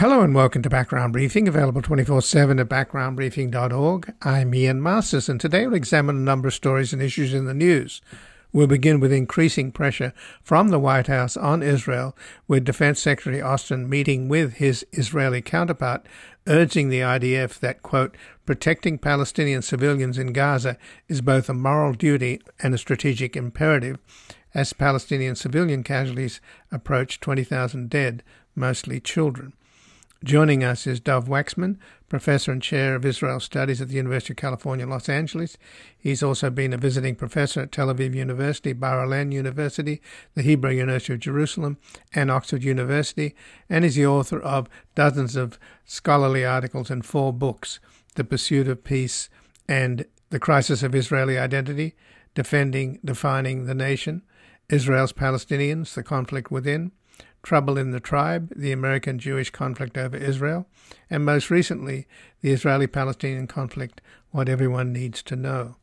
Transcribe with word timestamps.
Hello 0.00 0.22
and 0.22 0.34
welcome 0.34 0.62
to 0.62 0.70
Background 0.70 1.12
Briefing, 1.12 1.46
available 1.46 1.82
24 1.82 2.22
7 2.22 2.58
at 2.58 2.70
backgroundbriefing.org. 2.70 4.14
I'm 4.22 4.54
Ian 4.54 4.82
Masters, 4.82 5.28
and 5.28 5.38
today 5.38 5.66
we'll 5.66 5.76
examine 5.76 6.16
a 6.16 6.20
number 6.20 6.48
of 6.48 6.54
stories 6.54 6.94
and 6.94 7.02
issues 7.02 7.34
in 7.34 7.44
the 7.44 7.52
news. 7.52 8.00
We'll 8.50 8.66
begin 8.66 8.98
with 8.98 9.12
increasing 9.12 9.70
pressure 9.72 10.14
from 10.42 10.70
the 10.70 10.78
White 10.78 11.08
House 11.08 11.36
on 11.36 11.62
Israel, 11.62 12.16
with 12.48 12.64
Defense 12.64 12.98
Secretary 12.98 13.42
Austin 13.42 13.90
meeting 13.90 14.30
with 14.30 14.54
his 14.54 14.86
Israeli 14.92 15.42
counterpart, 15.42 16.06
urging 16.46 16.88
the 16.88 17.00
IDF 17.00 17.58
that, 17.58 17.82
quote, 17.82 18.16
protecting 18.46 18.96
Palestinian 18.96 19.60
civilians 19.60 20.16
in 20.16 20.32
Gaza 20.32 20.78
is 21.08 21.20
both 21.20 21.50
a 21.50 21.52
moral 21.52 21.92
duty 21.92 22.40
and 22.62 22.72
a 22.72 22.78
strategic 22.78 23.36
imperative, 23.36 23.98
as 24.54 24.72
Palestinian 24.72 25.36
civilian 25.36 25.82
casualties 25.82 26.40
approach 26.72 27.20
20,000 27.20 27.90
dead, 27.90 28.22
mostly 28.56 28.98
children. 28.98 29.52
Joining 30.22 30.62
us 30.62 30.86
is 30.86 31.00
Dov 31.00 31.28
Waxman, 31.28 31.78
professor 32.10 32.52
and 32.52 32.60
chair 32.60 32.94
of 32.94 33.06
Israel 33.06 33.40
Studies 33.40 33.80
at 33.80 33.88
the 33.88 33.94
University 33.94 34.34
of 34.34 34.36
California, 34.36 34.86
Los 34.86 35.08
Angeles. 35.08 35.56
He's 35.96 36.22
also 36.22 36.50
been 36.50 36.74
a 36.74 36.76
visiting 36.76 37.16
professor 37.16 37.60
at 37.60 37.72
Tel 37.72 37.86
Aviv 37.86 38.14
University, 38.14 38.74
Bar 38.74 39.06
Ilan 39.06 39.32
University, 39.32 40.02
the 40.34 40.42
Hebrew 40.42 40.72
University 40.72 41.14
of 41.14 41.20
Jerusalem, 41.20 41.78
and 42.14 42.30
Oxford 42.30 42.62
University, 42.62 43.34
and 43.70 43.82
is 43.82 43.94
the 43.94 44.04
author 44.04 44.38
of 44.38 44.68
dozens 44.94 45.36
of 45.36 45.58
scholarly 45.86 46.44
articles 46.44 46.90
and 46.90 47.02
four 47.02 47.32
books 47.32 47.80
The 48.16 48.24
Pursuit 48.24 48.68
of 48.68 48.84
Peace 48.84 49.30
and 49.68 50.04
The 50.28 50.38
Crisis 50.38 50.82
of 50.82 50.94
Israeli 50.94 51.38
Identity, 51.38 51.94
Defending, 52.34 53.00
Defining 53.02 53.64
the 53.64 53.74
Nation, 53.74 54.20
Israel's 54.68 55.14
Palestinians, 55.14 55.94
The 55.94 56.02
Conflict 56.02 56.50
Within, 56.50 56.92
Trouble 57.42 57.78
in 57.78 57.90
the 57.90 58.00
Tribe, 58.00 58.52
the 58.54 58.72
American 58.72 59.18
Jewish 59.18 59.50
conflict 59.50 59.96
over 59.96 60.16
Israel, 60.16 60.66
and 61.08 61.24
most 61.24 61.50
recently, 61.50 62.06
the 62.42 62.50
Israeli 62.50 62.86
Palestinian 62.86 63.46
conflict, 63.46 64.00
What 64.30 64.48
Everyone 64.48 64.92
Needs 64.92 65.22
to 65.24 65.36
Know. 65.36 65.76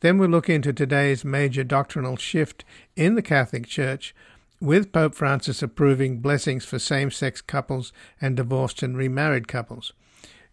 Then 0.00 0.18
we'll 0.18 0.28
look 0.28 0.48
into 0.48 0.72
today's 0.72 1.24
major 1.24 1.64
doctrinal 1.64 2.16
shift 2.16 2.64
in 2.94 3.14
the 3.14 3.22
Catholic 3.22 3.66
Church, 3.66 4.14
with 4.60 4.92
Pope 4.92 5.14
Francis 5.14 5.62
approving 5.62 6.20
blessings 6.20 6.64
for 6.64 6.78
same 6.78 7.10
sex 7.10 7.40
couples 7.40 7.92
and 8.20 8.36
divorced 8.36 8.82
and 8.82 8.96
remarried 8.96 9.48
couples. 9.48 9.92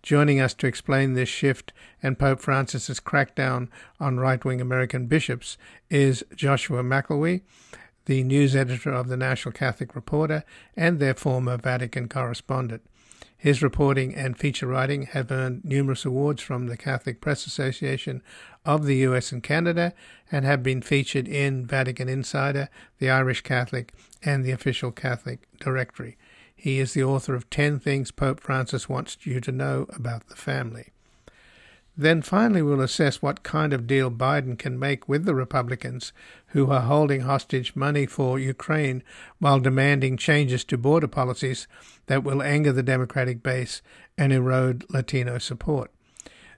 Joining 0.02 0.42
us 0.42 0.54
to 0.56 0.68
explain 0.68 1.14
this 1.14 1.30
shift 1.30 1.72
and 2.02 2.20
Pope 2.20 2.42
Francis's 2.42 3.00
crackdown 3.00 3.70
on 4.02 4.20
right 4.20 4.44
wing 4.44 4.60
American 4.60 5.08
bishops 5.08 5.58
is 5.90 6.26
Joshua 6.36 6.84
McElwee 6.84 7.42
the 8.06 8.24
news 8.24 8.56
editor 8.56 8.92
of 8.92 9.08
the 9.08 9.18
National 9.18 9.52
Catholic 9.52 9.96
Reporter 9.96 10.44
and 10.76 11.00
their 11.00 11.14
former 11.14 11.58
Vatican 11.58 12.08
correspondent. 12.10 12.82
His 13.44 13.62
reporting 13.62 14.16
and 14.16 14.38
feature 14.38 14.68
writing 14.68 15.04
have 15.08 15.30
earned 15.30 15.66
numerous 15.66 16.06
awards 16.06 16.42
from 16.42 16.68
the 16.68 16.78
Catholic 16.78 17.20
Press 17.20 17.46
Association 17.46 18.24
of 18.64 18.86
the 18.86 18.96
US 19.00 19.34
and 19.34 19.44
Canada 19.44 19.94
and 20.32 20.46
have 20.46 20.64
been 20.64 20.82
featured 20.82 21.28
in 21.28 21.66
Vatican 21.66 22.08
Insider, 22.08 22.70
the 23.00 23.10
Irish 23.10 23.42
Catholic, 23.42 23.94
and 24.24 24.46
the 24.46 24.52
Official 24.52 24.92
Catholic 24.92 25.42
Directory. 25.60 26.18
He 26.56 26.80
is 26.80 26.94
the 26.94 27.04
author 27.04 27.36
of 27.36 27.50
10 27.50 27.80
Things 27.80 28.12
Pope 28.12 28.40
Francis 28.40 28.88
Wants 28.88 29.18
You 29.26 29.42
to 29.42 29.52
Know 29.52 29.88
About 29.90 30.30
the 30.30 30.38
Family. 30.38 30.93
Then 31.96 32.24
finally, 32.24 32.64
we'll 32.64 32.82
assess 32.82 33.22
what 33.22 33.44
kind 33.44 33.72
of 33.72 33.86
deal 33.86 34.10
Biden 34.10 34.58
can 34.58 34.80
make 34.80 35.08
with 35.08 35.26
the 35.26 35.36
Republicans 35.36 36.12
who 36.48 36.72
are 36.72 36.82
holding 36.82 37.22
hostage 37.22 37.76
money 37.76 38.08
for 38.08 38.40
Ukraine 38.40 39.04
while 39.38 39.60
demanding 39.60 40.18
changes 40.18 40.64
to 40.66 40.78
border 40.78 41.08
policies 41.08 41.68
that 42.08 42.24
will 42.24 42.42
anger 42.42 42.72
the 42.72 42.82
Democratic 42.82 43.44
base 43.44 43.84
and 44.18 44.34
erode 44.34 44.86
Latino 44.90 45.38
support. 45.38 45.92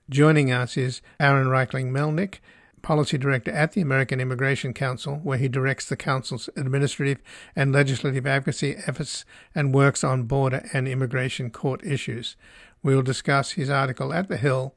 Joining 0.08 0.50
us 0.50 0.76
is 0.78 1.02
Aaron 1.20 1.48
Reichlin 1.48 1.90
Melnick, 1.90 2.38
Policy 2.80 3.18
Director 3.18 3.50
at 3.50 3.72
the 3.72 3.80
American 3.82 4.20
Immigration 4.20 4.72
Council, 4.72 5.16
where 5.16 5.38
he 5.38 5.48
directs 5.48 5.86
the 5.88 5.96
Council's 5.96 6.48
administrative 6.56 7.18
and 7.54 7.72
legislative 7.72 8.26
advocacy 8.26 8.76
efforts 8.86 9.26
and 9.54 9.74
works 9.74 10.02
on 10.04 10.22
border 10.22 10.66
and 10.72 10.88
immigration 10.88 11.50
court 11.50 11.84
issues. 11.84 12.36
We 12.82 12.94
will 12.94 13.02
discuss 13.02 13.52
his 13.52 13.68
article 13.68 14.14
at 14.14 14.28
The 14.28 14.36
Hill 14.36 14.74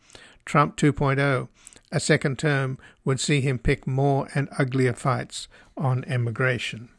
Trump 0.50 0.76
2.0, 0.78 1.48
a 1.92 2.00
second 2.00 2.40
term 2.40 2.80
would 3.06 3.20
see 3.20 3.40
him 3.40 3.60
pick 3.60 3.86
more 3.86 4.28
and 4.34 4.50
uglier 4.58 4.94
fights 4.94 5.48
on 5.78 6.04
immigration. 6.06 6.90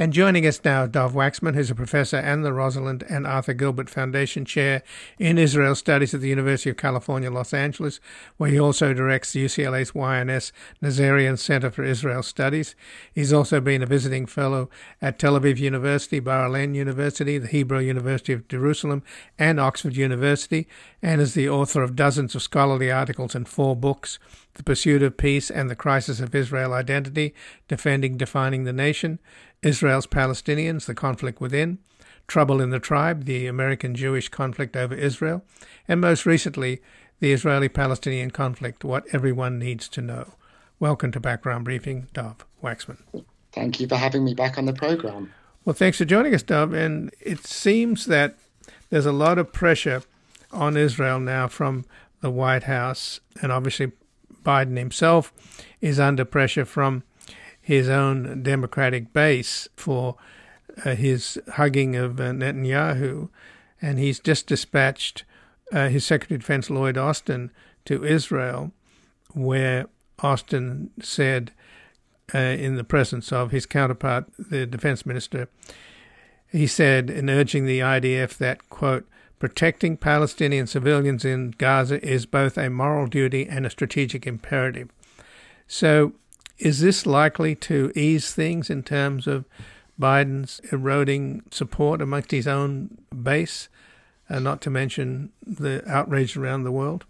And 0.00 0.14
joining 0.14 0.46
us 0.46 0.64
now, 0.64 0.86
Dov 0.86 1.12
Waxman, 1.12 1.54
who's 1.54 1.70
a 1.70 1.74
professor 1.74 2.16
and 2.16 2.42
the 2.42 2.54
Rosalind 2.54 3.02
and 3.10 3.26
Arthur 3.26 3.52
Gilbert 3.52 3.90
Foundation 3.90 4.46
Chair 4.46 4.82
in 5.18 5.36
Israel 5.36 5.74
Studies 5.74 6.14
at 6.14 6.22
the 6.22 6.30
University 6.30 6.70
of 6.70 6.78
California, 6.78 7.30
Los 7.30 7.52
Angeles, 7.52 8.00
where 8.38 8.48
he 8.48 8.58
also 8.58 8.94
directs 8.94 9.34
the 9.34 9.44
UCLA's 9.44 9.94
Y&S 9.94 10.52
Nazarian 10.82 11.38
Center 11.38 11.70
for 11.70 11.84
Israel 11.84 12.22
Studies. 12.22 12.74
He's 13.12 13.30
also 13.30 13.60
been 13.60 13.82
a 13.82 13.86
visiting 13.86 14.24
fellow 14.24 14.70
at 15.02 15.18
Tel 15.18 15.38
Aviv 15.38 15.58
University, 15.58 16.18
Bar 16.18 16.48
Ilan 16.48 16.74
University, 16.74 17.36
the 17.36 17.48
Hebrew 17.48 17.80
University 17.80 18.32
of 18.32 18.48
Jerusalem, 18.48 19.02
and 19.38 19.60
Oxford 19.60 19.96
University, 19.96 20.66
and 21.02 21.20
is 21.20 21.34
the 21.34 21.50
author 21.50 21.82
of 21.82 21.94
dozens 21.94 22.34
of 22.34 22.40
scholarly 22.40 22.90
articles 22.90 23.34
and 23.34 23.46
four 23.46 23.76
books 23.76 24.18
The 24.54 24.62
Pursuit 24.62 25.02
of 25.02 25.18
Peace 25.18 25.50
and 25.50 25.68
the 25.68 25.76
Crisis 25.76 26.20
of 26.20 26.34
Israel 26.34 26.72
Identity, 26.72 27.34
Defending 27.68 28.16
Defining 28.16 28.64
the 28.64 28.72
Nation, 28.72 29.18
Israel's 29.62 30.06
Palestinians, 30.06 30.86
the 30.86 30.94
conflict 30.94 31.40
within, 31.40 31.78
Trouble 32.26 32.60
in 32.60 32.70
the 32.70 32.78
Tribe, 32.78 33.24
the 33.24 33.46
American 33.46 33.94
Jewish 33.94 34.28
conflict 34.28 34.76
over 34.76 34.94
Israel, 34.94 35.44
and 35.86 36.00
most 36.00 36.24
recently, 36.24 36.80
the 37.18 37.32
Israeli 37.32 37.68
Palestinian 37.68 38.30
conflict, 38.30 38.84
what 38.84 39.04
everyone 39.12 39.58
needs 39.58 39.88
to 39.88 40.00
know. 40.00 40.32
Welcome 40.78 41.12
to 41.12 41.20
Background 41.20 41.64
Briefing, 41.64 42.08
Dov 42.14 42.46
Waxman. 42.62 43.02
Thank 43.52 43.80
you 43.80 43.86
for 43.86 43.96
having 43.96 44.24
me 44.24 44.32
back 44.32 44.56
on 44.56 44.64
the 44.64 44.72
program. 44.72 45.32
Well, 45.64 45.74
thanks 45.74 45.98
for 45.98 46.06
joining 46.06 46.34
us, 46.34 46.42
Dov. 46.42 46.72
And 46.72 47.12
it 47.20 47.46
seems 47.46 48.06
that 48.06 48.36
there's 48.88 49.06
a 49.06 49.12
lot 49.12 49.38
of 49.38 49.52
pressure 49.52 50.02
on 50.52 50.76
Israel 50.76 51.20
now 51.20 51.48
from 51.48 51.84
the 52.22 52.30
White 52.30 52.62
House, 52.62 53.20
and 53.42 53.52
obviously 53.52 53.92
Biden 54.42 54.78
himself 54.78 55.32
is 55.80 56.00
under 56.00 56.24
pressure 56.24 56.64
from 56.64 57.02
his 57.60 57.88
own 57.88 58.42
Democratic 58.42 59.12
base 59.12 59.68
for 59.76 60.16
uh, 60.84 60.94
his 60.94 61.38
hugging 61.54 61.96
of 61.96 62.20
uh, 62.20 62.24
Netanyahu. 62.30 63.28
And 63.82 63.98
he's 63.98 64.20
just 64.20 64.46
dispatched 64.46 65.24
uh, 65.72 65.88
his 65.88 66.04
Secretary 66.04 66.36
of 66.36 66.42
Defense, 66.42 66.70
Lloyd 66.70 66.98
Austin, 66.98 67.50
to 67.84 68.04
Israel, 68.04 68.72
where 69.32 69.86
Austin 70.18 70.90
said, 71.00 71.52
uh, 72.34 72.38
in 72.38 72.76
the 72.76 72.84
presence 72.84 73.32
of 73.32 73.50
his 73.50 73.66
counterpart, 73.66 74.26
the 74.38 74.66
defense 74.66 75.04
minister, 75.06 75.48
he 76.50 76.66
said, 76.66 77.10
in 77.10 77.30
urging 77.30 77.66
the 77.66 77.80
IDF 77.80 78.36
that, 78.38 78.68
quote, 78.68 79.06
protecting 79.38 79.96
Palestinian 79.96 80.66
civilians 80.66 81.24
in 81.24 81.52
Gaza 81.56 82.04
is 82.06 82.26
both 82.26 82.58
a 82.58 82.68
moral 82.68 83.06
duty 83.06 83.48
and 83.48 83.64
a 83.64 83.70
strategic 83.70 84.26
imperative. 84.26 84.90
So 85.66 86.12
is 86.60 86.80
this 86.80 87.06
likely 87.06 87.54
to 87.56 87.92
ease 87.94 88.32
things 88.32 88.70
in 88.70 88.82
terms 88.82 89.26
of 89.26 89.44
Biden's 89.98 90.60
eroding 90.72 91.42
support 91.50 92.00
amongst 92.00 92.30
his 92.30 92.46
own 92.46 92.98
base, 93.22 93.68
and 94.28 94.44
not 94.44 94.60
to 94.62 94.70
mention 94.70 95.32
the 95.44 95.82
outrage 95.90 96.36
around 96.36 96.64
the 96.64 96.72
world? 96.72 97.04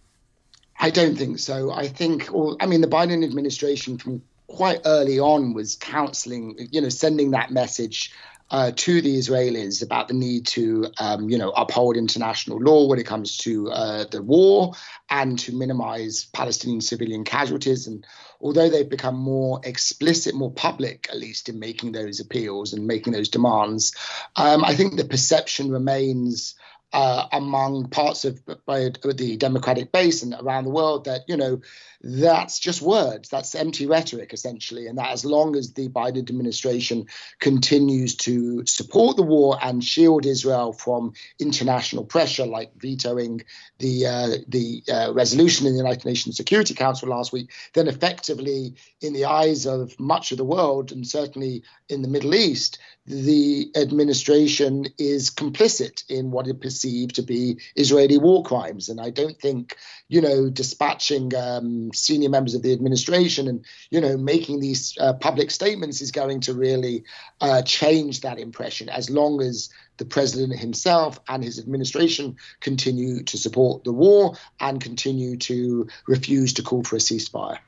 I 0.78 0.90
don't 0.90 1.16
think 1.16 1.38
so. 1.38 1.70
I 1.70 1.88
think, 1.88 2.30
I 2.60 2.66
mean, 2.66 2.80
the 2.80 2.88
Biden 2.88 3.22
administration 3.22 3.98
from 3.98 4.22
quite 4.46 4.80
early 4.84 5.20
on 5.20 5.52
was 5.52 5.76
counseling, 5.76 6.56
you 6.72 6.80
know, 6.80 6.88
sending 6.88 7.32
that 7.32 7.50
message 7.50 8.12
uh, 8.50 8.72
to 8.74 9.00
the 9.00 9.16
Israelis 9.16 9.82
about 9.82 10.08
the 10.08 10.14
need 10.14 10.46
to, 10.46 10.86
um, 10.98 11.28
you 11.28 11.38
know, 11.38 11.50
uphold 11.50 11.96
international 11.96 12.58
law 12.58 12.88
when 12.88 12.98
it 12.98 13.06
comes 13.06 13.36
to 13.36 13.70
uh, 13.70 14.04
the 14.10 14.22
war 14.22 14.72
and 15.08 15.38
to 15.38 15.54
minimize 15.54 16.24
Palestinian 16.32 16.80
civilian 16.80 17.24
casualties. 17.24 17.86
And 17.86 18.04
although 18.40 18.68
they've 18.68 18.88
become 18.88 19.16
more 19.16 19.60
explicit, 19.64 20.34
more 20.34 20.50
public, 20.50 21.08
at 21.10 21.18
least 21.18 21.48
in 21.48 21.58
making 21.58 21.92
those 21.92 22.20
appeals 22.20 22.72
and 22.72 22.86
making 22.86 23.12
those 23.12 23.28
demands, 23.28 23.94
um, 24.36 24.64
I 24.64 24.74
think 24.74 24.96
the 24.96 25.04
perception 25.04 25.70
remains 25.70 26.54
uh, 26.92 27.26
among 27.32 27.88
parts 27.88 28.24
of 28.24 28.44
the 28.44 29.36
democratic 29.38 29.92
base 29.92 30.22
and 30.22 30.34
around 30.34 30.64
the 30.64 30.70
world 30.70 31.04
that 31.04 31.22
you 31.28 31.36
know 31.36 31.60
that's 32.02 32.58
just 32.58 32.80
words. 32.80 33.28
That's 33.28 33.54
empty 33.54 33.86
rhetoric, 33.86 34.32
essentially. 34.32 34.86
And 34.86 34.96
that 34.98 35.10
as 35.10 35.24
long 35.24 35.54
as 35.54 35.74
the 35.74 35.88
Biden 35.88 36.18
administration 36.18 37.06
continues 37.40 38.16
to 38.16 38.64
support 38.66 39.16
the 39.16 39.22
war 39.22 39.58
and 39.62 39.84
shield 39.84 40.24
Israel 40.24 40.72
from 40.72 41.12
international 41.38 42.04
pressure, 42.04 42.46
like 42.46 42.72
vetoing 42.76 43.42
the 43.78 44.06
uh, 44.06 44.28
the 44.48 44.82
uh, 44.90 45.12
resolution 45.12 45.66
in 45.66 45.74
the 45.74 45.78
United 45.78 46.06
Nations 46.06 46.36
Security 46.36 46.74
Council 46.74 47.08
last 47.08 47.32
week, 47.32 47.50
then 47.74 47.86
effectively, 47.86 48.74
in 49.00 49.12
the 49.12 49.26
eyes 49.26 49.66
of 49.66 49.98
much 50.00 50.32
of 50.32 50.38
the 50.38 50.44
world 50.44 50.92
and 50.92 51.06
certainly 51.06 51.62
in 51.88 52.02
the 52.02 52.08
Middle 52.08 52.34
East, 52.34 52.78
the 53.10 53.72
administration 53.74 54.86
is 54.96 55.30
complicit 55.30 56.08
in 56.08 56.30
what 56.30 56.46
it 56.46 56.60
perceived 56.60 57.16
to 57.16 57.22
be 57.22 57.58
Israeli 57.74 58.18
war 58.18 58.44
crimes. 58.44 58.88
And 58.88 59.00
I 59.00 59.10
don't 59.10 59.36
think, 59.36 59.76
you 60.08 60.20
know, 60.20 60.48
dispatching 60.48 61.34
um, 61.34 61.92
senior 61.92 62.28
members 62.28 62.54
of 62.54 62.62
the 62.62 62.72
administration 62.72 63.48
and, 63.48 63.64
you 63.90 64.00
know, 64.00 64.16
making 64.16 64.60
these 64.60 64.96
uh, 65.00 65.14
public 65.14 65.50
statements 65.50 66.00
is 66.00 66.12
going 66.12 66.40
to 66.42 66.54
really 66.54 67.02
uh, 67.40 67.62
change 67.62 68.20
that 68.20 68.38
impression 68.38 68.88
as 68.88 69.10
long 69.10 69.42
as 69.42 69.70
the 69.96 70.04
president 70.04 70.58
himself 70.58 71.18
and 71.28 71.42
his 71.42 71.58
administration 71.58 72.36
continue 72.60 73.24
to 73.24 73.36
support 73.36 73.82
the 73.82 73.92
war 73.92 74.36
and 74.60 74.80
continue 74.80 75.36
to 75.36 75.88
refuse 76.06 76.54
to 76.54 76.62
call 76.62 76.84
for 76.84 76.96
a 76.96 77.00
ceasefire. 77.00 77.58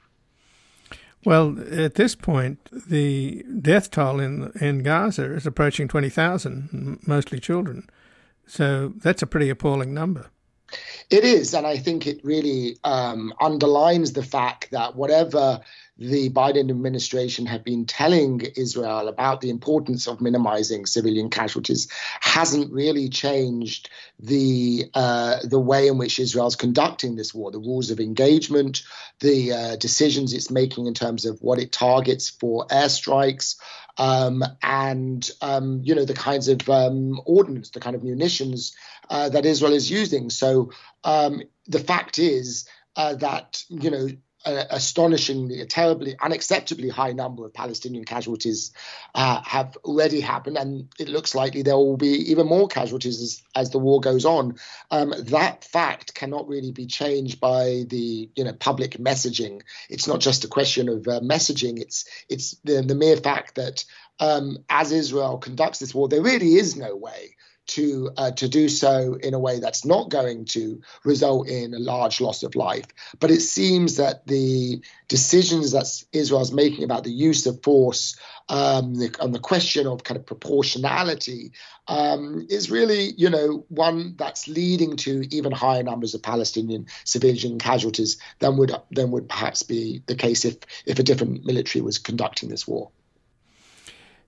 Well, 1.25 1.57
at 1.71 1.95
this 1.95 2.15
point, 2.15 2.69
the 2.89 3.45
death 3.61 3.91
toll 3.91 4.19
in 4.21 4.53
in 4.61 4.83
Gaza 4.83 5.33
is 5.35 5.47
approaching 5.47 5.89
twenty 5.89 6.11
thousand, 6.11 6.99
mostly 7.07 7.39
children. 7.39 7.89
So 8.47 8.93
that's 8.97 9.23
a 9.23 9.27
pretty 9.27 9.49
appalling 9.49 9.95
number. 9.95 10.31
It 11.11 11.25
is, 11.25 11.55
and 11.55 11.67
I 11.67 11.77
think 11.77 12.07
it 12.07 12.25
really 12.25 12.79
um, 12.83 13.33
underlines 13.41 14.15
the 14.15 14.23
fact 14.23 14.71
that 14.71 14.97
whatever 14.97 15.61
the 15.99 16.31
Biden 16.31 16.71
administration 16.71 17.47
have 17.47 17.65
been 17.65 17.85
telling 17.85 18.41
Israel 18.56 19.09
about 19.09 19.41
the 19.41 19.50
importance 19.50 20.06
of 20.06 20.23
minimizing 20.23 20.87
civilian 20.87 21.29
casualties 21.29 21.89
hasn't 22.21 22.73
really 22.73 23.09
changed 23.11 23.91
the 24.19 24.91
uh, 24.94 25.37
the 25.44 25.61
way 25.61 25.89
in 25.89 25.99
which 25.99 26.19
Israel 26.19 26.47
is 26.47 26.56
conducting 26.56 27.15
this 27.15 27.35
war, 27.35 27.50
the 27.50 27.59
rules 27.59 27.91
of 27.91 28.00
engagement, 28.00 28.83
the 29.21 29.53
uh, 29.53 29.77
decisions 29.77 30.33
it's 30.33 30.50
making 30.50 30.87
in 30.87 30.94
terms 30.94 31.27
of 31.27 31.39
what 31.43 31.59
it 31.59 31.73
targets 31.73 32.31
for 32.31 32.67
airstrikes, 32.69 33.56
um, 33.99 34.43
and 34.62 35.31
um, 35.43 35.83
you 35.85 35.95
know 35.95 36.06
the 36.06 36.15
kinds 36.15 36.49
of 36.49 36.69
um, 36.71 37.21
ordnance, 37.27 37.71
the 37.71 37.81
kind 37.81 37.95
of 37.95 38.03
munitions 38.03 38.75
uh, 39.11 39.29
that 39.29 39.45
Israel 39.45 39.75
is 39.75 39.91
using. 39.91 40.31
So 40.31 40.73
um, 41.05 41.43
the 41.67 41.81
fact 41.81 42.19
is 42.19 42.67
uh, 42.97 43.15
that 43.17 43.62
you 43.69 43.91
know 43.91 44.09
astonishingly, 44.44 45.61
a 45.61 45.67
terribly, 45.67 46.15
unacceptably 46.15 46.91
high 46.91 47.12
number 47.12 47.44
of 47.44 47.55
Palestinian 47.55 48.05
casualties 48.05 48.73
uh, 49.15 49.41
have 49.43 49.77
already 49.85 50.21
happened, 50.21 50.56
and 50.56 50.89
it 50.99 51.09
looks 51.09 51.35
likely 51.35 51.62
there 51.62 51.77
will 51.77 51.97
be 51.97 52.31
even 52.31 52.47
more 52.47 52.69
casualties 52.69 53.23
as, 53.23 53.43
as 53.55 53.71
the 53.71 53.79
war 53.79 54.00
goes 54.00 54.25
on. 54.25 54.56
Um, 54.91 55.15
that 55.19 55.65
fact 55.65 56.15
cannot 56.15 56.49
really 56.49 56.73
be 56.73 56.87
changed 56.87 57.41
by 57.41 57.85
the 57.89 58.31
you 58.35 58.44
know 58.44 58.53
public 58.53 58.93
messaging. 58.99 59.62
It's 59.89 60.06
not 60.06 60.21
just 60.21 60.45
a 60.45 60.49
question 60.49 60.88
of 60.88 61.06
uh, 61.06 61.21
messaging. 61.21 61.81
It's 61.81 62.05
it's 62.29 62.56
the, 62.65 62.83
the 62.83 62.95
mere 62.95 63.17
fact 63.17 63.56
that 63.56 63.85
um, 64.19 64.59
as 64.69 64.93
Israel 64.93 65.38
conducts 65.38 65.79
this 65.79 65.95
war, 65.95 66.09
there 66.09 66.23
really 66.23 66.55
is 66.55 66.77
no 66.77 66.97
way 66.97 67.37
to 67.75 68.11
uh, 68.17 68.31
to 68.33 68.49
do 68.49 68.69
so 68.69 69.15
in 69.15 69.35
a 69.35 69.39
way 69.39 69.59
that's 69.61 69.85
not 69.85 70.11
going 70.11 70.45
to 70.45 70.81
result 71.05 71.49
in 71.49 71.75
a 71.75 71.79
large 71.79 72.21
loss 72.21 72.43
of 72.43 72.55
life. 72.55 72.87
But 73.21 73.31
it 73.31 73.41
seems 73.41 73.97
that 73.97 74.27
the 74.27 74.83
decisions 75.09 75.73
that 75.73 75.87
Israel's 76.13 76.53
making 76.53 76.85
about 76.85 77.05
the 77.05 77.13
use 77.13 77.47
of 77.47 77.63
force 77.63 78.17
um, 78.49 78.95
the, 78.95 79.15
on 79.21 79.33
the 79.33 79.39
question 79.39 79.87
of 79.87 80.05
kind 80.05 80.19
of 80.19 80.27
proportionality 80.27 81.53
um, 81.89 82.47
is 82.51 82.71
really, 82.71 83.13
you 83.17 83.31
know, 83.31 83.65
one 83.69 84.15
that's 84.17 84.49
leading 84.49 84.97
to 84.97 85.25
even 85.31 85.53
higher 85.53 85.83
numbers 85.83 86.15
of 86.15 86.23
Palestinian 86.23 86.87
civilian 87.05 87.59
casualties 87.59 88.19
than 88.41 88.57
would 88.57 88.73
than 88.91 89.11
would 89.11 89.29
perhaps 89.29 89.63
be 89.63 90.03
the 90.07 90.15
case 90.15 90.45
if 90.45 90.57
if 90.87 90.99
a 90.99 91.03
different 91.03 91.45
military 91.45 91.83
was 91.83 91.99
conducting 91.99 92.49
this 92.49 92.69
war. 92.69 92.91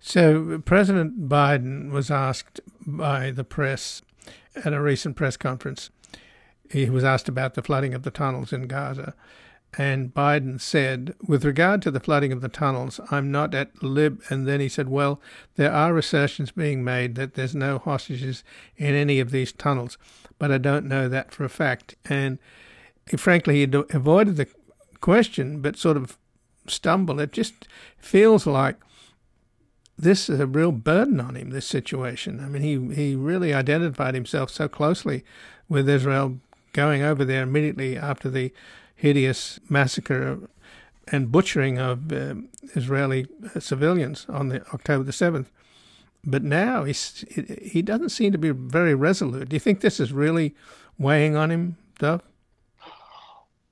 So, 0.07 0.61
President 0.67 1.31
Biden 1.31 1.91
was 1.91 2.11
asked 2.11 2.61
by 2.87 3.31
the 3.31 3.43
press 3.43 4.03
at 4.55 4.75
a 4.75 4.81
recent 4.83 5.17
press 5.17 5.39
conference. 5.39 5.89
He 6.71 6.91
was 6.91 7.05
asked 7.05 7.27
about 7.27 7.55
the 7.55 7.63
flooding 7.63 7.95
of 7.95 8.03
the 8.03 8.11
tunnels 8.11 8.53
in 8.53 8.67
Gaza. 8.67 9.15
And 9.79 10.13
Biden 10.13 10.61
said, 10.61 11.15
with 11.27 11.43
regard 11.43 11.81
to 11.83 11.91
the 11.91 12.01
flooding 12.01 12.33
of 12.33 12.43
the 12.43 12.51
tunnels, 12.51 13.01
I'm 13.11 13.33
not 13.33 13.55
at 13.55 13.83
lib. 13.83 14.23
And 14.29 14.47
then 14.47 14.61
he 14.61 14.69
said, 14.69 14.91
well, 14.91 15.23
there 15.57 15.73
are 15.73 15.97
assertions 15.97 16.51
being 16.51 16.85
made 16.85 17.15
that 17.15 17.33
there's 17.33 17.55
no 17.55 17.79
hostages 17.79 18.45
in 18.77 18.95
any 18.95 19.21
of 19.21 19.31
these 19.31 19.53
tunnels, 19.53 19.97
but 20.39 20.53
I 20.53 20.59
don't 20.59 20.85
know 20.85 21.09
that 21.09 21.33
for 21.33 21.47
a 21.47 21.49
fact. 21.49 21.95
And 22.05 22.39
he, 23.11 23.17
frankly, 23.17 23.65
he 23.65 23.73
avoided 23.73 24.37
the 24.37 24.49
question, 25.01 25.63
but 25.63 25.79
sort 25.79 25.97
of 25.97 26.19
stumbled. 26.67 27.23
It 27.23 27.33
just 27.33 27.67
feels 27.97 28.47
like 28.47 28.77
this 29.99 30.29
is 30.29 30.41
a 30.41 30.47
real 30.47 30.73
burden 30.73 31.21
on 31.21 31.37
him, 31.37 31.51
this 31.51 31.67
situation. 31.67 32.41
I 32.41 32.49
mean, 32.49 32.63
he, 32.63 32.95
he 32.95 33.15
really 33.15 33.55
identified 33.55 34.15
himself 34.15 34.51
so 34.51 34.69
closely 34.69 35.25
with 35.69 35.89
Israel 35.89 36.39
going 36.73 37.03
over 37.03 37.25
there 37.25 37.43
immediately 37.43 37.97
after 37.97 38.29
the 38.29 38.53
hideous 38.97 39.61
massacre 39.69 40.39
and 41.09 41.31
butchering 41.31 41.79
of 41.79 42.13
uh, 42.13 42.35
Israeli 42.75 43.27
civilians 43.59 44.27
on 44.29 44.49
the 44.49 44.67
October 44.73 45.05
the 45.05 45.13
7th. 45.13 45.47
But 46.25 46.43
now 46.43 46.85
he's, 46.85 47.25
he 47.63 47.83
doesn't 47.83 48.09
seem 48.09 48.33
to 48.33 48.39
be 48.39 48.51
very 48.51 48.95
resolute. 48.95 49.51
Do 49.51 49.57
you 49.57 49.61
think 49.61 49.81
this 49.81 50.01
is 50.01 50.13
really 50.13 50.55
weighing 50.99 51.37
on 51.37 51.51
him, 51.51 51.77
Dov? 51.99 52.23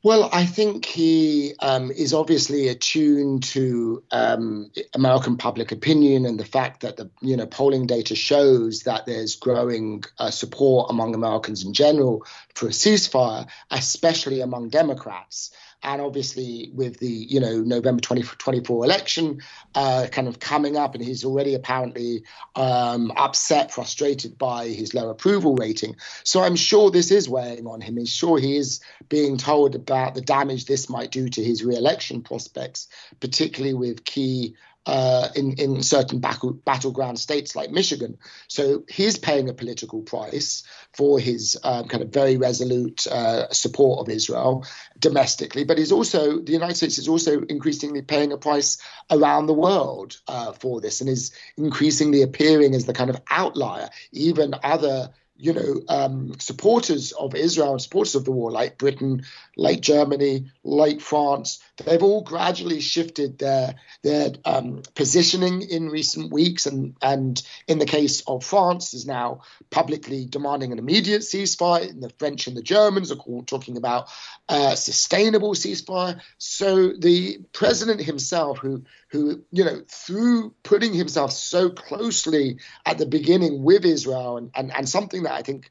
Well, 0.04 0.28
I 0.32 0.46
think 0.46 0.84
he 0.84 1.54
um, 1.60 1.92
is 1.92 2.12
obviously 2.12 2.66
attuned 2.66 3.44
to 3.44 4.02
um, 4.10 4.72
American 4.94 5.36
public 5.36 5.70
opinion 5.70 6.26
and 6.26 6.40
the 6.40 6.44
fact 6.44 6.80
that 6.80 6.96
the 6.96 7.08
you 7.20 7.36
know 7.36 7.46
polling 7.46 7.86
data 7.86 8.16
shows 8.16 8.82
that 8.82 9.06
there's 9.06 9.36
growing 9.36 10.02
uh, 10.18 10.32
support 10.32 10.90
among 10.90 11.14
Americans 11.14 11.64
in 11.64 11.72
general 11.72 12.26
for 12.54 12.66
a 12.66 12.70
ceasefire, 12.70 13.46
especially 13.70 14.40
among 14.40 14.70
Democrats 14.70 15.52
and 15.82 16.00
obviously 16.00 16.70
with 16.74 16.98
the 16.98 17.08
you 17.08 17.40
know 17.40 17.60
November 17.60 18.00
2024 18.00 18.84
election 18.84 19.40
uh, 19.74 20.06
kind 20.10 20.28
of 20.28 20.38
coming 20.38 20.76
up, 20.76 20.94
and 20.94 21.04
he's 21.04 21.24
already 21.24 21.54
apparently 21.54 22.24
um, 22.56 23.12
upset, 23.16 23.72
frustrated 23.72 24.38
by 24.38 24.68
his 24.68 24.94
low 24.94 25.08
approval 25.08 25.54
rating. 25.54 25.96
So 26.24 26.42
I'm 26.42 26.56
sure 26.56 26.90
this 26.90 27.10
is 27.10 27.28
weighing 27.28 27.66
on 27.66 27.80
him. 27.80 27.96
He's 27.96 28.10
sure 28.10 28.38
he 28.38 28.56
is 28.56 28.80
being 29.08 29.38
told 29.38 29.74
about 29.74 30.14
the 30.14 30.20
damage 30.20 30.66
this 30.66 30.88
might 30.88 31.10
do 31.10 31.28
to 31.28 31.42
his 31.42 31.64
re-election 31.64 32.22
prospects, 32.22 32.88
particularly 33.20 33.74
with 33.74 34.04
key 34.04 34.54
uh, 34.86 35.28
in 35.36 35.52
in 35.52 35.82
certain 35.82 36.18
battle, 36.18 36.52
battleground 36.52 37.18
states 37.18 37.54
like 37.54 37.70
Michigan. 37.70 38.18
So 38.48 38.84
he's 38.88 39.16
paying 39.18 39.48
a 39.48 39.54
political 39.54 40.02
price 40.02 40.64
for 40.92 41.18
his 41.18 41.56
um, 41.62 41.88
kind 41.88 42.02
of 42.02 42.10
very 42.10 42.36
resolute 42.36 43.06
uh, 43.06 43.48
support 43.52 44.00
of 44.00 44.12
Israel 44.12 44.66
domestically, 44.98 45.64
but 45.64 45.78
he's 45.78 45.92
also 45.92 46.40
the 46.40 46.52
United 46.52 46.76
States 46.76 46.98
is 46.98 47.08
also 47.08 47.42
increasingly 47.42 48.02
paying 48.02 48.32
a 48.32 48.36
price 48.36 48.78
around 49.10 49.46
the 49.46 49.54
world 49.54 50.20
uh, 50.26 50.52
for 50.52 50.80
this, 50.80 51.00
and 51.00 51.08
is 51.08 51.32
increasingly 51.56 52.22
appearing 52.22 52.74
as 52.74 52.86
the 52.86 52.94
kind 52.94 53.10
of 53.10 53.20
outlier. 53.30 53.88
Even 54.12 54.54
other 54.62 55.10
you 55.42 55.52
know, 55.52 55.82
um, 55.88 56.38
supporters 56.38 57.10
of 57.10 57.34
Israel 57.34 57.72
and 57.72 57.82
supporters 57.82 58.14
of 58.14 58.24
the 58.24 58.30
war, 58.30 58.52
like 58.52 58.78
Britain, 58.78 59.24
like 59.56 59.80
Germany, 59.80 60.52
like 60.62 61.00
France, 61.00 61.58
they've 61.84 62.02
all 62.02 62.22
gradually 62.22 62.80
shifted 62.80 63.38
their 63.38 63.74
their 64.04 64.30
um, 64.44 64.82
positioning 64.94 65.62
in 65.62 65.88
recent 65.88 66.32
weeks, 66.32 66.66
and 66.66 66.94
and 67.02 67.42
in 67.66 67.80
the 67.80 67.86
case 67.86 68.22
of 68.28 68.44
France, 68.44 68.94
is 68.94 69.04
now 69.04 69.40
publicly 69.70 70.26
demanding 70.26 70.70
an 70.70 70.78
immediate 70.78 71.22
ceasefire. 71.22 71.90
And 71.90 72.00
the 72.00 72.12
French 72.20 72.46
and 72.46 72.56
the 72.56 72.62
Germans 72.62 73.10
are 73.10 73.18
all 73.18 73.42
talking 73.42 73.76
about 73.76 74.08
a 74.48 74.76
sustainable 74.76 75.54
ceasefire. 75.54 76.20
So 76.38 76.92
the 76.92 77.40
president 77.52 78.00
himself, 78.00 78.58
who 78.58 78.84
who 79.08 79.42
you 79.50 79.64
know 79.64 79.82
through 79.88 80.54
putting 80.62 80.94
himself 80.94 81.32
so 81.32 81.68
closely 81.68 82.58
at 82.86 82.98
the 82.98 83.06
beginning 83.06 83.64
with 83.64 83.84
Israel, 83.84 84.36
and 84.36 84.52
and, 84.54 84.72
and 84.72 84.88
something 84.88 85.24
that 85.24 85.31
that 85.32 85.38
I 85.38 85.42
think 85.42 85.70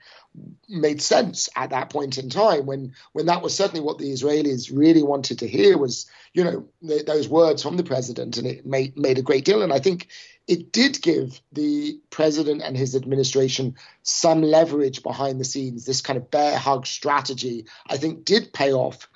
made 0.68 1.01
sense 1.01 1.50
at 1.56 1.70
that 1.72 1.89
point 1.89 2.18
in 2.18 2.30
time 2.30 2.65
when 2.65 2.94
when 3.13 3.25
that 3.27 3.41
was 3.41 3.56
certainly 3.56 3.82
what 3.82 3.98
the 3.98 4.12
Israelis 4.12 4.75
really 4.75 5.03
wanted 5.03 5.39
to 5.39 5.48
hear 5.48 5.77
was 5.77 6.10
you 6.34 6.44
know 6.44 6.65
th- 6.88 7.06
those 7.06 7.27
words 7.27 7.62
from 7.62 7.77
the 7.77 7.84
president 7.84 8.38
and 8.38 8.48
it 8.48 8.65
made 8.65 8.98
made 8.98 9.18
a 9.18 9.24
great 9.24 9.46
deal 9.46 9.62
and 9.62 9.74
I 9.74 9.80
think 9.80 10.08
it 10.48 10.72
did 10.72 11.01
give 11.01 11.39
the 11.51 12.00
president 12.10 12.62
and 12.63 12.75
his 12.75 12.96
administration 12.96 13.75
some 14.03 14.41
leverage 14.41 15.03
behind 15.03 15.39
the 15.39 15.46
scenes. 15.46 15.86
This 15.86 16.01
kind 16.01 16.18
of 16.18 16.32
bear 16.32 16.58
hug 16.58 16.88
strategy, 16.88 17.65
I 17.88 17.98
think, 17.98 18.25
did 18.25 18.51
pay 18.51 18.74
off 18.74 19.08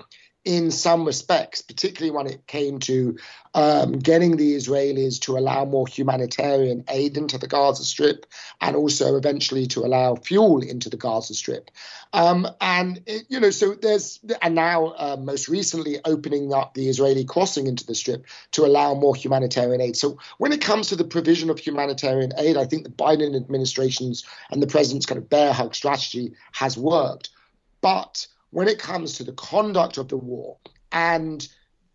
in 0.46 0.70
some 0.70 1.06
respects, 1.06 1.64
particularly 1.64 2.16
when 2.16 2.28
it 2.28 2.46
came 2.46 2.78
to 2.78 3.18
um, 3.56 3.94
getting 3.94 4.38
the 4.38 4.56
Israelis 4.56 5.20
to 5.22 5.38
allow 5.38 5.66
more 5.66 5.88
humanitarian 5.88 6.84
aid 6.88 7.18
into 7.18 7.40
the 7.40 7.48
Gaza 7.48 7.84
Strip 7.84 8.28
and 8.62 8.76
also 8.76 9.18
eventually 9.18 9.66
to 9.68 9.80
allow 9.80 10.14
fuel 10.16 10.62
into 10.62 10.90
the 10.90 10.98
Gaza 10.98 11.34
Strip. 11.34 11.72
Um, 12.14 12.48
and, 12.62 13.02
it, 13.08 13.26
you 13.28 13.40
know, 13.40 13.50
so 13.50 13.74
there's, 13.74 14.20
and 14.42 14.54
now 14.54 14.94
uh, 14.98 15.18
most 15.20 15.50
recently 15.50 15.98
opening 16.06 16.54
up 16.54 16.76
the 16.76 16.90
Israeli 16.90 17.26
crossing 17.26 17.66
into 17.66 17.86
the 17.86 17.96
Strip 17.96 18.28
to 18.52 18.66
allow 18.66 18.94
more 18.94 19.16
humanitarian 19.16 19.82
aid. 19.82 19.98
So 19.98 20.20
when 20.38 20.52
it 20.52 20.62
comes 20.62 20.90
to 20.90 20.96
the 20.96 21.06
provision 21.06 21.50
of 21.50 21.58
humanitarian 21.58 22.34
aid, 22.38 22.56
I 22.56 22.66
think 22.66 22.84
the 22.84 22.92
Biden 22.92 23.36
administration's 23.36 24.24
and 24.52 24.62
the 24.62 24.68
president's 24.68 25.08
kind 25.08 25.18
of 25.18 25.28
bear 25.28 25.54
hug 25.54 25.74
strategy 25.74 26.34
has 26.52 26.78
worked. 26.78 27.30
But 27.82 28.28
when 28.52 28.68
it 28.68 28.80
comes 28.80 29.14
to 29.14 29.24
the 29.24 29.34
conduct 29.34 29.98
of 29.98 30.08
the 30.08 30.18
war 30.18 30.58
and 30.92 31.48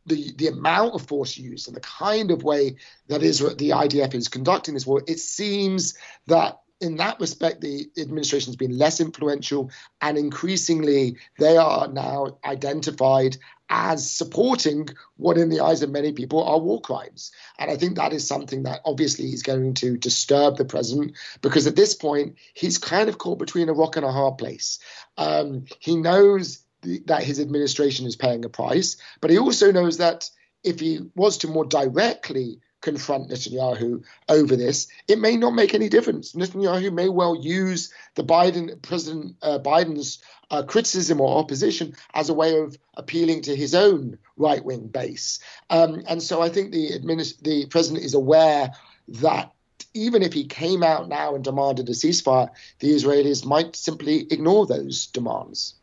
the 0.06 0.32
the 0.36 0.48
amount 0.48 0.94
of 0.94 1.06
force 1.06 1.36
used 1.36 1.68
and 1.68 1.76
the 1.76 1.80
kind 1.80 2.30
of 2.30 2.42
way 2.42 2.76
that 3.08 3.22
is 3.22 3.38
the 3.38 3.70
IDF 3.70 4.14
is 4.14 4.28
conducting 4.28 4.74
this 4.74 4.86
war, 4.86 5.02
it 5.06 5.18
seems 5.18 5.96
that 6.26 6.60
in 6.80 6.96
that 6.96 7.20
respect, 7.20 7.60
the 7.60 7.90
administration 7.98 8.48
has 8.48 8.56
been 8.56 8.76
less 8.76 9.00
influential, 9.00 9.70
and 10.00 10.16
increasingly 10.16 11.18
they 11.38 11.56
are 11.56 11.88
now 11.88 12.38
identified 12.44 13.36
as 13.68 14.10
supporting 14.10 14.88
what, 15.16 15.38
in 15.38 15.48
the 15.48 15.60
eyes 15.60 15.82
of 15.82 15.90
many 15.90 16.12
people, 16.12 16.42
are 16.42 16.58
war 16.58 16.80
crimes. 16.80 17.30
And 17.58 17.70
I 17.70 17.76
think 17.76 17.96
that 17.96 18.12
is 18.12 18.26
something 18.26 18.64
that 18.64 18.80
obviously 18.84 19.26
is 19.26 19.42
going 19.42 19.74
to 19.74 19.96
disturb 19.96 20.56
the 20.56 20.64
president 20.64 21.16
because 21.42 21.66
at 21.66 21.76
this 21.76 21.94
point, 21.94 22.36
he's 22.54 22.78
kind 22.78 23.08
of 23.08 23.18
caught 23.18 23.38
between 23.38 23.68
a 23.68 23.74
rock 23.74 23.96
and 23.96 24.04
a 24.04 24.10
hard 24.10 24.38
place. 24.38 24.80
Um, 25.18 25.66
he 25.78 25.96
knows 25.96 26.64
that 26.82 27.22
his 27.22 27.38
administration 27.38 28.06
is 28.06 28.16
paying 28.16 28.44
a 28.44 28.48
price, 28.48 28.96
but 29.20 29.30
he 29.30 29.38
also 29.38 29.70
knows 29.70 29.98
that 29.98 30.28
if 30.64 30.80
he 30.80 31.00
was 31.14 31.38
to 31.38 31.48
more 31.48 31.64
directly 31.64 32.60
confront 32.80 33.30
Netanyahu 33.30 34.02
over 34.28 34.56
this, 34.56 34.88
it 35.08 35.18
may 35.18 35.36
not 35.36 35.54
make 35.54 35.74
any 35.74 35.88
difference. 35.88 36.32
Netanyahu 36.32 36.92
may 36.92 37.08
well 37.08 37.36
use 37.36 37.92
the 38.14 38.24
Biden 38.24 38.80
President 38.82 39.36
uh, 39.42 39.58
Biden's 39.58 40.18
uh, 40.50 40.62
criticism 40.62 41.20
or 41.20 41.38
opposition 41.38 41.94
as 42.14 42.28
a 42.28 42.34
way 42.34 42.58
of 42.58 42.76
appealing 42.94 43.42
to 43.42 43.54
his 43.54 43.74
own 43.74 44.18
right 44.36 44.64
wing 44.64 44.86
base. 44.88 45.38
Um, 45.68 46.02
and 46.08 46.22
so 46.22 46.42
I 46.42 46.48
think 46.48 46.72
the 46.72 46.90
administ- 46.90 47.42
the 47.42 47.66
president 47.66 48.04
is 48.04 48.14
aware 48.14 48.72
that 49.08 49.52
even 49.94 50.22
if 50.22 50.32
he 50.32 50.44
came 50.44 50.82
out 50.82 51.08
now 51.08 51.34
and 51.34 51.44
demanded 51.44 51.88
a 51.88 51.92
ceasefire, 51.92 52.50
the 52.78 52.94
Israelis 52.94 53.44
might 53.44 53.74
simply 53.76 54.26
ignore 54.30 54.66
those 54.66 55.06
demands. 55.06 55.74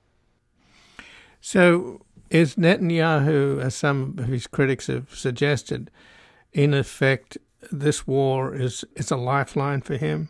So 1.42 2.02
is 2.30 2.56
Netanyahu, 2.56 3.62
as 3.62 3.76
some 3.76 4.16
of 4.18 4.26
his 4.26 4.48
critics 4.48 4.88
have 4.88 5.14
suggested, 5.14 5.90
in 6.54 6.74
effect, 6.74 7.38
this 7.72 8.08
war 8.08 8.56
is 8.56 8.86
is 8.96 9.12
a 9.12 9.18
lifeline 9.18 9.82
for 9.82 9.98
him 9.98 10.30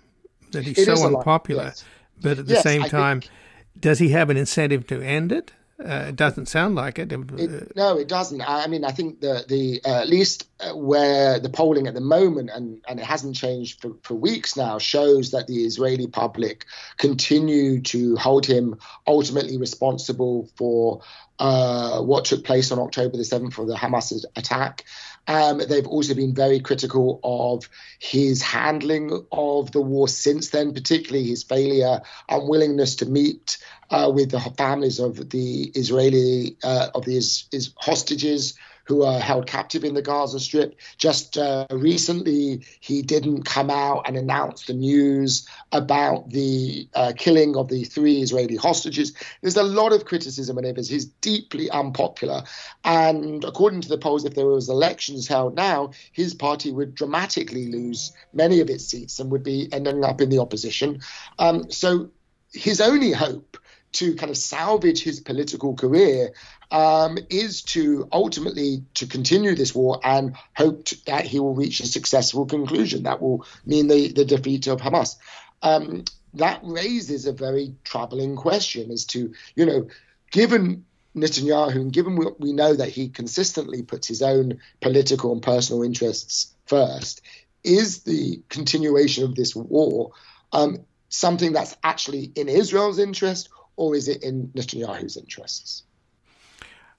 that 0.52 0.64
he's 0.64 0.78
it 0.78 0.86
so 0.86 1.06
unpopular, 1.06 1.66
yes. 1.66 1.84
but 2.22 2.40
at 2.40 2.48
the 2.48 2.56
yes, 2.56 2.64
same 2.64 2.84
time, 2.84 3.22
think, 3.22 3.32
does 3.80 4.00
he 4.00 4.10
have 4.10 4.30
an 4.30 4.38
incentive 4.38 4.88
to 4.88 5.02
end 5.02 5.32
it? 5.32 5.54
Uh, 5.80 6.06
it 6.10 6.16
doesn't 6.16 6.48
sound 6.48 6.74
like 6.74 6.98
it. 6.98 7.12
it. 7.12 7.76
No, 7.76 8.00
it 8.00 8.08
doesn't. 8.08 8.42
I 8.42 8.66
mean, 8.66 8.84
I 8.84 8.90
think 8.90 9.22
the 9.22 9.46
the 9.48 9.80
uh, 9.86 10.02
at 10.02 10.10
least 10.10 10.48
uh, 10.60 10.76
where 10.76 11.40
the 11.40 11.50
polling 11.50 11.86
at 11.86 11.94
the 11.94 12.02
moment, 12.02 12.50
and 12.52 12.82
and 12.88 13.00
it 13.00 13.06
hasn't 13.06 13.36
changed 13.36 13.80
for, 13.80 13.92
for 14.02 14.16
weeks 14.16 14.58
now, 14.58 14.80
shows 14.80 15.32
that 15.32 15.46
the 15.46 15.58
Israeli 15.58 16.08
public 16.08 16.66
continue 16.98 17.82
to 17.82 18.16
hold 18.16 18.48
him 18.48 18.80
ultimately 19.06 19.60
responsible 19.60 20.50
for 20.56 21.02
uh, 21.38 22.02
what 22.02 22.26
took 22.26 22.44
place 22.44 22.72
on 22.72 22.80
October 22.80 23.16
the 23.16 23.26
seventh 23.26 23.54
for 23.54 23.68
the 23.68 23.76
Hamas 23.76 24.26
attack. 24.36 24.84
Um, 25.28 25.58
they've 25.58 25.88
also 25.88 26.14
been 26.14 26.34
very 26.34 26.60
critical 26.60 27.20
of 27.24 27.70
his 28.00 28.42
handling 28.42 29.26
of 29.32 29.72
the 29.72 29.82
war 29.82 30.08
since 30.08 30.50
then, 30.50 30.74
particularly 30.74 31.28
his 31.28 31.44
failure, 31.44 32.02
unwillingness 32.30 32.96
to 32.98 33.06
meet 33.06 33.58
uh, 33.90 34.12
with 34.14 34.32
the 34.32 34.40
families 34.40 35.00
of 35.00 35.30
the 35.30 35.64
Israeli 35.76 36.58
uh, 36.64 36.90
of 36.96 37.06
these 37.06 37.48
hostages 37.78 38.58
who 38.88 39.04
are 39.04 39.20
held 39.20 39.48
captive 39.48 39.84
in 39.84 39.94
the 39.94 40.02
Gaza 40.02 40.40
Strip. 40.40 40.80
Just 40.98 41.38
uh, 41.38 41.68
recently, 41.72 42.64
he 42.80 43.02
didn't 43.02 43.44
come 43.44 43.70
out 43.70 44.04
and 44.08 44.16
announce 44.16 44.66
the 44.66 44.74
news 44.74 45.46
about 45.74 46.30
the 46.30 46.88
uh, 46.94 47.12
killing 47.18 47.58
of 47.58 47.68
the 47.68 47.84
three 47.84 48.22
Israeli 48.22 48.56
hostages. 48.56 49.14
There's 49.42 49.58
a 49.58 49.64
lot 49.64 49.92
of 49.92 50.06
criticism 50.06 50.58
of 50.58 50.64
him 50.64 50.78
as 50.78 50.90
he's 50.90 51.06
deeply 51.06 51.70
unpopular. 51.70 52.44
And 52.86 53.44
according 53.44 53.82
to 53.82 53.90
the 53.90 53.98
polls, 53.98 54.24
if 54.24 54.36
there 54.36 54.48
was 54.48 54.70
elections 54.70 55.28
held 55.28 55.56
now, 55.56 55.92
his 56.14 56.34
party 56.34 56.72
would 56.72 56.96
dramatically 56.96 57.68
lose 57.70 58.14
many 58.32 58.62
of 58.62 58.70
its 58.70 58.86
seats 58.86 59.20
and 59.20 59.30
would 59.32 59.44
be 59.44 59.68
ending 59.74 60.06
up 60.06 60.22
in 60.22 60.30
the 60.30 60.40
opposition. 60.40 61.02
Um, 61.40 61.70
so 61.72 62.10
his 62.54 62.80
only 62.80 63.12
hope 63.12 63.58
to 63.94 64.16
kind 64.16 64.30
of 64.30 64.38
salvage 64.38 65.04
his 65.04 65.20
political 65.20 65.76
career 65.76 66.34
um, 66.72 67.18
is 67.30 67.62
to 67.62 68.08
ultimately 68.12 68.84
to 68.96 69.08
continue 69.08 69.56
this 69.56 69.74
war 69.74 70.00
and 70.04 70.36
hope 70.56 70.86
to, 70.86 71.06
that 71.06 71.26
he 71.26 71.40
will 71.40 71.56
reach 71.56 71.80
a 71.80 71.88
successful 71.88 72.46
conclusion 72.46 73.04
that 73.04 73.22
will 73.22 73.46
mean 73.66 73.88
the, 73.88 74.12
the 74.12 74.26
defeat 74.26 74.68
of 74.68 74.82
Hamas. 74.82 75.16
Um, 75.62 76.04
that 76.34 76.60
raises 76.64 77.26
a 77.26 77.32
very 77.32 77.76
troubling 77.84 78.36
question 78.36 78.92
as 78.92 79.06
to, 79.06 79.34
you 79.56 79.66
know, 79.66 79.88
given 80.32 80.86
Netanyahu 81.16 81.76
and 81.76 81.94
given 81.94 82.16
what 82.16 82.40
we 82.40 82.54
know 82.54 82.74
that 82.74 82.90
he 82.90 83.10
consistently 83.10 83.82
puts 83.82 84.08
his 84.08 84.22
own 84.22 84.60
political 84.82 85.32
and 85.32 85.42
personal 85.42 85.84
interests 85.84 86.54
first, 86.66 87.22
is 87.64 88.04
the 88.04 88.42
continuation 88.50 89.24
of 89.24 89.36
this 89.36 89.56
war 89.56 90.12
um, 90.52 90.86
something 91.10 91.54
that's 91.54 91.76
actually 91.84 92.32
in 92.36 92.50
Israel's 92.50 93.00
interest 93.00 93.50
or 93.78 93.96
is 93.96 94.08
it 94.08 94.22
in 94.24 94.48
Netanyahu's 94.50 95.16
interests? 95.16 95.84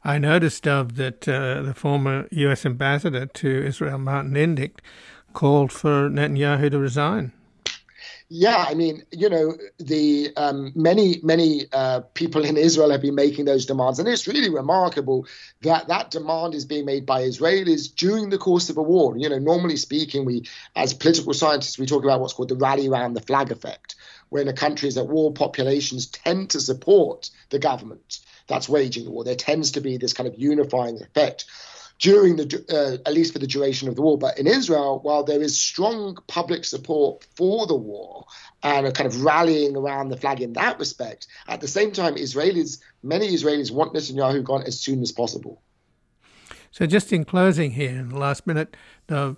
I 0.05 0.19
noticed 0.19 0.63
that 0.63 1.29
uh, 1.29 1.63
the 1.63 1.75
former 1.75 2.29
U.S. 2.31 2.65
ambassador 2.65 3.27
to 3.27 3.67
Israel, 3.67 3.99
Martin 3.99 4.35
Indyk, 4.35 4.79
called 5.33 5.73
for 5.73 6.09
Netanyahu 6.09 6.71
to 6.71 6.79
resign. 6.79 7.33
Yeah, 8.31 8.67
I 8.69 8.75
mean, 8.75 9.05
you 9.11 9.31
know, 9.31 9.57
the 9.79 10.31
um, 10.37 10.73
many 10.75 11.19
many 11.23 11.63
uh, 11.73 12.01
people 12.13 12.45
in 12.45 12.59
Israel 12.59 12.91
have 12.91 13.01
been 13.01 13.15
making 13.15 13.47
those 13.47 13.65
demands, 13.65 13.99
and 13.99 14.07
it's 14.07 14.29
really 14.29 14.51
remarkable 14.51 15.27
that 15.63 15.89
that 15.89 16.11
demand 16.11 16.55
is 16.55 16.67
being 16.67 16.85
made 16.85 17.07
by 17.07 17.23
Israelis 17.23 17.87
during 17.95 18.29
the 18.29 18.37
course 18.37 18.69
of 18.69 18.77
a 18.77 18.83
war. 18.83 19.17
You 19.17 19.31
know, 19.31 19.39
normally 19.39 19.77
speaking, 19.77 20.27
we 20.27 20.45
as 20.77 20.93
political 20.93 21.33
scientists 21.33 21.79
we 21.79 21.87
talk 21.87 22.05
about 22.05 22.21
what's 22.21 22.35
called 22.35 22.51
the 22.51 22.57
rally 22.57 22.87
around 22.87 23.15
the 23.15 23.23
flag 23.23 23.51
effect, 23.51 23.95
when 24.31 24.49
a 24.49 24.53
country 24.53 24.89
is 24.89 24.99
at 24.99 25.09
war, 25.09 25.33
populations 25.33 26.07
tend 26.07 26.51
to 26.51 26.61
support 26.61 27.31
the 27.51 27.59
government 27.59 28.21
that's 28.49 28.69
waging 28.69 29.05
the 29.05 29.11
war. 29.11 29.25
There 29.25 29.37
tends 29.37 29.71
to 29.73 29.81
be 29.81 29.97
this 29.97 30.13
kind 30.13 30.27
of 30.27 30.39
unifying 30.39 31.01
effect 31.01 31.45
during 32.01 32.37
the, 32.37 32.65
uh, 32.71 33.09
at 33.09 33.15
least 33.15 33.33
for 33.33 33.39
the 33.39 33.47
duration 33.47 33.89
of 33.89 33.97
the 33.97 34.03
war. 34.03 34.17
But 34.19 34.39
in 34.39 34.47
Israel, 34.47 35.01
while 35.03 35.25
there 35.25 35.41
is 35.41 35.59
strong 35.59 36.17
public 36.27 36.65
support 36.65 37.27
for 37.37 37.67
the 37.67 37.75
war 37.75 38.27
and 38.63 38.87
a 38.87 38.93
kind 38.93 39.07
of 39.07 39.23
rallying 39.23 39.77
around 39.77 40.09
the 40.09 40.17
flag 40.17 40.41
in 40.41 40.53
that 40.55 40.79
respect, 40.79 41.27
at 41.47 41.61
the 41.61 41.69
same 41.69 41.93
time, 41.93 42.15
Israelis, 42.15 42.79
many 43.03 43.29
Israelis 43.29 43.71
want 43.71 43.95
Netanyahu 43.95 44.43
gone 44.43 44.63
as 44.63 44.81
soon 44.81 45.03
as 45.03 45.13
possible. 45.13 45.61
So, 46.71 46.87
just 46.87 47.13
in 47.13 47.25
closing 47.25 47.73
here, 47.73 47.91
in 47.91 48.11
the 48.11 48.19
last 48.19 48.47
minute, 48.47 48.77
uh, 49.09 49.35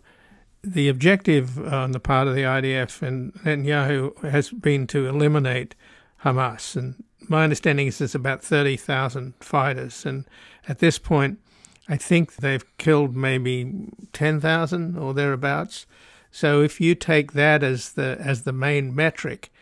the 0.63 0.89
objective 0.89 1.59
uh, 1.59 1.77
on 1.77 1.93
the 1.93 2.01
part 2.01 2.29
of 2.29 2.35
the 2.35 2.43
IDF 2.43 3.03
and 3.03 3.33
Netanyahu 3.35 4.31
has 4.31 4.51
been 4.51 4.87
to 4.89 5.07
eliminate 5.07 5.75
Hamas. 6.25 6.77
And 6.77 7.03
my 7.29 7.45
understanding 7.45 7.87
is 7.87 7.99
there's 7.99 8.15
about 8.15 8.43
30,000 8.43 9.35
fighters. 9.41 10.05
And 10.05 10.27
at 10.69 10.79
this 10.79 10.99
point, 10.99 11.39
I 11.89 11.97
think 11.97 12.37
they've 12.37 12.65
killed 12.79 13.17
maybe 13.17 13.89
10,000 14.13 14.99
or 14.99 15.15
thereabouts. 15.15 15.87
So 16.31 16.63
if 16.63 16.81
you 16.81 16.95
take 16.95 17.33
that 17.33 17.63
as 17.63 17.93
the 17.93 18.17
as 18.21 18.43
the 18.43 18.53
main 18.53 18.95
metric, 18.95 19.53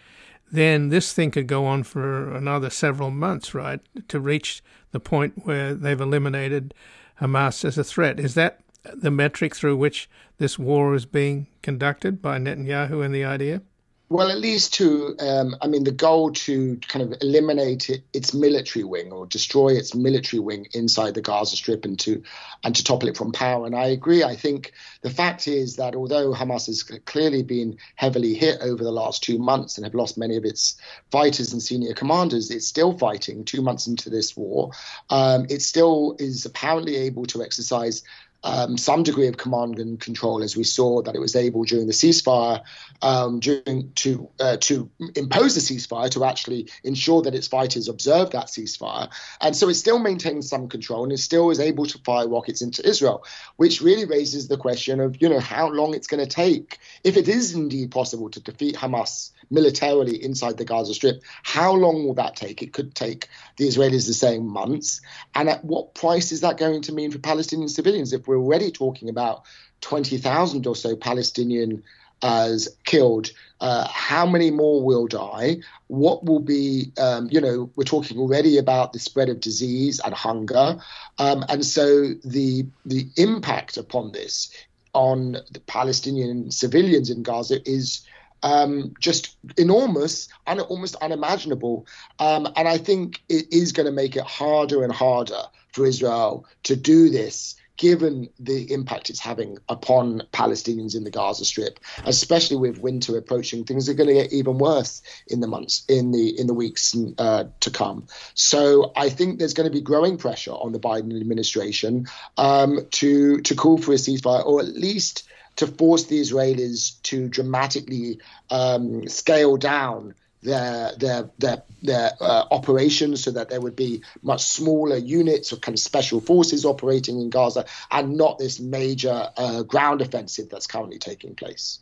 then 0.53 0.91
this 0.91 1.13
thing 1.13 1.31
could 1.31 1.47
go 1.47 1.65
on 1.65 1.83
for 1.83 2.35
another 2.35 2.69
several 2.69 3.11
months, 3.11 3.55
right, 3.55 3.81
to 4.09 4.21
reach 4.21 4.63
the 4.93 5.01
point 5.01 5.47
where 5.47 5.75
they've 5.75 6.01
eliminated 6.01 6.75
Hamas 7.21 7.65
as 7.65 7.79
a 7.79 7.85
threat. 7.85 8.21
Is 8.21 8.35
that 8.35 8.61
the 8.95 9.11
metric 9.11 9.55
through 9.55 9.77
which 9.77 10.09
this 10.39 10.59
war 10.59 10.95
is 10.95 11.07
being 11.07 11.47
conducted 11.63 12.23
by 12.23 12.39
Netanyahu 12.39 13.05
and 13.05 13.15
the 13.15 13.23
IDF? 13.23 13.63
Well, 14.11 14.31
at 14.31 14.39
least 14.39 14.73
to, 14.75 15.15
um, 15.21 15.55
I 15.61 15.67
mean, 15.67 15.85
the 15.85 15.93
goal 15.93 16.33
to 16.33 16.79
kind 16.89 17.03
of 17.03 17.21
eliminate 17.21 17.91
it, 17.91 18.05
its 18.15 18.33
military 18.33 18.83
wing 18.83 19.13
or 19.13 19.27
destroy 19.27 19.75
its 19.75 19.95
military 19.95 20.41
wing 20.41 20.67
inside 20.73 21.13
the 21.13 21.21
Gaza 21.21 21.57
Strip 21.57 21.85
and 21.85 21.99
to 22.01 22.23
and 22.65 22.75
to 22.75 22.83
topple 22.83 23.11
it 23.11 23.19
from 23.19 23.33
power. 23.33 23.67
And 23.67 23.77
I 23.77 23.89
agree. 23.89 24.25
I 24.25 24.35
think 24.35 24.73
the 25.03 25.11
fact 25.11 25.47
is 25.47 25.77
that 25.77 25.95
although 25.95 26.33
Hamas 26.33 26.67
has 26.69 26.83
clearly 26.83 27.43
been 27.43 27.77
heavily 27.97 28.33
hit 28.33 28.63
over 28.63 28.83
the 28.83 28.91
last 28.91 29.23
two 29.23 29.39
months 29.39 29.77
and 29.77 29.85
have 29.85 29.95
lost 29.95 30.17
many 30.17 30.37
of 30.37 30.45
its 30.47 30.77
fighters 31.11 31.53
and 31.53 31.63
senior 31.63 31.93
commanders, 31.93 32.51
it's 32.51 32.67
still 32.67 32.97
fighting 32.97 33.45
two 33.45 33.61
months 33.61 33.87
into 33.87 34.09
this 34.09 34.35
war. 34.35 34.71
Um, 35.11 35.47
it 35.51 35.61
still 35.61 36.17
is 36.19 36.47
apparently 36.47 36.97
able 36.97 37.27
to 37.27 37.43
exercise 37.43 38.03
um, 38.45 38.79
some 38.79 39.03
degree 39.03 39.27
of 39.27 39.37
command 39.37 39.79
and 39.79 39.99
control, 39.99 40.43
as 40.43 40.57
we 40.57 40.65
saw 40.65 41.03
that 41.03 41.15
it 41.15 41.21
was 41.21 41.35
able 41.35 41.65
during 41.65 41.87
the 41.87 41.93
ceasefire 41.93 42.63
um, 43.03 43.41
during, 43.41 43.93
to 43.95 44.31
uh, 44.39 44.57
to 44.59 44.91
impose 45.17 45.57
a 45.57 45.61
ceasefire 45.61 46.11
to 46.11 46.25
actually 46.25 46.69
ensure 46.85 47.23
that 47.23 47.35
its 47.35 47.49
fighters 47.49 47.89
observed 47.89 48.33
that 48.33 48.47
ceasefire, 48.47 49.11
and 49.41 49.57
so 49.57 49.69
it 49.69 49.75
still 49.75 49.99
maintains 49.99 50.49
some 50.49 50.69
control 50.69 51.03
and 51.03 51.13
it 51.13 51.19
still 51.19 51.51
is 51.51 51.61
able 51.61 51.87
to 51.87 51.99
fire 51.99 52.29
rockets 52.29 52.63
into 52.63 52.87
Israel, 52.87 53.25
which 53.57 53.81
really 53.81 54.05
raises 54.05 54.49
the 54.49 54.57
question 54.57 55.01
of 55.01 55.21
you 55.21 55.29
know 55.29 55.41
how 55.41 55.69
long 55.69 55.95
it's 55.95 56.07
going 56.07 56.25
to 56.25 56.31
take 56.31 56.79
if 57.05 57.17
it 57.17 57.29
is 57.29 57.55
indeed 57.55 57.91
possible 57.91 58.31
to 58.31 58.41
defeat 58.41 58.77
Hamas 58.77 59.33
militarily 59.51 60.23
inside 60.23 60.57
the 60.57 60.65
Gaza 60.65 60.95
Strip. 60.95 61.23
How 61.43 61.73
long 61.73 62.05
will 62.05 62.15
that 62.15 62.37
take? 62.37 62.63
It 62.63 62.73
could 62.73 62.95
take 62.95 63.29
the 63.57 63.67
Israelis 63.67 64.07
the 64.07 64.15
same 64.15 64.47
months. 64.47 65.01
And 65.35 65.49
at 65.49 65.65
what 65.65 65.95
price 65.95 66.33
is 66.33 66.43
that 66.43 66.59
going 66.59 66.83
to 66.83 66.93
mean 66.93 67.11
for 67.11 67.19
Palestinian 67.19 67.69
civilians 67.69 68.13
if 68.13 68.28
we're 68.29 68.37
already 68.37 68.71
talking 68.71 69.09
about 69.09 69.43
20,000 69.81 70.67
or 70.67 70.77
so 70.77 70.95
Palestinian 70.95 71.83
as 72.23 72.69
killed. 72.85 73.31
Uh, 73.61 73.89
how 73.89 74.27
many 74.27 74.51
more 74.51 74.83
will 74.83 75.07
die? 75.07 75.57
What 75.87 76.25
will 76.25 76.41
be, 76.41 76.93
um, 77.01 77.29
you 77.31 77.41
know, 77.41 77.71
we're 77.75 77.85
talking 77.85 78.19
already 78.19 78.59
about 78.59 78.93
the 78.93 78.99
spread 78.99 79.29
of 79.29 79.41
disease 79.41 80.01
and 80.05 80.15
hunger. 80.15 80.79
Um, 81.19 81.45
and 81.49 81.65
so 81.65 82.15
the, 82.25 82.67
the 82.85 83.09
impact 83.17 83.77
upon 83.77 84.13
this 84.13 84.53
on 84.95 85.39
the 85.51 85.61
Palestinian 85.67 86.51
civilians 86.51 87.11
in 87.11 87.23
Gaza 87.23 87.61
is 87.69 88.03
um, 88.43 88.95
just 89.01 89.37
enormous 89.57 90.29
and 90.47 90.61
almost 90.61 90.97
unimaginable. 90.97 91.87
Um, 92.19 92.49
and 92.57 92.69
I 92.69 92.79
think 92.79 93.23
it 93.29 93.53
is 93.53 93.73
going 93.73 93.87
to 93.87 93.93
make 93.93 94.17
it 94.17 94.25
harder 94.25 94.83
and 94.85 94.93
harder 94.93 95.43
for 95.73 95.87
Israel 95.87 96.47
to 96.65 96.77
do 96.77 97.11
this 97.11 97.57
given 97.79 98.29
the 98.39 98.73
impact 98.73 99.09
it's 99.09 99.21
having 99.21 99.57
upon 99.69 100.25
Palestinians 100.33 100.95
in 100.95 101.05
the 101.05 101.11
Gaza 101.11 101.45
Strip, 101.45 101.79
especially 102.05 102.57
with 102.57 102.79
winter 102.79 103.17
approaching, 103.17 103.65
things 103.65 103.89
are 103.89 103.95
going 103.95 104.09
to 104.09 104.15
get 104.15 104.33
even 104.33 104.59
worse 104.59 105.01
in 105.29 105.41
the 105.41 105.47
months, 105.47 105.85
in 105.89 106.11
the 106.11 106.39
in 106.39 106.47
the 106.47 106.55
weeks 106.55 106.95
uh, 107.17 107.45
to 107.61 107.71
come. 107.71 108.07
So 108.35 108.93
I 108.95 109.09
think 109.09 109.39
there's 109.39 109.55
going 109.55 109.71
to 109.71 109.73
be 109.73 109.81
growing 109.81 110.19
pressure 110.19 110.53
on 110.53 110.73
the 110.73 110.81
Biden 110.81 111.19
administration 111.19 112.09
um, 112.37 112.87
to 112.91 113.41
to 113.41 113.55
call 113.55 113.79
for 113.79 113.93
a 113.93 113.95
ceasefire, 113.97 114.45
or 114.45 114.61
at 114.61 114.69
least 114.69 115.23
to 115.57 115.67
force 115.67 116.05
the 116.05 116.21
Israelis 116.21 117.01
to 117.03 117.29
dramatically 117.29 118.21
um, 118.51 119.09
scale 119.09 119.57
down 119.57 120.15
their 120.43 120.93
their 120.97 121.31
their 121.39 121.63
their 121.83 122.13
uh, 122.21 122.45
operations 122.51 123.23
so 123.23 123.31
that 123.31 123.49
there 123.49 123.61
would 123.61 123.77
be 123.77 124.03
much 124.23 124.43
smaller 124.43 124.97
units 124.97 125.53
of 125.53 125.61
kind 125.61 125.75
of 125.75 125.81
special 125.81 126.21
forces 126.21 126.65
operating 126.65 127.21
in 127.21 127.31
Gaza 127.31 127.65
and 127.91 128.17
not 128.17 128.39
this 128.39 128.61
major 128.61 129.31
uh, 129.37 129.63
ground 129.63 130.01
offensive 130.01 130.49
that's 130.49 130.67
currently 130.67 130.99
taking 130.99 131.35
place. 131.35 131.81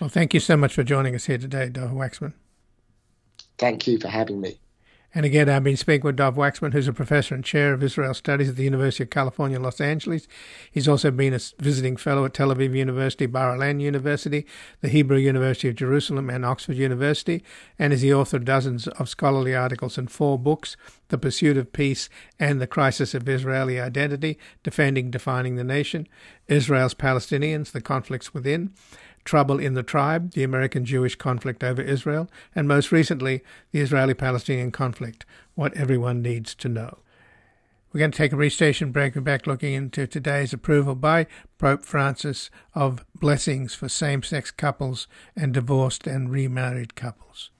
Well, 0.00 0.10
thank 0.10 0.34
you 0.34 0.40
so 0.40 0.56
much 0.56 0.74
for 0.74 0.82
joining 0.82 1.14
us 1.14 1.24
here 1.26 1.38
today, 1.38 1.68
Dov 1.68 1.90
Waxman. 1.90 2.34
Thank 3.58 3.86
you 3.86 3.98
for 3.98 4.08
having 4.08 4.40
me. 4.40 4.58
And 5.16 5.24
again, 5.24 5.48
I've 5.48 5.64
been 5.64 5.78
speaking 5.78 6.04
with 6.04 6.16
Dov 6.16 6.34
Waxman, 6.34 6.74
who's 6.74 6.88
a 6.88 6.92
professor 6.92 7.34
and 7.34 7.42
chair 7.42 7.72
of 7.72 7.82
Israel 7.82 8.12
Studies 8.12 8.50
at 8.50 8.56
the 8.56 8.64
University 8.64 9.02
of 9.02 9.08
California, 9.08 9.58
Los 9.58 9.80
Angeles. 9.80 10.28
He's 10.70 10.86
also 10.86 11.10
been 11.10 11.32
a 11.32 11.40
visiting 11.58 11.96
fellow 11.96 12.26
at 12.26 12.34
Tel 12.34 12.54
Aviv 12.54 12.76
University, 12.76 13.24
Bar 13.24 13.56
Ilan 13.56 13.80
University, 13.80 14.44
the 14.82 14.90
Hebrew 14.90 15.16
University 15.16 15.70
of 15.70 15.74
Jerusalem, 15.74 16.28
and 16.28 16.44
Oxford 16.44 16.76
University, 16.76 17.42
and 17.78 17.94
is 17.94 18.02
the 18.02 18.12
author 18.12 18.36
of 18.36 18.44
dozens 18.44 18.88
of 18.88 19.08
scholarly 19.08 19.54
articles 19.54 19.96
and 19.96 20.10
four 20.10 20.38
books 20.38 20.76
The 21.08 21.16
Pursuit 21.16 21.56
of 21.56 21.72
Peace 21.72 22.10
and 22.38 22.60
the 22.60 22.66
Crisis 22.66 23.14
of 23.14 23.26
Israeli 23.26 23.80
Identity, 23.80 24.38
Defending, 24.62 25.10
Defining 25.10 25.56
the 25.56 25.64
Nation, 25.64 26.06
Israel's 26.46 26.92
Palestinians, 26.92 27.72
The 27.72 27.80
Conflicts 27.80 28.34
Within, 28.34 28.74
trouble 29.26 29.58
in 29.58 29.74
the 29.74 29.82
tribe, 29.82 30.32
the 30.32 30.42
American 30.42 30.86
Jewish 30.86 31.16
conflict 31.16 31.62
over 31.62 31.82
Israel, 31.82 32.30
and 32.54 32.66
most 32.66 32.90
recently, 32.90 33.42
the 33.72 33.80
Israeli 33.80 34.14
Palestinian 34.14 34.72
conflict, 34.72 35.26
what 35.54 35.74
everyone 35.74 36.22
needs 36.22 36.54
to 36.54 36.68
know. 36.70 37.00
We're 37.92 38.00
going 38.00 38.10
to 38.12 38.18
take 38.18 38.32
a 38.32 38.36
restation 38.36 38.92
break. 38.92 39.14
We're 39.14 39.22
back 39.22 39.46
looking 39.46 39.72
into 39.72 40.06
today's 40.06 40.52
approval 40.52 40.94
by 40.94 41.26
Pope 41.58 41.84
Francis 41.84 42.50
of 42.74 43.04
blessings 43.14 43.74
for 43.74 43.88
same 43.88 44.22
sex 44.22 44.50
couples 44.50 45.08
and 45.34 45.52
divorced 45.54 46.06
and 46.06 46.30
remarried 46.30 46.94
couples. 46.94 47.50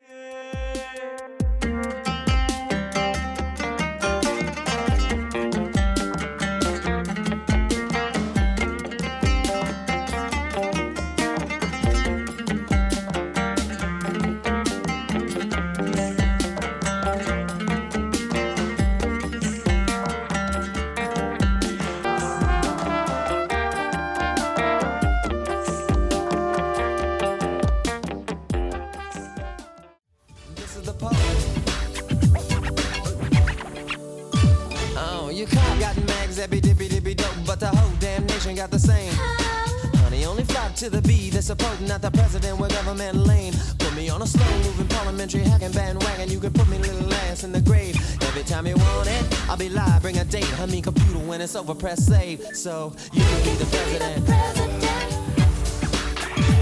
To 40.87 41.01
the 41.01 41.09
B 41.09 41.31
that's 41.31 41.49
supporting 41.49 41.89
not 41.89 42.01
the 42.01 42.11
president 42.13 42.61
with 42.61 42.71
government 42.71 43.17
lane. 43.17 43.53
Put 43.79 43.95
me 43.97 44.09
on 44.09 44.23
a 44.23 44.27
slow 44.27 44.47
moving 44.59 44.87
parliamentary 44.87 45.43
hacking 45.43 45.73
bandwagon. 45.73 46.31
You 46.31 46.39
can 46.39 46.53
put 46.53 46.69
me 46.69 46.79
little 46.79 47.13
ass 47.27 47.43
in 47.43 47.51
the 47.51 47.61
grave. 47.61 47.97
Every 48.23 48.45
time 48.45 48.69
you 48.69 48.77
want 48.77 49.09
it, 49.09 49.51
I'll 49.51 49.57
be 49.57 49.69
live, 49.69 50.03
bring 50.03 50.19
a 50.19 50.25
date. 50.25 50.49
I 50.61 50.67
mean 50.67 50.83
computer 50.83 51.19
when 51.19 51.41
it's 51.41 51.57
over, 51.57 51.75
press 51.75 52.07
save. 52.07 52.41
So 52.55 52.93
you 53.13 53.23
can 53.23 53.43
be 53.45 53.55
the 53.55 53.67
president. 53.67 54.31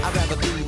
I'd 0.05 0.15
rather 0.15 0.37
be 0.37 0.64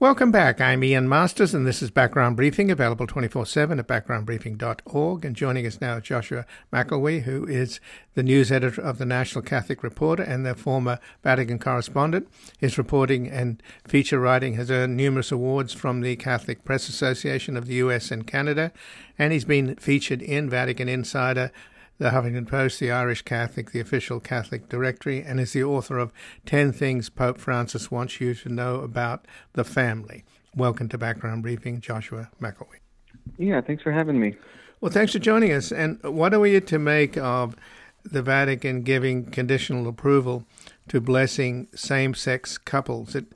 Welcome 0.00 0.30
back. 0.30 0.62
I'm 0.62 0.82
Ian 0.82 1.10
Masters, 1.10 1.52
and 1.52 1.66
this 1.66 1.82
is 1.82 1.90
Background 1.90 2.34
Briefing, 2.34 2.70
available 2.70 3.06
24 3.06 3.44
7 3.44 3.78
at 3.78 3.86
backgroundbriefing.org. 3.86 5.24
And 5.26 5.36
joining 5.36 5.66
us 5.66 5.78
now, 5.78 6.00
Joshua 6.00 6.46
McElwee, 6.72 7.24
who 7.24 7.46
is 7.46 7.80
the 8.14 8.22
news 8.22 8.50
editor 8.50 8.80
of 8.80 8.96
the 8.96 9.04
National 9.04 9.42
Catholic 9.42 9.82
Reporter 9.82 10.22
and 10.22 10.46
the 10.46 10.54
former 10.54 11.00
Vatican 11.22 11.58
correspondent. 11.58 12.28
His 12.58 12.78
reporting 12.78 13.28
and 13.28 13.62
feature 13.86 14.18
writing 14.18 14.54
has 14.54 14.70
earned 14.70 14.96
numerous 14.96 15.30
awards 15.30 15.74
from 15.74 16.00
the 16.00 16.16
Catholic 16.16 16.64
Press 16.64 16.88
Association 16.88 17.54
of 17.54 17.66
the 17.66 17.74
US 17.74 18.10
and 18.10 18.26
Canada, 18.26 18.72
and 19.18 19.34
he's 19.34 19.44
been 19.44 19.76
featured 19.76 20.22
in 20.22 20.48
Vatican 20.48 20.88
Insider, 20.88 21.52
the 22.00 22.10
Huffington 22.10 22.48
Post, 22.48 22.80
the 22.80 22.90
Irish 22.90 23.20
Catholic, 23.20 23.72
the 23.72 23.78
official 23.78 24.20
Catholic 24.20 24.70
directory, 24.70 25.22
and 25.22 25.38
is 25.38 25.52
the 25.52 25.62
author 25.62 25.98
of 25.98 26.14
10 26.46 26.72
Things 26.72 27.10
Pope 27.10 27.36
Francis 27.36 27.90
Wants 27.90 28.22
You 28.22 28.32
to 28.36 28.48
Know 28.48 28.76
About 28.76 29.26
the 29.52 29.64
Family. 29.64 30.24
Welcome 30.56 30.88
to 30.88 30.96
Background 30.96 31.42
Briefing, 31.42 31.82
Joshua 31.82 32.30
McElwee. 32.40 32.80
Yeah, 33.36 33.60
thanks 33.60 33.82
for 33.82 33.92
having 33.92 34.18
me. 34.18 34.34
Well, 34.80 34.90
thanks 34.90 35.12
for 35.12 35.18
joining 35.18 35.52
us. 35.52 35.72
And 35.72 36.02
what 36.02 36.32
are 36.32 36.40
we 36.40 36.58
to 36.58 36.78
make 36.78 37.18
of 37.18 37.54
the 38.02 38.22
Vatican 38.22 38.80
giving 38.80 39.26
conditional 39.26 39.86
approval 39.86 40.46
to 40.88 41.02
blessing 41.02 41.68
same 41.74 42.14
sex 42.14 42.56
couples? 42.56 43.14
It 43.14 43.26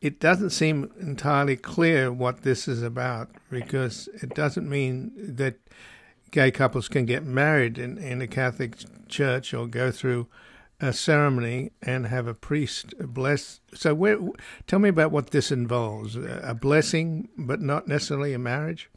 it 0.00 0.20
doesn't 0.20 0.50
seem 0.50 0.92
entirely 1.00 1.56
clear 1.56 2.12
what 2.12 2.42
this 2.42 2.68
is 2.68 2.82
about 2.82 3.30
because 3.50 4.08
it 4.22 4.32
doesn't 4.34 4.68
mean 4.68 5.12
that 5.16 5.56
gay 6.30 6.50
couples 6.50 6.88
can 6.88 7.04
get 7.06 7.24
married 7.24 7.78
in, 7.78 7.98
in 7.98 8.20
a 8.20 8.26
Catholic 8.26 8.76
church 9.08 9.54
or 9.54 9.66
go 9.66 9.90
through 9.90 10.26
a 10.80 10.92
ceremony 10.92 11.72
and 11.82 12.06
have 12.06 12.26
a 12.26 12.34
priest 12.34 12.94
bless. 12.98 13.60
So, 13.74 13.94
where, 13.94 14.18
tell 14.66 14.78
me 14.78 14.88
about 14.88 15.10
what 15.10 15.30
this 15.30 15.50
involves 15.50 16.16
a 16.16 16.56
blessing, 16.60 17.28
but 17.36 17.60
not 17.60 17.88
necessarily 17.88 18.32
a 18.32 18.38
marriage? 18.38 18.88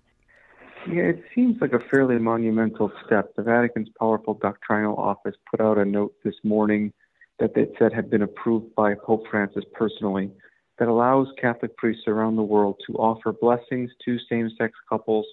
Yeah, 0.87 1.03
it 1.03 1.23
seems 1.35 1.57
like 1.61 1.73
a 1.73 1.79
fairly 1.91 2.17
monumental 2.17 2.91
step. 3.05 3.35
The 3.35 3.43
Vatican's 3.43 3.89
powerful 3.99 4.33
doctrinal 4.35 4.95
office 4.97 5.35
put 5.49 5.61
out 5.61 5.77
a 5.77 5.85
note 5.85 6.13
this 6.23 6.35
morning 6.43 6.91
that 7.39 7.53
they 7.55 7.67
said 7.77 7.93
had 7.93 8.09
been 8.09 8.21
approved 8.21 8.73
by 8.75 8.93
Pope 8.95 9.25
Francis 9.29 9.63
personally. 9.73 10.31
that 10.79 10.87
allows 10.87 11.27
Catholic 11.39 11.77
priests 11.77 12.05
around 12.07 12.35
the 12.35 12.41
world 12.41 12.75
to 12.87 12.93
offer 12.95 13.31
blessings 13.31 13.91
to 14.03 14.17
same 14.27 14.49
sex 14.57 14.73
couples 14.89 15.27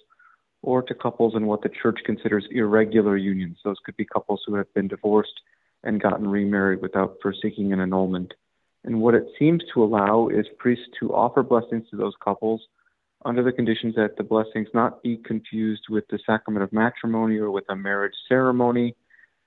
or 0.61 0.81
to 0.81 0.93
couples 0.93 1.35
in 1.35 1.45
what 1.45 1.61
the 1.61 1.69
church 1.69 1.99
considers 2.05 2.45
irregular 2.51 3.15
unions. 3.15 3.57
Those 3.63 3.77
could 3.85 3.95
be 3.97 4.05
couples 4.05 4.41
who 4.45 4.55
have 4.55 4.73
been 4.73 4.87
divorced 4.87 5.41
and 5.83 6.01
gotten 6.01 6.27
remarried 6.27 6.81
without 6.81 7.17
first 7.21 7.39
seeking 7.41 7.71
an 7.71 7.79
annulment. 7.79 8.33
And 8.83 9.01
what 9.01 9.15
it 9.15 9.27
seems 9.37 9.63
to 9.73 9.83
allow 9.83 10.29
is 10.29 10.45
priests 10.57 10.85
to 10.99 11.13
offer 11.13 11.43
blessings 11.43 11.89
to 11.89 11.97
those 11.97 12.13
couples 12.23 12.61
under 13.25 13.43
the 13.43 13.51
conditions 13.51 13.95
that 13.95 14.15
the 14.17 14.23
blessings 14.23 14.67
not 14.73 15.03
be 15.03 15.17
confused 15.17 15.83
with 15.89 16.05
the 16.09 16.19
sacrament 16.25 16.63
of 16.63 16.71
matrimony 16.71 17.37
or 17.37 17.51
with 17.51 17.65
a 17.69 17.75
marriage 17.75 18.13
ceremony, 18.29 18.95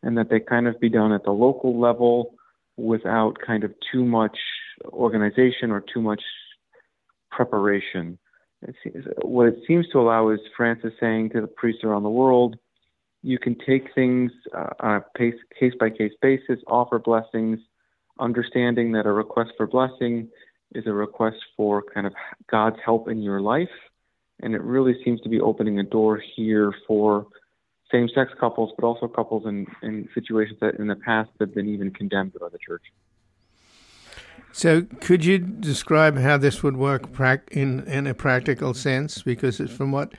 and 0.03 0.17
that 0.19 0.29
they 0.29 0.41
kind 0.41 0.67
of 0.67 0.79
be 0.81 0.91
done 0.91 1.13
at 1.13 1.25
the 1.25 1.31
local 1.31 1.81
level 1.81 2.35
without 2.77 3.39
kind 3.45 3.65
of 3.65 3.73
too 3.91 4.05
much 4.05 4.37
organization 4.87 5.71
or 5.71 5.81
too 5.81 6.03
much 6.03 6.23
preparation. 7.31 8.19
What 9.23 9.49
it 9.49 9.59
seems 9.67 9.87
to 9.89 10.01
allow 10.01 10.31
is 10.31 10.41
Francis 10.57 10.93
saying 11.01 11.31
to 11.31 11.41
the 11.41 11.47
priests 11.47 11.85
around 11.85 12.03
the 12.03 12.11
world, 12.11 12.57
you 13.23 13.39
can 13.39 13.57
take 13.67 13.95
things 13.95 14.33
uh, 14.57 14.71
on 14.81 14.97
a 14.97 15.19
case 15.19 15.75
by 15.79 15.91
case 15.91 16.13
basis, 16.21 16.59
offer 16.67 16.99
blessings, 16.99 17.59
understanding 18.19 18.93
that 18.93 19.07
a 19.07 19.13
request 19.13 19.53
for 19.57 19.67
blessing 19.67 20.29
is 20.75 20.87
a 20.87 20.93
request 20.93 21.37
for 21.57 21.83
kind 21.95 22.07
of 22.07 22.15
God's 22.51 22.77
help 22.85 23.09
in 23.09 23.23
your 23.23 23.41
life. 23.41 23.69
And 24.41 24.55
it 24.55 24.63
really 24.63 24.95
seems 25.05 25.21
to 25.21 25.29
be 25.29 25.41
opening 25.41 25.79
a 25.79 25.85
door 25.85 26.21
here 26.37 26.75
for 26.87 27.27
same 27.93 28.09
sex 28.15 28.33
couples, 28.41 28.73
but 28.77 28.85
also 28.87 29.07
couples 29.07 29.45
in, 29.47 29.67
in 29.83 30.09
situations 30.15 30.59
that 30.61 30.77
in 30.77 30.89
the 30.89 30.97
past 30.97 31.31
have 31.39 31.55
been 31.55 31.69
even 31.69 31.91
condemned 31.91 32.33
by 32.41 32.49
the 32.49 32.59
church. 32.59 32.83
So, 34.53 34.83
could 35.01 35.25
you 35.25 35.39
describe 35.39 36.19
how 36.19 36.37
this 36.37 36.63
would 36.63 36.77
work 36.77 37.09
in, 37.51 37.81
in 37.87 38.07
a 38.07 38.15
practical 38.15 38.75
sense? 38.75 39.23
Because, 39.23 39.59
from 39.71 39.93
what 39.93 40.13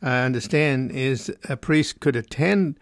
I 0.00 0.22
understand, 0.22 0.92
is 0.92 1.34
a 1.48 1.56
priest 1.56 2.00
could 2.00 2.14
attend 2.14 2.78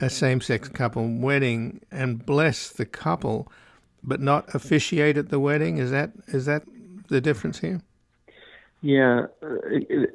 a 0.00 0.08
same 0.08 0.40
sex 0.40 0.68
couple 0.68 1.06
wedding 1.06 1.80
and 1.90 2.24
bless 2.24 2.70
the 2.70 2.86
couple 2.86 3.50
but 4.02 4.20
not 4.20 4.54
officiate 4.54 5.18
at 5.18 5.28
the 5.28 5.40
wedding. 5.40 5.78
Is 5.78 5.90
that 5.90 6.12
is 6.28 6.46
that 6.46 6.62
the 7.08 7.20
difference 7.20 7.58
here? 7.58 7.80
Yeah, 8.80 9.26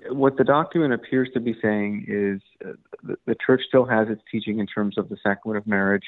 what 0.09 0.37
the 0.37 0.45
document 0.45 0.93
appears 0.93 1.29
to 1.33 1.41
be 1.41 1.53
saying 1.61 2.05
is 2.07 2.41
uh, 2.65 3.15
the 3.25 3.35
church 3.45 3.61
still 3.67 3.85
has 3.85 4.07
its 4.07 4.21
teaching 4.31 4.59
in 4.59 4.67
terms 4.67 4.97
of 4.97 5.09
the 5.09 5.17
sacrament 5.21 5.57
of 5.57 5.67
marriage, 5.67 6.05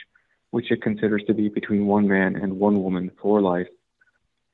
which 0.52 0.72
it 0.72 0.82
considers 0.82 1.22
to 1.28 1.34
be 1.34 1.50
between 1.50 1.86
one 1.86 2.08
man 2.08 2.38
and 2.38 2.58
one 2.58 2.82
woman 2.82 3.12
for 3.22 3.42
life. 3.42 3.68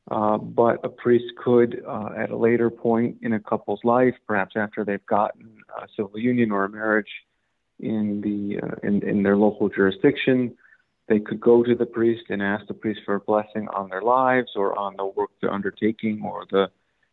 Uh, 0.09 0.37
but 0.37 0.79
a 0.83 0.89
priest 0.89 1.25
could, 1.37 1.83
uh, 1.87 2.09
at 2.17 2.31
a 2.31 2.35
later 2.35 2.69
point 2.69 3.17
in 3.21 3.33
a 3.33 3.39
couple's 3.39 3.79
life, 3.83 4.15
perhaps 4.27 4.55
after 4.55 4.83
they've 4.83 5.05
gotten 5.05 5.57
a 5.81 5.87
civil 5.95 6.19
union 6.19 6.51
or 6.51 6.65
a 6.65 6.69
marriage 6.69 7.07
in 7.79 8.21
the 8.21 8.59
uh, 8.65 8.75
in, 8.83 9.07
in 9.07 9.23
their 9.23 9.37
local 9.37 9.69
jurisdiction, 9.69 10.55
they 11.07 11.19
could 11.19 11.39
go 11.39 11.63
to 11.63 11.75
the 11.75 11.85
priest 11.85 12.23
and 12.29 12.41
ask 12.41 12.65
the 12.67 12.73
priest 12.73 13.01
for 13.05 13.15
a 13.15 13.19
blessing 13.19 13.67
on 13.75 13.89
their 13.89 14.01
lives 14.01 14.51
or 14.55 14.77
on 14.77 14.95
the 14.97 15.05
work 15.05 15.29
they're 15.41 15.53
undertaking 15.53 16.21
or 16.23 16.45
the, 16.51 16.69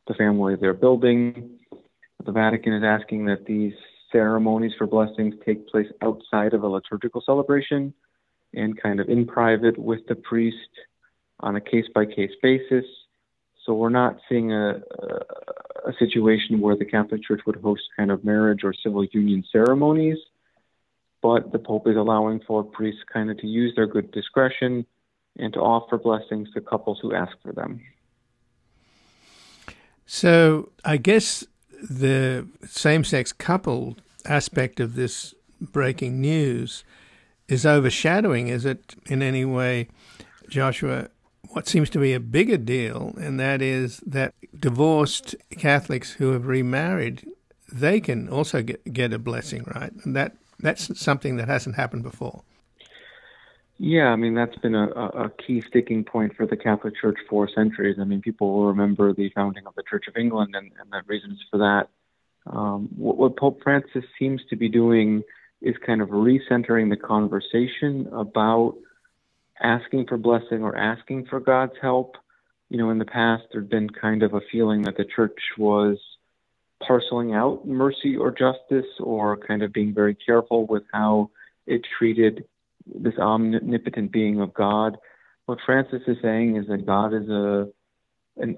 the 0.07 0.15
family 0.15 0.55
they're 0.55 0.75
building. 0.75 1.59
The 2.25 2.33
Vatican 2.33 2.73
is 2.73 2.85
asking 2.85 3.27
that 3.27 3.45
these 3.45 3.75
ceremonies 4.13 4.73
for 4.79 4.87
blessings 4.87 5.35
take 5.45 5.67
place 5.69 5.89
outside 6.03 6.55
of 6.55 6.63
a 6.63 6.69
liturgical 6.69 7.23
celebration 7.25 7.93
and 8.55 8.81
kind 8.81 9.01
of 9.01 9.09
in 9.09 9.27
private 9.27 9.77
with 9.77 10.07
the 10.09 10.15
priest 10.15 10.57
on 11.41 11.57
a 11.57 11.61
case 11.61 11.87
by 11.95 12.07
case 12.07 12.33
basis. 12.43 12.85
So 13.65 13.75
we're 13.75 13.91
not 13.91 14.19
seeing 14.29 14.53
a, 14.53 14.81
a, 15.87 15.93
situation 15.99 16.61
where 16.61 16.75
the 16.75 16.87
Catholic 16.87 17.23
Church 17.23 17.41
would 17.47 17.57
host 17.57 17.83
kind 17.97 18.11
of 18.11 18.25
marriage 18.25 18.65
or 18.65 18.73
civil 18.73 19.05
union 19.05 19.45
ceremonies 19.53 20.19
but 21.23 21.53
the 21.53 21.59
Pope 21.59 21.89
is 21.89 21.97
allowing 21.97 22.41
for 22.47 22.63
priests 22.63 23.03
kind 23.13 23.31
of 23.31 23.39
to 23.39 23.47
use 23.47 23.75
their 23.75 23.87
good 23.87 24.11
discretion 24.13 24.87
and 25.37 25.53
to 25.53 25.61
offer 25.61 25.99
blessings 25.99 26.51
to 26.53 26.61
couples 26.61 26.99
who 27.01 27.15
ask 27.15 27.33
for 27.43 27.53
them. 27.53 27.81
So 30.07 30.71
I 30.85 30.97
guess 30.97 31.45
the 31.83 32.49
same 32.67 33.05
sex 33.05 33.33
couple 33.33 33.97
aspect 34.25 34.81
of 34.81 34.95
this 34.95 35.35
breaking 35.61 36.21
news 36.21 36.85
is 37.47 37.65
overshadowing, 37.65 38.49
is 38.49 38.65
it 38.65 38.95
in 39.07 39.23
any 39.23 39.45
way, 39.45 39.89
Joshua, 40.49 41.09
what 41.51 41.67
seems 41.67 41.91
to 41.91 41.99
be 41.99 42.13
a 42.13 42.21
bigger 42.21 42.57
deal, 42.57 43.15
and 43.21 43.39
that 43.41 43.63
is 43.63 43.99
that 44.07 44.35
divorced 44.59 45.35
Catholics 45.51 46.13
who 46.13 46.33
have 46.33 46.47
remarried, 46.47 47.27
they 47.73 48.01
can 48.01 48.29
also 48.29 48.63
get, 48.63 48.93
get 48.93 49.13
a 49.13 49.19
blessing, 49.19 49.65
right? 49.75 49.93
And 50.05 50.15
that 50.17 50.37
that's 50.61 50.99
something 51.01 51.37
that 51.37 51.49
hasn't 51.49 51.77
happened 51.77 52.03
before. 52.03 52.43
Yeah, 53.79 54.09
I 54.09 54.17
mean 54.17 54.35
that's 54.35 54.57
been 54.59 54.75
a, 54.75 54.89
a 54.89 55.31
key 55.31 55.63
sticking 55.69 56.05
point 56.05 56.35
for 56.37 56.47
the 56.47 56.57
Catholic 56.57 56.95
Church 57.01 57.19
for 57.31 57.49
centuries. 57.49 57.99
I 58.01 58.05
mean, 58.05 58.21
people 58.21 58.53
will 58.53 58.67
remember 58.67 59.13
the 59.13 59.31
founding 59.31 59.67
of 59.67 59.75
the 59.77 59.85
Church 59.89 60.07
of 60.09 60.17
England 60.17 60.55
and, 60.57 60.73
and 60.81 60.91
the 60.91 61.03
reasons 61.07 61.39
for 61.51 61.59
that. 61.59 61.89
Um, 62.47 62.89
what, 62.97 63.17
what 63.19 63.37
Pope 63.37 63.63
Francis 63.63 64.05
seems 64.19 64.41
to 64.51 64.57
be 64.57 64.69
doing 64.69 65.23
is 65.61 65.77
kind 65.85 66.01
of 66.01 66.09
recentering 66.09 66.89
the 66.91 66.97
conversation 66.97 68.09
about 68.13 68.75
asking 69.63 70.07
for 70.07 70.17
blessing 70.17 70.63
or 70.63 70.77
asking 70.77 71.27
for 71.27 71.41
God's 71.41 71.75
help. 71.81 72.17
You 72.71 72.79
know, 72.79 72.91
in 72.91 72.99
the 72.99 73.05
past, 73.05 73.45
there'd 73.53 73.69
been 73.69 73.91
kind 73.91 74.23
of 74.23 74.35
a 74.35 74.41
feeling 74.53 74.83
that 74.83 74.97
the 74.97 75.05
church 75.05 75.39
was 75.57 75.99
parceling 76.87 77.35
out 77.35 77.67
mercy 77.67 78.17
or 78.17 78.31
justice 78.31 78.87
or 79.01 79.37
kind 79.37 79.63
of 79.63 79.73
being 79.73 79.95
very 79.95 80.15
careful 80.15 80.67
with 80.67 80.85
how 80.93 81.31
it 81.67 81.83
treated 81.99 82.45
this 82.87 83.15
omnipotent 83.19 84.13
being 84.13 84.41
of 84.41 84.55
God. 84.55 84.97
What 85.47 85.59
Francis 85.65 86.03
is 86.07 86.17
saying 86.23 86.57
is 86.57 86.67
that 86.69 86.87
God 86.87 87.15
is 87.15 87.29
a 87.29 87.69
an, 88.41 88.57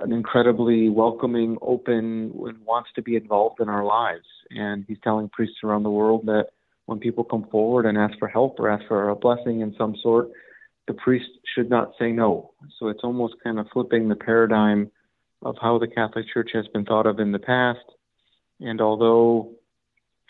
an 0.00 0.12
incredibly 0.12 0.88
welcoming, 0.88 1.56
open, 1.62 2.32
and 2.44 2.64
wants 2.64 2.90
to 2.96 3.02
be 3.02 3.14
involved 3.16 3.60
in 3.60 3.68
our 3.68 3.84
lives. 3.84 4.26
And 4.50 4.84
he's 4.88 4.98
telling 5.04 5.28
priests 5.28 5.58
around 5.62 5.84
the 5.84 5.90
world 5.90 6.26
that 6.26 6.48
when 6.92 7.00
people 7.00 7.24
come 7.24 7.46
forward 7.50 7.86
and 7.86 7.96
ask 7.96 8.18
for 8.18 8.28
help 8.28 8.60
or 8.60 8.68
ask 8.68 8.86
for 8.86 9.08
a 9.08 9.16
blessing 9.16 9.62
in 9.62 9.74
some 9.78 9.96
sort, 10.02 10.28
the 10.86 10.92
priest 10.92 11.30
should 11.54 11.70
not 11.70 11.92
say 11.98 12.12
no. 12.12 12.52
So 12.78 12.88
it's 12.88 13.00
almost 13.02 13.34
kind 13.42 13.58
of 13.58 13.66
flipping 13.72 14.08
the 14.08 14.14
paradigm 14.14 14.90
of 15.40 15.56
how 15.60 15.78
the 15.78 15.88
Catholic 15.88 16.26
Church 16.32 16.50
has 16.52 16.66
been 16.68 16.84
thought 16.84 17.06
of 17.06 17.18
in 17.18 17.32
the 17.32 17.38
past. 17.38 17.84
And 18.60 18.80
although, 18.82 19.52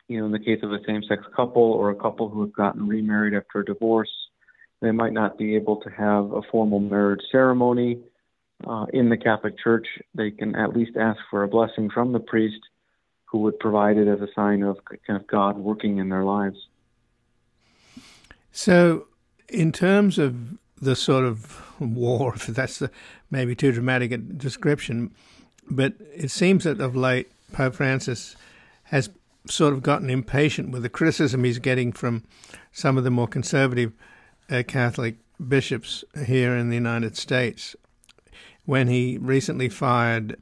you 0.07 0.21
know, 0.21 0.27
in 0.27 0.33
the 0.33 0.39
case 0.39 0.61
of 0.63 0.71
a 0.73 0.79
same 0.87 1.03
sex 1.09 1.25
couple 1.35 1.63
or 1.63 1.91
a 1.91 1.97
couple 1.97 2.29
who 2.29 2.43
have 2.43 2.53
gotten 2.53 2.87
remarried 2.87 3.35
after 3.35 3.61
a 3.61 3.65
divorce, 3.65 4.13
they 4.81 4.93
might 4.93 5.13
not 5.13 5.37
be 5.37 5.57
able 5.57 5.77
to 5.81 5.91
have 5.91 6.33
a 6.33 6.43
formal 6.51 6.79
marriage 6.79 7.23
ceremony 7.33 7.99
uh, 8.69 8.87
in 8.93 9.09
the 9.09 9.17
Catholic 9.17 9.59
Church. 9.59 9.87
They 10.15 10.31
can 10.31 10.55
at 10.55 10.77
least 10.77 10.97
ask 10.97 11.19
for 11.29 11.43
a 11.43 11.49
blessing 11.49 11.91
from 11.91 12.13
the 12.13 12.21
priest 12.21 12.61
who 13.33 13.39
would 13.39 13.59
provide 13.59 13.97
it 13.97 14.07
as 14.07 14.21
a 14.21 14.29
sign 14.35 14.63
of 14.63 14.79
kind 14.85 15.19
of 15.19 15.27
God 15.27 15.57
working 15.57 15.97
in 15.97 16.11
their 16.11 16.23
lives. 16.23 16.69
So, 18.53 19.07
in 19.49 19.73
terms 19.73 20.19
of 20.19 20.59
the 20.79 20.95
sort 20.95 21.25
of 21.25 21.63
war, 21.81 22.35
if 22.35 22.47
that's 22.49 22.83
maybe 23.31 23.55
too 23.55 23.73
dramatic 23.73 24.13
a 24.13 24.19
description, 24.19 25.15
but 25.71 25.95
it 26.15 26.31
seems 26.31 26.65
that 26.65 26.79
of 26.79 26.95
late 26.95 27.33
Pope 27.53 27.75
Francis 27.75 28.37
has 28.85 29.09
sort 29.49 29.73
of 29.73 29.83
gotten 29.83 30.11
impatient 30.11 30.71
with 30.71 30.83
the 30.83 30.91
criticism 30.91 31.43
he's 31.43 31.59
getting 31.59 31.91
from 31.91 32.25
some 32.71 32.99
of 32.99 33.05
the 33.05 33.11
more 33.11 33.27
conservative 33.27 33.95
uh, 34.51 34.63
Catholic 34.69 35.17
bishops 35.49 36.05
here 36.27 36.55
in 36.55 36.69
the 36.69 36.77
United 36.77 37.17
States. 37.17 37.75
When 38.67 38.89
he 38.89 39.17
recently 39.17 39.71
fired 39.71 40.37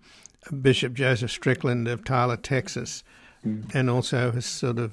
Bishop 0.60 0.94
Joseph 0.94 1.30
Strickland 1.30 1.88
of 1.88 2.04
Tyler, 2.04 2.36
Texas, 2.36 3.04
mm. 3.46 3.72
and 3.74 3.90
also 3.90 4.32
has 4.32 4.46
sort 4.46 4.78
of 4.78 4.92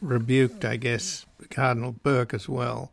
rebuked, 0.00 0.64
I 0.64 0.76
guess, 0.76 1.26
Cardinal 1.50 1.92
Burke 1.92 2.34
as 2.34 2.48
well 2.48 2.90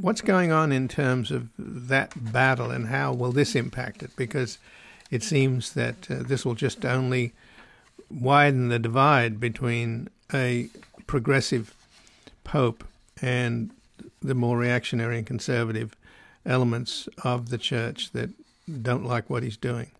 what's 0.00 0.20
going 0.20 0.52
on 0.52 0.72
in 0.72 0.88
terms 0.88 1.30
of 1.30 1.48
that 1.58 2.12
battle 2.32 2.70
and 2.70 2.86
how 2.86 3.12
will 3.12 3.32
this 3.32 3.54
impact 3.54 4.02
it? 4.02 4.10
Because 4.16 4.58
it 5.10 5.22
seems 5.22 5.72
that 5.74 6.10
uh, 6.10 6.16
this 6.20 6.44
will 6.44 6.54
just 6.54 6.84
only 6.84 7.32
widen 8.10 8.68
the 8.68 8.78
divide 8.78 9.40
between 9.40 10.08
a 10.32 10.68
progressive 11.06 11.74
pope 12.44 12.84
and 13.20 13.70
the 14.22 14.34
more 14.34 14.56
reactionary 14.56 15.18
and 15.18 15.26
conservative 15.26 15.96
elements 16.46 17.08
of 17.24 17.50
the 17.50 17.58
church 17.58 18.12
that 18.12 18.30
don't 18.82 19.04
like 19.04 19.28
what 19.28 19.42
he's 19.42 19.56
doing. 19.56 19.90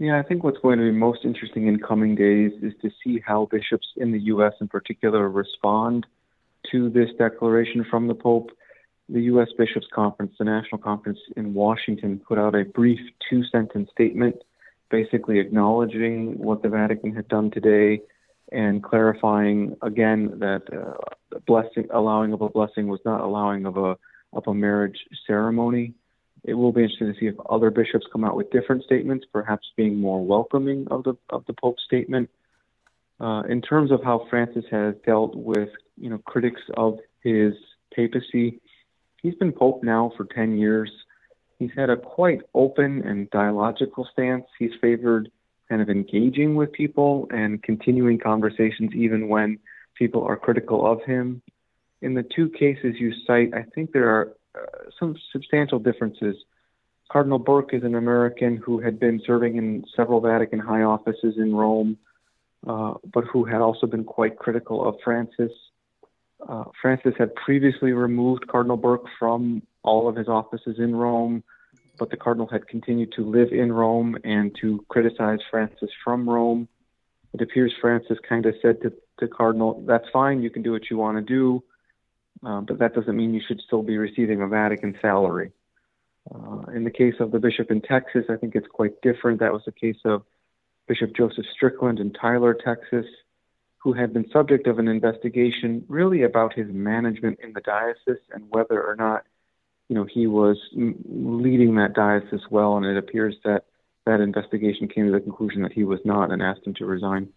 Yeah, 0.00 0.18
I 0.18 0.22
think 0.22 0.42
what's 0.42 0.58
going 0.58 0.78
to 0.78 0.84
be 0.84 0.92
most 0.92 1.26
interesting 1.26 1.66
in 1.66 1.78
coming 1.78 2.14
days 2.14 2.52
is 2.62 2.72
to 2.80 2.90
see 3.04 3.20
how 3.24 3.48
bishops 3.50 3.86
in 3.98 4.12
the 4.12 4.20
U.S. 4.32 4.54
in 4.58 4.66
particular 4.66 5.28
respond 5.28 6.06
to 6.72 6.88
this 6.88 7.10
declaration 7.18 7.84
from 7.90 8.08
the 8.08 8.14
Pope 8.14 8.50
the 9.10 9.22
U.S. 9.22 9.48
Bishops 9.58 9.88
Conference, 9.92 10.32
the 10.38 10.44
national 10.44 10.80
conference 10.80 11.18
in 11.36 11.52
Washington, 11.52 12.18
put 12.26 12.38
out 12.38 12.54
a 12.54 12.64
brief 12.64 13.00
two 13.28 13.42
sentence 13.44 13.90
statement 13.90 14.36
basically 14.90 15.38
acknowledging 15.38 16.38
what 16.38 16.62
the 16.62 16.68
Vatican 16.68 17.14
had 17.14 17.28
done 17.28 17.50
today 17.50 18.00
and 18.52 18.82
clarifying 18.82 19.76
again 19.82 20.38
that 20.38 20.62
uh, 20.72 21.38
blessing, 21.46 21.88
allowing 21.92 22.32
of 22.32 22.40
a 22.40 22.48
blessing 22.48 22.88
was 22.88 23.00
not 23.04 23.20
allowing 23.20 23.66
of 23.66 23.76
a 23.76 23.98
of 24.32 24.44
a 24.46 24.54
marriage 24.54 25.04
ceremony. 25.26 25.92
It 26.44 26.54
will 26.54 26.72
be 26.72 26.82
interesting 26.82 27.12
to 27.12 27.20
see 27.20 27.26
if 27.26 27.34
other 27.48 27.70
bishops 27.70 28.06
come 28.12 28.24
out 28.24 28.36
with 28.36 28.50
different 28.50 28.84
statements, 28.84 29.26
perhaps 29.32 29.66
being 29.76 30.00
more 30.00 30.24
welcoming 30.24 30.86
of 30.90 31.04
the 31.04 31.14
of 31.28 31.44
the 31.46 31.52
Pope's 31.52 31.82
statement. 31.84 32.30
Uh, 33.20 33.42
in 33.42 33.60
terms 33.60 33.90
of 33.90 34.02
how 34.02 34.26
Francis 34.30 34.64
has 34.70 34.94
dealt 35.04 35.34
with 35.34 35.68
you 35.98 36.08
know 36.08 36.18
critics 36.18 36.62
of 36.76 36.98
his 37.22 37.52
papacy, 37.94 38.60
he's 39.22 39.34
been 39.34 39.52
Pope 39.52 39.82
now 39.82 40.12
for 40.16 40.24
ten 40.24 40.56
years. 40.56 40.90
He's 41.58 41.70
had 41.76 41.90
a 41.90 41.96
quite 41.96 42.40
open 42.54 43.06
and 43.06 43.28
dialogical 43.30 44.08
stance. 44.10 44.46
He's 44.58 44.72
favored 44.80 45.30
kind 45.68 45.82
of 45.82 45.90
engaging 45.90 46.56
with 46.56 46.72
people 46.72 47.28
and 47.30 47.62
continuing 47.62 48.18
conversations 48.18 48.92
even 48.94 49.28
when 49.28 49.58
people 49.94 50.24
are 50.24 50.36
critical 50.36 50.90
of 50.90 51.02
him. 51.04 51.42
In 52.02 52.14
the 52.14 52.24
two 52.34 52.48
cases 52.48 52.96
you 52.98 53.12
cite, 53.26 53.52
I 53.54 53.64
think 53.74 53.92
there 53.92 54.08
are 54.08 54.32
some 54.98 55.16
substantial 55.32 55.78
differences. 55.78 56.36
Cardinal 57.10 57.38
Burke 57.38 57.74
is 57.74 57.82
an 57.82 57.94
American 57.94 58.56
who 58.56 58.80
had 58.80 59.00
been 59.00 59.20
serving 59.26 59.56
in 59.56 59.84
several 59.96 60.20
Vatican 60.20 60.58
high 60.58 60.82
offices 60.82 61.34
in 61.36 61.54
Rome, 61.54 61.98
uh, 62.66 62.94
but 63.12 63.24
who 63.24 63.44
had 63.44 63.60
also 63.60 63.86
been 63.86 64.04
quite 64.04 64.38
critical 64.38 64.86
of 64.86 64.96
Francis. 65.02 65.52
Uh, 66.46 66.64
Francis 66.80 67.14
had 67.18 67.34
previously 67.34 67.92
removed 67.92 68.46
Cardinal 68.48 68.76
Burke 68.76 69.06
from 69.18 69.62
all 69.82 70.08
of 70.08 70.16
his 70.16 70.28
offices 70.28 70.78
in 70.78 70.94
Rome 70.94 71.42
but 72.00 72.10
the 72.10 72.16
cardinal 72.16 72.48
had 72.48 72.66
continued 72.66 73.12
to 73.12 73.22
live 73.22 73.52
in 73.52 73.70
Rome 73.70 74.16
and 74.24 74.56
to 74.62 74.84
criticize 74.88 75.38
Francis 75.50 75.90
from 76.02 76.28
Rome. 76.28 76.66
It 77.34 77.42
appears 77.42 77.72
Francis 77.78 78.18
kind 78.26 78.46
of 78.46 78.54
said 78.60 78.80
to 78.80 78.92
the 79.20 79.28
cardinal, 79.28 79.84
"That's 79.86 80.08
fine. 80.08 80.42
You 80.42 80.50
can 80.50 80.62
do 80.62 80.72
what 80.72 80.90
you 80.90 80.96
want 80.96 81.18
to 81.18 81.22
do, 81.22 81.62
uh, 82.44 82.60
but 82.60 82.78
that 82.78 82.94
doesn't 82.94 83.16
mean 83.16 83.34
you 83.34 83.42
should 83.46 83.60
still 83.60 83.82
be 83.82 83.98
receiving 83.98 84.42
a 84.42 84.46
Vatican 84.46 84.96
salary." 85.00 85.52
Uh, 86.32 86.70
in 86.74 86.84
the 86.84 86.90
case 86.90 87.14
of 87.20 87.30
the 87.30 87.38
bishop 87.38 87.70
in 87.70 87.80
Texas, 87.80 88.26
I 88.28 88.36
think 88.36 88.54
it's 88.54 88.68
quite 88.68 89.00
different. 89.02 89.40
That 89.40 89.52
was 89.52 89.62
the 89.64 89.72
case 89.72 90.00
of 90.04 90.22
Bishop 90.86 91.14
Joseph 91.16 91.46
Strickland 91.52 91.98
in 91.98 92.12
Tyler, 92.12 92.54
Texas, 92.54 93.06
who 93.78 93.92
had 93.92 94.12
been 94.12 94.28
subject 94.30 94.66
of 94.66 94.78
an 94.78 94.88
investigation 94.88 95.84
really 95.88 96.22
about 96.22 96.52
his 96.52 96.66
management 96.68 97.40
in 97.42 97.52
the 97.52 97.60
diocese 97.62 98.22
and 98.32 98.44
whether 98.50 98.82
or 98.82 98.96
not 98.96 99.24
you 99.90 99.96
know, 99.96 100.04
he 100.04 100.28
was 100.28 100.56
leading 100.72 101.74
that 101.74 101.94
diocese 101.94 102.48
well, 102.48 102.76
and 102.76 102.86
it 102.86 102.96
appears 102.96 103.34
that 103.44 103.64
that 104.06 104.20
investigation 104.20 104.86
came 104.86 105.06
to 105.06 105.12
the 105.12 105.20
conclusion 105.20 105.62
that 105.62 105.72
he 105.72 105.82
was 105.82 105.98
not 106.04 106.30
and 106.30 106.40
asked 106.40 106.64
him 106.64 106.74
to 106.74 106.86
resign. 106.86 107.28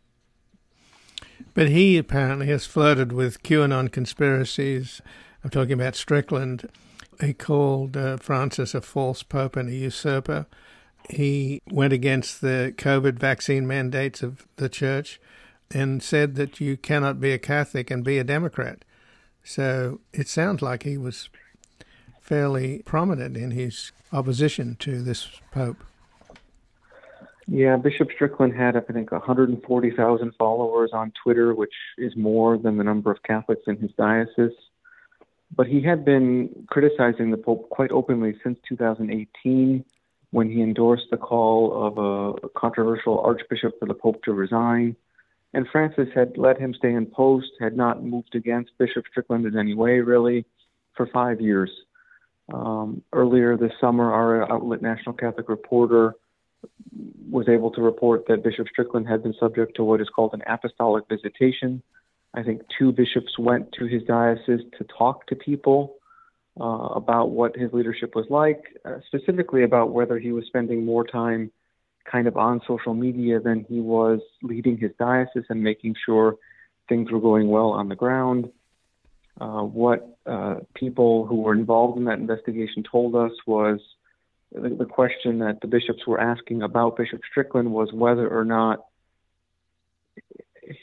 But 1.53 1.69
he 1.69 1.97
apparently 1.97 2.47
has 2.47 2.65
flirted 2.65 3.11
with 3.11 3.43
QAnon 3.43 3.91
conspiracies. 3.91 5.01
I'm 5.43 5.49
talking 5.49 5.73
about 5.73 5.95
Strickland. 5.95 6.69
He 7.21 7.33
called 7.33 7.95
uh, 7.95 8.17
Francis 8.17 8.73
a 8.73 8.81
false 8.81 9.23
pope 9.23 9.55
and 9.55 9.69
a 9.69 9.73
usurper. 9.73 10.47
He 11.09 11.61
went 11.69 11.93
against 11.93 12.41
the 12.41 12.73
COVID 12.77 13.19
vaccine 13.19 13.67
mandates 13.67 14.23
of 14.23 14.47
the 14.55 14.69
church 14.69 15.19
and 15.69 16.01
said 16.01 16.35
that 16.35 16.59
you 16.59 16.77
cannot 16.77 17.19
be 17.19 17.31
a 17.31 17.39
Catholic 17.39 17.91
and 17.91 18.03
be 18.03 18.17
a 18.17 18.23
Democrat. 18.23 18.85
So 19.43 19.99
it 20.13 20.27
sounds 20.27 20.61
like 20.61 20.83
he 20.83 20.97
was 20.97 21.29
fairly 22.21 22.81
prominent 22.85 23.35
in 23.35 23.51
his 23.51 23.91
opposition 24.11 24.75
to 24.79 25.01
this 25.01 25.27
pope. 25.51 25.83
Yeah, 27.47 27.75
Bishop 27.75 28.09
Strickland 28.13 28.55
had, 28.55 28.77
I 28.77 28.79
think, 28.79 29.11
140,000 29.11 30.33
followers 30.37 30.91
on 30.93 31.11
Twitter, 31.23 31.53
which 31.53 31.73
is 31.97 32.15
more 32.15 32.57
than 32.57 32.77
the 32.77 32.83
number 32.83 33.11
of 33.11 33.21
Catholics 33.23 33.63
in 33.67 33.77
his 33.77 33.91
diocese. 33.97 34.55
But 35.55 35.67
he 35.67 35.81
had 35.81 36.05
been 36.05 36.65
criticizing 36.67 37.31
the 37.31 37.37
Pope 37.37 37.69
quite 37.69 37.91
openly 37.91 38.35
since 38.43 38.57
2018 38.67 39.83
when 40.31 40.49
he 40.49 40.61
endorsed 40.61 41.07
the 41.11 41.17
call 41.17 41.85
of 41.85 41.97
a 42.43 42.49
controversial 42.57 43.19
archbishop 43.19 43.77
for 43.77 43.87
the 43.87 43.93
Pope 43.93 44.23
to 44.23 44.33
resign. 44.33 44.95
And 45.53 45.67
Francis 45.71 46.07
had 46.15 46.37
let 46.37 46.59
him 46.59 46.73
stay 46.73 46.93
in 46.93 47.05
post, 47.05 47.51
had 47.59 47.77
not 47.77 48.03
moved 48.03 48.33
against 48.33 48.71
Bishop 48.79 49.05
Strickland 49.11 49.45
in 49.45 49.55
any 49.57 49.75
way, 49.75 49.99
really, 49.99 50.45
for 50.95 51.05
five 51.07 51.39
years. 51.39 51.69
Um, 52.51 53.03
earlier 53.13 53.55
this 53.55 53.71
summer, 53.79 54.11
our 54.11 54.51
outlet, 54.51 54.81
National 54.81 55.13
Catholic 55.13 55.49
Reporter, 55.49 56.15
was 57.29 57.49
able 57.49 57.71
to 57.71 57.81
report 57.81 58.27
that 58.27 58.43
Bishop 58.43 58.67
Strickland 58.67 59.07
had 59.07 59.23
been 59.23 59.33
subject 59.39 59.75
to 59.75 59.83
what 59.83 60.01
is 60.01 60.09
called 60.09 60.33
an 60.33 60.43
apostolic 60.47 61.05
visitation. 61.09 61.81
I 62.33 62.43
think 62.43 62.61
two 62.77 62.91
bishops 62.91 63.37
went 63.37 63.71
to 63.73 63.85
his 63.85 64.03
diocese 64.03 64.61
to 64.77 64.85
talk 64.97 65.27
to 65.27 65.35
people 65.35 65.95
uh, 66.59 66.89
about 66.95 67.31
what 67.31 67.55
his 67.55 67.73
leadership 67.73 68.15
was 68.15 68.25
like, 68.29 68.63
uh, 68.85 68.99
specifically 69.07 69.63
about 69.63 69.91
whether 69.91 70.19
he 70.19 70.31
was 70.31 70.45
spending 70.45 70.85
more 70.85 71.05
time 71.05 71.51
kind 72.09 72.27
of 72.27 72.37
on 72.37 72.61
social 72.67 72.93
media 72.93 73.39
than 73.39 73.65
he 73.69 73.79
was 73.79 74.19
leading 74.41 74.77
his 74.77 74.91
diocese 74.99 75.45
and 75.49 75.63
making 75.63 75.95
sure 76.05 76.35
things 76.89 77.11
were 77.11 77.19
going 77.19 77.47
well 77.47 77.69
on 77.69 77.87
the 77.89 77.95
ground. 77.95 78.51
Uh, 79.39 79.61
what 79.61 80.17
uh, 80.25 80.55
people 80.75 81.25
who 81.25 81.41
were 81.41 81.53
involved 81.53 81.97
in 81.97 82.05
that 82.05 82.19
investigation 82.19 82.83
told 82.83 83.15
us 83.15 83.31
was 83.47 83.79
the, 84.53 84.69
the 84.69 84.85
question 84.85 85.39
that 85.39 85.61
the 85.61 85.67
bishops 85.67 86.05
were 86.05 86.19
asking 86.19 86.61
about 86.61 86.97
Bishop 86.97 87.21
Strickland 87.29 87.71
was 87.71 87.91
whether 87.91 88.27
or 88.27 88.45
not 88.45 88.85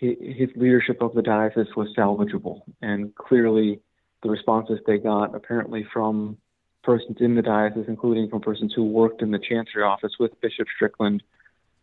his 0.00 0.50
leadership 0.56 1.00
of 1.00 1.14
the 1.14 1.22
diocese 1.22 1.74
was 1.76 1.88
salvageable. 1.96 2.62
And 2.82 3.14
clearly, 3.14 3.80
the 4.22 4.28
responses 4.28 4.78
they 4.86 4.98
got, 4.98 5.34
apparently 5.34 5.86
from 5.92 6.36
persons 6.82 7.18
in 7.20 7.34
the 7.34 7.42
diocese, 7.42 7.86
including 7.88 8.28
from 8.28 8.40
persons 8.40 8.72
who 8.74 8.84
worked 8.84 9.22
in 9.22 9.30
the 9.30 9.38
chancery 9.38 9.82
office 9.82 10.12
with 10.18 10.38
Bishop 10.40 10.66
Strickland, 10.74 11.22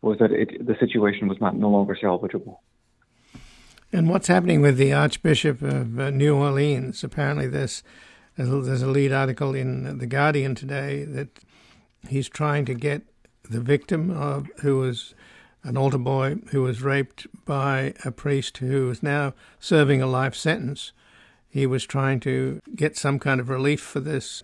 was 0.02 0.20
that 0.20 0.32
it, 0.32 0.66
the 0.66 0.76
situation 0.80 1.28
was 1.28 1.40
not 1.42 1.56
no 1.56 1.70
longer 1.70 1.98
salvageable. 2.02 2.58
And 3.92 4.10
what's 4.10 4.28
happening 4.28 4.62
with 4.62 4.78
the 4.78 4.94
Archbishop 4.94 5.62
of 5.62 6.00
uh, 6.00 6.10
New 6.10 6.36
Orleans? 6.36 7.04
Apparently, 7.04 7.48
there's 7.48 7.84
there's 8.36 8.84
a 8.84 8.88
lead 8.88 9.12
article 9.12 9.56
in 9.56 9.98
the 9.98 10.06
Guardian 10.06 10.54
today 10.54 11.04
that 11.06 11.30
he's 12.10 12.30
trying 12.30 12.66
to 12.66 12.74
get 12.74 13.04
the 13.50 13.62
victim 13.62 14.12
of 14.12 14.50
who 14.62 14.78
was 14.78 15.14
an 15.64 15.78
altar 15.78 15.98
boy 15.98 16.38
who 16.52 16.62
was 16.62 16.82
raped 16.82 17.28
by 17.46 17.94
a 18.06 18.12
priest 18.12 18.58
who 18.58 18.90
is 18.90 19.04
now 19.04 19.34
serving 19.60 20.02
a 20.02 20.08
life 20.08 20.36
sentence. 20.36 20.92
He 21.50 21.66
was 21.66 21.86
trying 21.86 22.20
to 22.22 22.62
get 22.76 22.98
some 22.98 23.20
kind 23.20 23.40
of 23.40 23.50
relief 23.50 23.82
for 23.82 24.00
this 24.00 24.44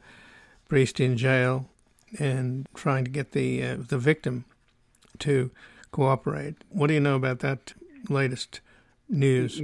priest 0.67 0.99
in 0.99 1.17
jail 1.17 1.69
and 2.19 2.67
trying 2.73 3.05
to 3.05 3.11
get 3.11 3.31
the 3.31 3.63
uh, 3.63 3.77
the 3.87 3.97
victim 3.97 4.45
to 5.19 5.51
cooperate. 5.91 6.55
What 6.69 6.87
do 6.87 6.93
you 6.93 6.99
know 6.99 7.15
about 7.15 7.39
that 7.39 7.73
latest 8.09 8.61
news? 9.09 9.61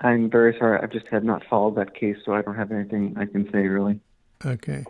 I'm 0.00 0.28
very 0.28 0.56
sorry. 0.58 0.80
I've 0.82 0.92
just 0.92 1.06
had 1.08 1.24
not 1.24 1.44
followed 1.48 1.76
that 1.76 1.94
case, 1.94 2.16
so 2.24 2.34
I 2.34 2.42
don't 2.42 2.56
have 2.56 2.72
anything 2.72 3.14
I 3.16 3.26
can 3.26 3.50
say 3.52 3.66
really. 3.66 4.00
Okay. 4.44 4.84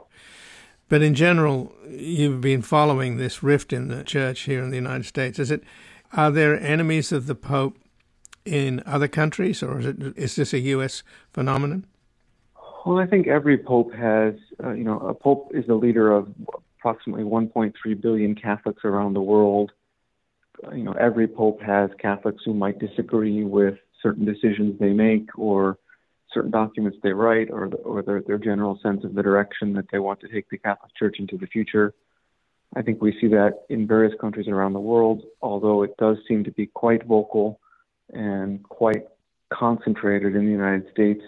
But 0.93 1.01
in 1.01 1.15
general, 1.15 1.73
you've 1.89 2.43
been 2.43 2.61
following 2.61 3.17
this 3.17 3.43
rift 3.43 3.73
in 3.73 3.89
the 3.89 4.05
church 4.05 4.41
here 4.41 4.63
in 4.63 4.69
the 4.69 4.77
United 4.77 5.07
States. 5.07 5.39
Is 5.39 5.51
it? 5.51 5.65
Are 6.13 6.31
there 6.31 6.61
enemies 6.61 7.13
of 7.13 7.27
the 7.27 7.35
Pope 7.35 7.79
in 8.45 8.83
other 8.85 9.09
countries, 9.09 9.63
or 9.63 9.81
is 9.81 9.87
it? 9.87 9.97
Is 10.19 10.37
this 10.37 10.53
a 10.53 10.59
U.S. 10.59 11.03
phenomenon? 11.33 11.87
Well, 12.85 12.99
I 12.99 13.07
think 13.07 13.27
every 13.27 13.57
pope 13.57 13.95
has. 13.95 14.35
Uh, 14.63 14.73
you 14.73 14.85
know, 14.85 14.99
a 14.99 15.15
pope 15.15 15.53
is 15.55 15.67
the 15.67 15.77
leader 15.77 16.13
of 16.13 16.29
approximately 16.79 17.25
1.3 17.25 17.73
billion 18.03 18.35
Catholics 18.35 18.85
around 18.85 19.15
the 19.15 19.23
world 19.23 19.73
you 20.75 20.85
know, 20.85 20.93
every 20.93 21.27
pope 21.27 21.61
has 21.63 21.91
Catholics 21.99 22.43
who 22.45 22.55
might 22.55 22.79
disagree 22.79 23.43
with 23.45 23.75
certain 24.03 24.25
decisions 24.25 24.79
they 24.79 24.93
make 24.93 25.29
or 25.39 25.79
certain 26.33 26.51
documents 26.51 26.99
they 27.03 27.13
write 27.13 27.51
or, 27.51 27.69
the, 27.69 27.77
or 27.77 28.03
their, 28.03 28.23
their 28.23 28.39
general 28.39 28.79
sense 28.83 29.05
of 29.05 29.15
the 29.15 29.23
direction 29.23 29.73
that 29.75 29.87
they 29.91 29.99
want 29.99 30.21
to 30.21 30.29
take 30.29 30.49
the 30.51 30.59
Catholic 30.59 30.95
Church 30.97 31.17
into 31.19 31.37
the 31.37 31.47
future. 31.47 31.95
I 32.75 32.83
think 32.83 33.03
we 33.03 33.17
see 33.21 33.29
that 33.29 33.65
in 33.69 33.87
various 33.87 34.15
countries 34.21 34.49
around 34.49 34.73
the 34.73 34.81
world, 34.81 35.23
although 35.43 35.83
it 35.83 35.97
does 35.99 36.17
seem 36.27 36.45
to 36.45 36.51
be 36.51 36.67
quite 36.67 37.05
vocal 37.05 37.61
and 38.13 38.63
quite 38.63 39.05
concentrated 39.53 40.35
in 40.35 40.47
the 40.47 40.51
United 40.51 40.91
States. 40.91 41.23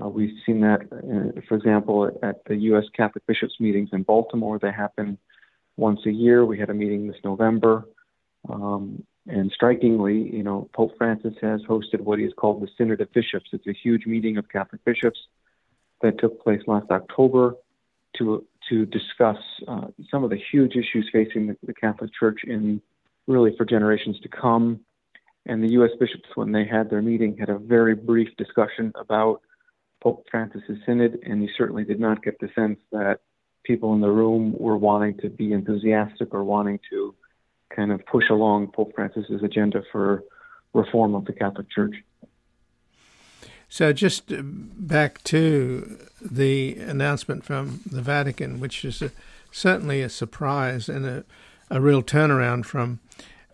Uh, 0.00 0.08
we've 0.08 0.34
seen 0.44 0.60
that, 0.60 0.80
uh, 0.92 1.40
for 1.48 1.54
example, 1.54 2.10
at 2.22 2.44
the 2.46 2.56
U.S. 2.56 2.84
Catholic 2.96 3.26
bishops' 3.26 3.60
meetings 3.60 3.90
in 3.92 4.02
Baltimore. 4.02 4.58
They 4.58 4.72
happen 4.72 5.18
once 5.76 6.00
a 6.06 6.10
year. 6.10 6.44
We 6.44 6.58
had 6.58 6.70
a 6.70 6.74
meeting 6.74 7.06
this 7.06 7.16
November. 7.22 7.84
Um, 8.48 9.04
and 9.26 9.50
strikingly, 9.54 10.30
you 10.34 10.42
know, 10.42 10.68
Pope 10.74 10.96
Francis 10.98 11.34
has 11.40 11.62
hosted 11.62 12.00
what 12.00 12.18
he 12.18 12.24
has 12.24 12.34
called 12.36 12.62
the 12.62 12.68
Synod 12.76 13.00
of 13.00 13.12
Bishops. 13.12 13.50
It's 13.52 13.66
a 13.66 13.72
huge 13.72 14.06
meeting 14.06 14.36
of 14.36 14.48
Catholic 14.48 14.84
bishops 14.84 15.18
that 16.02 16.18
took 16.18 16.42
place 16.42 16.60
last 16.66 16.90
October 16.90 17.54
to 18.18 18.44
to 18.68 18.86
discuss 18.86 19.36
uh, 19.68 19.88
some 20.10 20.24
of 20.24 20.30
the 20.30 20.40
huge 20.50 20.72
issues 20.74 21.08
facing 21.12 21.48
the, 21.48 21.56
the, 21.66 21.74
Catholic 21.74 22.10
Church 22.18 22.40
in 22.44 22.80
really 23.26 23.54
for 23.56 23.66
generations 23.66 24.18
to 24.20 24.28
come. 24.28 24.80
And 25.44 25.62
the 25.62 25.72
U.S. 25.72 25.90
bishops, 26.00 26.28
when 26.34 26.50
they 26.50 26.64
had 26.64 26.88
their 26.88 27.02
meeting, 27.02 27.36
had 27.36 27.50
a 27.50 27.58
very 27.58 27.94
brief 27.94 28.28
discussion 28.38 28.90
about 28.94 29.42
Pope 30.02 30.24
Francis's 30.30 30.78
synod, 30.86 31.18
and 31.24 31.42
you 31.42 31.48
certainly 31.58 31.84
did 31.84 32.00
not 32.00 32.22
get 32.22 32.38
the 32.40 32.48
sense 32.54 32.78
that 32.90 33.20
people 33.64 33.92
in 33.94 34.00
the 34.00 34.10
room 34.10 34.54
were 34.58 34.78
wanting 34.78 35.18
to 35.18 35.28
be 35.28 35.52
enthusiastic 35.52 36.32
or 36.32 36.44
wanting 36.44 36.78
to 36.90 37.14
kind 37.74 37.92
of 37.92 38.04
push 38.06 38.24
along 38.30 38.68
Pope 38.68 38.94
Francis's 38.94 39.42
agenda 39.42 39.82
for 39.90 40.24
reform 40.72 41.14
of 41.14 41.24
the 41.24 41.32
Catholic 41.32 41.70
Church. 41.70 41.94
So, 43.68 43.92
just 43.92 44.32
uh, 44.32 44.42
back 44.42 45.22
to 45.24 45.98
the 46.20 46.76
announcement 46.76 47.44
from 47.44 47.80
the 47.90 48.02
Vatican, 48.02 48.60
which 48.60 48.84
is 48.84 49.02
a, 49.02 49.10
certainly 49.50 50.00
a 50.00 50.08
surprise 50.08 50.88
and 50.88 51.04
a, 51.06 51.24
a 51.70 51.80
real 51.80 52.02
turnaround 52.02 52.66
from 52.66 53.00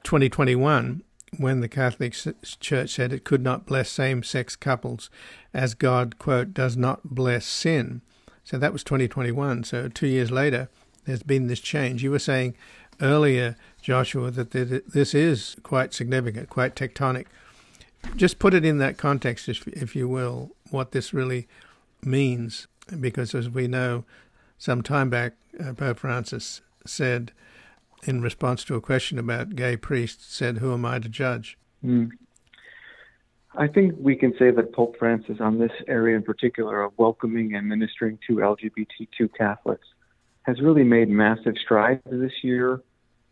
2021 0.02 1.02
when 1.38 1.60
the 1.60 1.68
Catholic 1.68 2.14
Church 2.60 2.90
said 2.90 3.12
it 3.12 3.24
could 3.24 3.42
not 3.42 3.66
bless 3.66 3.88
same 3.88 4.22
sex 4.22 4.56
couples 4.56 5.10
as 5.54 5.74
God, 5.74 6.18
quote, 6.18 6.52
does 6.52 6.76
not 6.76 7.00
bless 7.04 7.46
sin. 7.46 8.02
So 8.44 8.58
that 8.58 8.72
was 8.72 8.82
2021. 8.82 9.64
So 9.64 9.88
two 9.88 10.08
years 10.08 10.30
later, 10.30 10.68
there's 11.04 11.22
been 11.22 11.46
this 11.46 11.60
change. 11.60 12.02
You 12.02 12.10
were 12.10 12.18
saying 12.18 12.56
earlier, 13.00 13.56
Joshua, 13.82 14.30
that 14.30 14.50
this 14.50 15.14
is 15.14 15.56
quite 15.62 15.92
significant, 15.94 16.48
quite 16.48 16.74
tectonic. 16.74 17.26
Just 18.16 18.38
put 18.38 18.54
it 18.54 18.64
in 18.64 18.78
that 18.78 18.98
context, 18.98 19.48
if 19.48 19.94
you 19.94 20.08
will, 20.08 20.50
what 20.70 20.92
this 20.92 21.12
really 21.12 21.48
means. 22.02 22.66
Because 22.98 23.34
as 23.34 23.48
we 23.48 23.68
know, 23.68 24.04
some 24.58 24.82
time 24.82 25.10
back, 25.10 25.34
uh, 25.58 25.72
Pope 25.72 25.98
Francis 25.98 26.60
said, 26.86 27.32
in 28.04 28.22
response 28.22 28.64
to 28.64 28.74
a 28.74 28.80
question 28.80 29.18
about 29.18 29.54
gay 29.54 29.76
priests, 29.76 30.34
said, 30.34 30.58
Who 30.58 30.72
am 30.72 30.84
I 30.84 30.98
to 30.98 31.08
judge? 31.08 31.58
Mm. 31.84 32.10
I 33.56 33.66
think 33.66 33.94
we 33.98 34.14
can 34.14 34.32
say 34.38 34.50
that 34.50 34.72
Pope 34.72 34.96
Francis, 34.98 35.38
on 35.40 35.58
this 35.58 35.72
area 35.88 36.16
in 36.16 36.22
particular 36.22 36.82
of 36.82 36.92
welcoming 36.96 37.54
and 37.54 37.68
ministering 37.68 38.18
to 38.28 38.36
LGBTQ 38.36 39.34
Catholics, 39.36 39.86
has 40.42 40.60
really 40.60 40.84
made 40.84 41.08
massive 41.08 41.54
strides 41.62 42.02
this 42.10 42.32
year. 42.42 42.80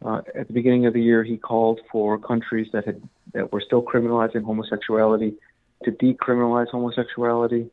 Uh, 0.04 0.20
at 0.34 0.46
the 0.46 0.52
beginning 0.52 0.86
of 0.86 0.94
the 0.94 1.02
year, 1.02 1.24
he 1.24 1.36
called 1.36 1.80
for 1.90 2.18
countries 2.18 2.68
that 2.72 2.86
had 2.86 3.02
that 3.34 3.52
were 3.52 3.60
still 3.60 3.82
criminalizing 3.82 4.42
homosexuality 4.44 5.34
to 5.84 5.90
decriminalize 5.90 6.68
homosexuality. 6.68 7.70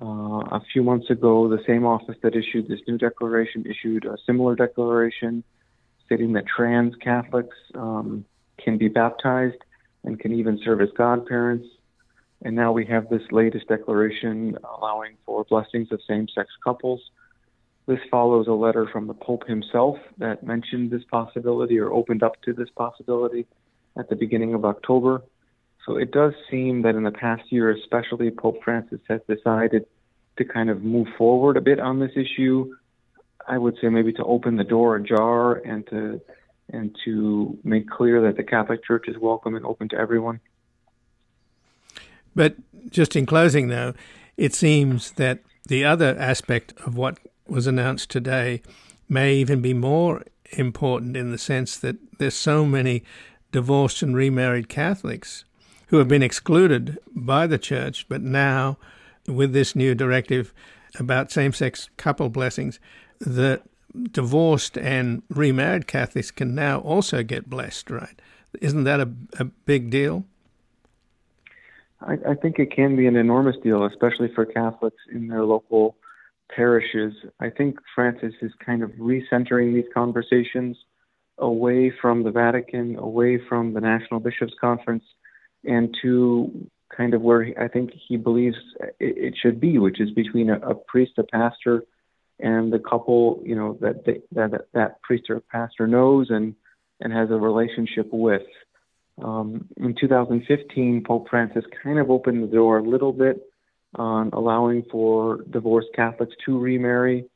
Uh, 0.00 0.40
a 0.52 0.62
few 0.72 0.82
months 0.82 1.08
ago, 1.08 1.48
the 1.48 1.62
same 1.66 1.86
office 1.86 2.16
that 2.22 2.36
issued 2.36 2.68
this 2.68 2.80
new 2.86 2.98
declaration 2.98 3.64
issued 3.66 4.04
a 4.04 4.16
similar 4.26 4.54
declaration 4.54 5.42
stating 6.04 6.32
that 6.34 6.44
trans 6.46 6.94
Catholics 6.96 7.56
um, 7.74 8.24
can 8.58 8.76
be 8.78 8.88
baptized 8.88 9.58
and 10.04 10.20
can 10.20 10.32
even 10.32 10.60
serve 10.64 10.80
as 10.80 10.88
godparents. 10.96 11.66
And 12.42 12.54
now 12.54 12.72
we 12.72 12.84
have 12.86 13.08
this 13.08 13.22
latest 13.30 13.68
declaration 13.68 14.56
allowing 14.78 15.16
for 15.24 15.44
blessings 15.44 15.90
of 15.90 16.00
same 16.06 16.28
sex 16.28 16.50
couples. 16.62 17.00
This 17.86 18.00
follows 18.10 18.48
a 18.48 18.52
letter 18.52 18.88
from 18.92 19.06
the 19.06 19.14
Pope 19.14 19.46
himself 19.46 19.96
that 20.18 20.44
mentioned 20.44 20.90
this 20.90 21.04
possibility 21.10 21.78
or 21.78 21.92
opened 21.92 22.22
up 22.22 22.40
to 22.42 22.52
this 22.52 22.68
possibility 22.76 23.46
at 23.96 24.08
the 24.08 24.16
beginning 24.16 24.54
of 24.54 24.64
October. 24.64 25.22
So 25.86 25.96
it 25.96 26.10
does 26.10 26.32
seem 26.50 26.82
that 26.82 26.96
in 26.96 27.04
the 27.04 27.12
past 27.12 27.44
year, 27.50 27.70
especially, 27.70 28.30
Pope 28.32 28.62
Francis 28.64 29.00
has 29.08 29.20
decided 29.28 29.86
to 30.36 30.44
kind 30.44 30.68
of 30.68 30.82
move 30.82 31.06
forward 31.16 31.56
a 31.56 31.60
bit 31.60 31.78
on 31.78 32.00
this 32.00 32.10
issue. 32.16 32.74
I 33.46 33.56
would 33.56 33.76
say 33.80 33.88
maybe 33.88 34.12
to 34.14 34.24
open 34.24 34.56
the 34.56 34.64
door 34.64 34.96
ajar 34.96 35.54
and 35.54 35.86
to 35.88 36.20
and 36.70 36.96
to 37.04 37.56
make 37.62 37.88
clear 37.88 38.20
that 38.22 38.36
the 38.36 38.42
Catholic 38.42 38.84
Church 38.84 39.04
is 39.06 39.16
welcome 39.16 39.54
and 39.54 39.64
open 39.64 39.88
to 39.90 39.96
everyone. 39.96 40.40
But 42.34 42.56
just 42.90 43.14
in 43.14 43.24
closing, 43.24 43.68
though, 43.68 43.94
it 44.36 44.52
seems 44.52 45.12
that 45.12 45.40
the 45.68 45.84
other 45.84 46.16
aspect 46.18 46.74
of 46.84 46.96
what 46.96 47.18
was 47.48 47.66
announced 47.66 48.10
today 48.10 48.62
may 49.08 49.34
even 49.34 49.60
be 49.60 49.74
more 49.74 50.24
important 50.52 51.16
in 51.16 51.30
the 51.30 51.38
sense 51.38 51.76
that 51.76 51.96
there's 52.18 52.34
so 52.34 52.64
many 52.64 53.02
divorced 53.52 54.02
and 54.02 54.16
remarried 54.16 54.68
Catholics 54.68 55.44
who 55.88 55.98
have 55.98 56.08
been 56.08 56.22
excluded 56.22 56.98
by 57.14 57.46
the 57.46 57.58
church, 57.58 58.06
but 58.08 58.20
now 58.20 58.76
with 59.26 59.52
this 59.52 59.76
new 59.76 59.94
directive 59.94 60.52
about 60.98 61.30
same 61.30 61.52
sex 61.52 61.88
couple 61.96 62.28
blessings, 62.28 62.80
the 63.18 63.62
divorced 64.12 64.76
and 64.76 65.22
remarried 65.30 65.86
Catholics 65.86 66.30
can 66.30 66.54
now 66.54 66.80
also 66.80 67.22
get 67.22 67.48
blessed, 67.48 67.90
right? 67.90 68.20
Isn't 68.60 68.84
that 68.84 69.00
a, 69.00 69.08
a 69.38 69.44
big 69.44 69.90
deal? 69.90 70.24
I, 72.00 72.18
I 72.28 72.34
think 72.34 72.58
it 72.58 72.70
can 72.70 72.96
be 72.96 73.06
an 73.06 73.16
enormous 73.16 73.56
deal, 73.62 73.84
especially 73.84 74.28
for 74.34 74.44
Catholics 74.44 75.02
in 75.10 75.28
their 75.28 75.44
local 75.44 75.96
parishes. 76.54 77.12
I 77.40 77.50
think 77.50 77.78
Francis 77.94 78.34
is 78.42 78.52
kind 78.64 78.82
of 78.82 78.90
recentering 78.92 79.74
these 79.74 79.90
conversations 79.92 80.76
away 81.38 81.92
from 82.00 82.22
the 82.22 82.30
Vatican, 82.30 82.96
away 82.96 83.38
from 83.48 83.74
the 83.74 83.80
National 83.80 84.20
Bishops' 84.20 84.54
Conference, 84.60 85.04
and 85.64 85.94
to 86.02 86.68
kind 86.96 87.14
of 87.14 87.20
where 87.20 87.52
I 87.60 87.68
think 87.68 87.90
he 88.08 88.16
believes 88.16 88.56
it, 89.00 89.34
should 89.40 89.60
be, 89.60 89.78
which 89.78 90.00
is 90.00 90.10
between 90.12 90.50
a, 90.50 90.58
a 90.60 90.74
priest, 90.74 91.12
a 91.18 91.24
pastor, 91.24 91.82
and 92.38 92.72
the 92.72 92.78
couple, 92.78 93.42
you 93.44 93.54
know, 93.54 93.76
that 93.80 94.04
they, 94.04 94.20
that 94.32 94.66
that 94.72 95.02
priest 95.02 95.24
or 95.28 95.40
pastor 95.40 95.86
knows 95.86 96.28
and 96.30 96.54
and 97.00 97.12
has 97.12 97.30
a 97.30 97.34
relationship 97.34 98.08
with. 98.12 98.42
Um, 99.22 99.68
in 99.78 99.94
2015, 99.98 101.04
Pope 101.06 101.28
Francis 101.28 101.64
kind 101.82 101.98
of 101.98 102.10
opened 102.10 102.42
the 102.42 102.54
door 102.54 102.78
a 102.78 102.82
little 102.82 103.12
bit 103.12 103.42
on 103.96 104.30
allowing 104.32 104.84
for 104.90 105.42
divorced 105.50 105.88
Catholics 105.94 106.34
to 106.44 106.58
remarry, 106.58 107.26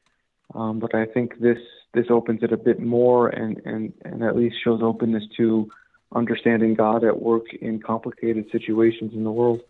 um, 0.55 0.79
but 0.79 0.95
I 0.95 1.07
think 1.07 1.39
this 1.41 1.59
this 1.93 2.07
opens 2.09 2.43
it 2.43 2.53
a 2.53 2.57
bit 2.57 2.81
more 2.81 3.29
and, 3.29 3.61
and, 3.65 3.93
and 4.05 4.23
at 4.23 4.37
least 4.37 4.57
shows 4.63 4.81
openness 4.81 5.25
to 5.37 5.69
understanding 6.15 6.75
God 6.75 7.03
at 7.05 7.21
work 7.21 7.53
in 7.55 7.81
complicated 7.81 8.47
situations 8.53 9.13
in 9.13 9.25
the 9.25 9.33
world. 9.33 9.61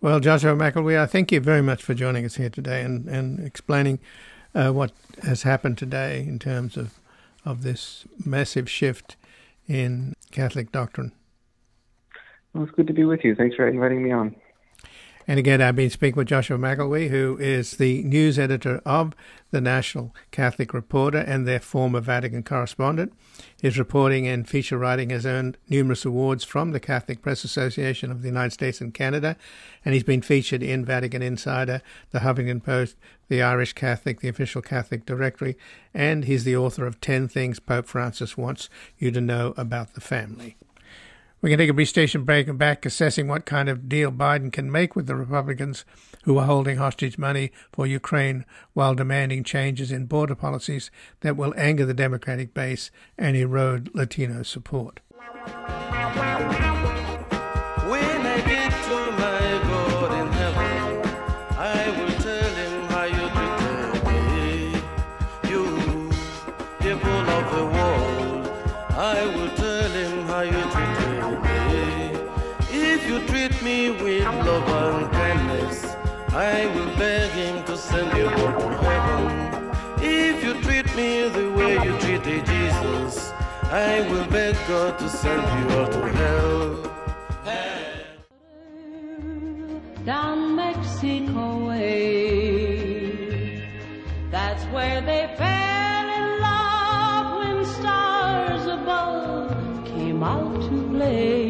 Well, 0.00 0.18
Joshua 0.18 0.56
McElwee, 0.56 0.98
I 0.98 1.06
thank 1.06 1.30
you 1.30 1.38
very 1.38 1.62
much 1.62 1.82
for 1.82 1.94
joining 1.94 2.24
us 2.24 2.34
here 2.34 2.50
today 2.50 2.82
and, 2.82 3.06
and 3.08 3.38
explaining 3.46 4.00
uh, 4.52 4.70
what 4.72 4.90
has 5.22 5.44
happened 5.44 5.78
today 5.78 6.20
in 6.20 6.40
terms 6.40 6.76
of, 6.76 6.98
of 7.44 7.62
this 7.62 8.04
massive 8.24 8.68
shift 8.68 9.14
in 9.68 10.14
Catholic 10.32 10.72
doctrine. 10.72 11.12
Well, 12.52 12.64
it's 12.64 12.72
good 12.72 12.88
to 12.88 12.92
be 12.92 13.04
with 13.04 13.20
you. 13.22 13.36
Thanks 13.36 13.54
for 13.54 13.68
inviting 13.68 14.02
me 14.02 14.10
on. 14.10 14.34
And 15.26 15.38
again, 15.38 15.62
I've 15.62 15.76
been 15.76 15.90
speaking 15.90 16.16
with 16.16 16.28
Joshua 16.28 16.58
McElwee, 16.58 17.08
who 17.08 17.36
is 17.38 17.72
the 17.72 18.02
news 18.02 18.38
editor 18.38 18.82
of 18.84 19.14
the 19.52 19.60
National 19.60 20.14
Catholic 20.30 20.74
Reporter 20.74 21.18
and 21.18 21.46
their 21.46 21.60
former 21.60 22.00
Vatican 22.00 22.42
correspondent. 22.42 23.12
His 23.60 23.78
reporting 23.78 24.26
and 24.26 24.48
feature 24.48 24.78
writing 24.78 25.10
has 25.10 25.24
earned 25.24 25.58
numerous 25.68 26.04
awards 26.04 26.42
from 26.42 26.72
the 26.72 26.80
Catholic 26.80 27.22
Press 27.22 27.44
Association 27.44 28.10
of 28.10 28.22
the 28.22 28.28
United 28.28 28.52
States 28.52 28.80
and 28.80 28.92
Canada, 28.92 29.36
and 29.84 29.94
he's 29.94 30.02
been 30.02 30.22
featured 30.22 30.62
in 30.62 30.84
Vatican 30.84 31.22
Insider, 31.22 31.82
the 32.10 32.20
Huffington 32.20 32.62
Post, 32.62 32.96
the 33.28 33.42
Irish 33.42 33.74
Catholic, 33.74 34.20
the 34.20 34.28
Official 34.28 34.62
Catholic 34.62 35.06
Directory, 35.06 35.56
and 35.94 36.24
he's 36.24 36.44
the 36.44 36.56
author 36.56 36.86
of 36.86 37.00
10 37.00 37.28
Things 37.28 37.60
Pope 37.60 37.86
Francis 37.86 38.36
Wants 38.36 38.68
You 38.98 39.10
to 39.12 39.20
Know 39.20 39.54
About 39.56 39.94
the 39.94 40.00
Family. 40.00 40.56
We 41.42 41.50
can 41.50 41.58
take 41.58 41.70
a 41.70 41.74
brief 41.74 41.88
station 41.88 42.22
break 42.22 42.46
and 42.46 42.56
back 42.56 42.86
assessing 42.86 43.26
what 43.26 43.46
kind 43.46 43.68
of 43.68 43.88
deal 43.88 44.12
Biden 44.12 44.52
can 44.52 44.70
make 44.70 44.94
with 44.94 45.08
the 45.08 45.16
Republicans 45.16 45.84
who 46.22 46.38
are 46.38 46.46
holding 46.46 46.76
hostage 46.76 47.18
money 47.18 47.50
for 47.72 47.84
Ukraine 47.84 48.44
while 48.74 48.94
demanding 48.94 49.42
changes 49.42 49.90
in 49.90 50.06
border 50.06 50.36
policies 50.36 50.92
that 51.18 51.36
will 51.36 51.52
anger 51.56 51.84
the 51.84 51.94
Democratic 51.94 52.54
base 52.54 52.92
and 53.18 53.36
erode 53.36 53.90
Latino 53.92 54.44
support. 54.44 55.00
I 83.72 84.00
will 84.10 84.26
beg 84.26 84.54
God 84.68 84.98
to 84.98 85.08
send 85.08 85.42
you 85.56 85.64
all 85.78 85.86
to 85.86 86.02
hell. 86.18 86.68
Down 90.04 90.56
Mexico. 90.56 90.72
Mexico 91.02 91.66
way. 91.66 93.08
That's 94.30 94.62
where 94.74 95.00
they 95.00 95.34
fell 95.36 96.08
in 96.20 96.40
love 96.40 97.26
when 97.40 97.64
stars 97.64 98.66
above 98.66 99.84
came 99.84 100.22
out 100.22 100.54
to 100.68 100.88
play. 100.90 101.41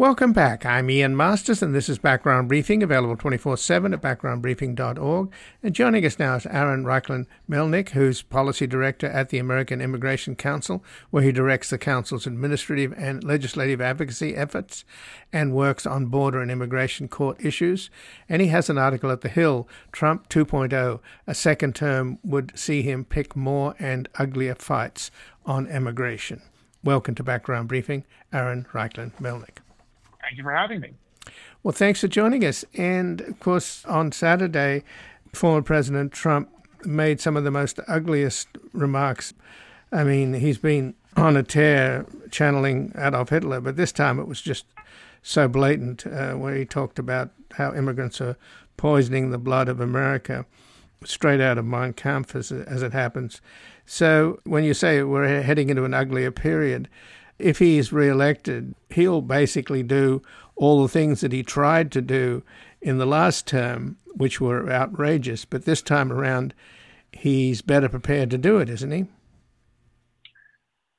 Welcome 0.00 0.32
back. 0.32 0.64
I'm 0.64 0.88
Ian 0.88 1.14
Masters, 1.14 1.60
and 1.60 1.74
this 1.74 1.90
is 1.90 1.98
Background 1.98 2.48
Briefing, 2.48 2.82
available 2.82 3.18
24 3.18 3.58
7 3.58 3.92
at 3.92 4.00
backgroundbriefing.org. 4.00 5.30
And 5.62 5.74
joining 5.74 6.06
us 6.06 6.18
now 6.18 6.36
is 6.36 6.46
Aaron 6.46 6.84
Reichlin 6.84 7.26
Melnick, 7.46 7.90
who's 7.90 8.22
Policy 8.22 8.66
Director 8.66 9.08
at 9.08 9.28
the 9.28 9.36
American 9.36 9.82
Immigration 9.82 10.36
Council, 10.36 10.82
where 11.10 11.22
he 11.22 11.32
directs 11.32 11.68
the 11.68 11.76
Council's 11.76 12.26
administrative 12.26 12.94
and 12.96 13.22
legislative 13.22 13.82
advocacy 13.82 14.34
efforts 14.34 14.86
and 15.34 15.52
works 15.52 15.84
on 15.84 16.06
border 16.06 16.40
and 16.40 16.50
immigration 16.50 17.06
court 17.06 17.36
issues. 17.44 17.90
And 18.26 18.40
he 18.40 18.48
has 18.48 18.70
an 18.70 18.78
article 18.78 19.10
at 19.10 19.20
The 19.20 19.28
Hill 19.28 19.68
Trump 19.92 20.30
2.0, 20.30 21.00
a 21.26 21.34
second 21.34 21.74
term 21.74 22.18
would 22.24 22.58
see 22.58 22.80
him 22.80 23.04
pick 23.04 23.36
more 23.36 23.74
and 23.78 24.08
uglier 24.14 24.54
fights 24.54 25.10
on 25.44 25.66
immigration. 25.66 26.40
Welcome 26.82 27.14
to 27.16 27.22
Background 27.22 27.68
Briefing, 27.68 28.06
Aaron 28.32 28.66
Reichlin 28.72 29.12
Melnick. 29.20 29.58
Thank 30.30 30.38
you 30.38 30.44
for 30.44 30.54
having 30.54 30.78
me. 30.78 30.92
Well, 31.64 31.72
thanks 31.72 32.00
for 32.00 32.06
joining 32.06 32.44
us. 32.44 32.64
And 32.74 33.20
of 33.22 33.40
course, 33.40 33.84
on 33.86 34.12
Saturday, 34.12 34.84
former 35.32 35.60
President 35.60 36.12
Trump 36.12 36.48
made 36.84 37.20
some 37.20 37.36
of 37.36 37.42
the 37.42 37.50
most 37.50 37.80
ugliest 37.88 38.46
remarks. 38.72 39.34
I 39.90 40.04
mean, 40.04 40.34
he's 40.34 40.58
been 40.58 40.94
on 41.16 41.36
a 41.36 41.42
tear 41.42 42.06
channeling 42.30 42.92
Adolf 42.96 43.30
Hitler, 43.30 43.60
but 43.60 43.74
this 43.74 43.90
time 43.90 44.20
it 44.20 44.28
was 44.28 44.40
just 44.40 44.66
so 45.20 45.48
blatant, 45.48 46.06
uh, 46.06 46.34
where 46.34 46.54
he 46.54 46.64
talked 46.64 47.00
about 47.00 47.30
how 47.54 47.74
immigrants 47.74 48.20
are 48.20 48.36
poisoning 48.76 49.32
the 49.32 49.38
blood 49.38 49.68
of 49.68 49.80
America, 49.80 50.46
straight 51.04 51.40
out 51.40 51.58
of 51.58 51.64
Mein 51.64 51.92
Kampf, 51.92 52.36
as, 52.36 52.52
as 52.52 52.84
it 52.84 52.92
happens. 52.92 53.40
So 53.84 54.38
when 54.44 54.62
you 54.62 54.74
say 54.74 55.02
we're 55.02 55.42
heading 55.42 55.70
into 55.70 55.82
an 55.82 55.92
uglier 55.92 56.30
period, 56.30 56.88
if 57.40 57.58
he's 57.58 57.92
reelected, 57.92 58.74
he'll 58.90 59.22
basically 59.22 59.82
do 59.82 60.22
all 60.56 60.82
the 60.82 60.88
things 60.88 61.20
that 61.20 61.32
he 61.32 61.42
tried 61.42 61.90
to 61.92 62.02
do 62.02 62.42
in 62.80 62.98
the 62.98 63.06
last 63.06 63.46
term, 63.46 63.96
which 64.14 64.40
were 64.40 64.70
outrageous. 64.70 65.44
But 65.44 65.64
this 65.64 65.82
time 65.82 66.12
around, 66.12 66.54
he's 67.12 67.62
better 67.62 67.88
prepared 67.88 68.30
to 68.30 68.38
do 68.38 68.58
it, 68.58 68.68
isn't 68.68 68.90
he? 68.90 69.06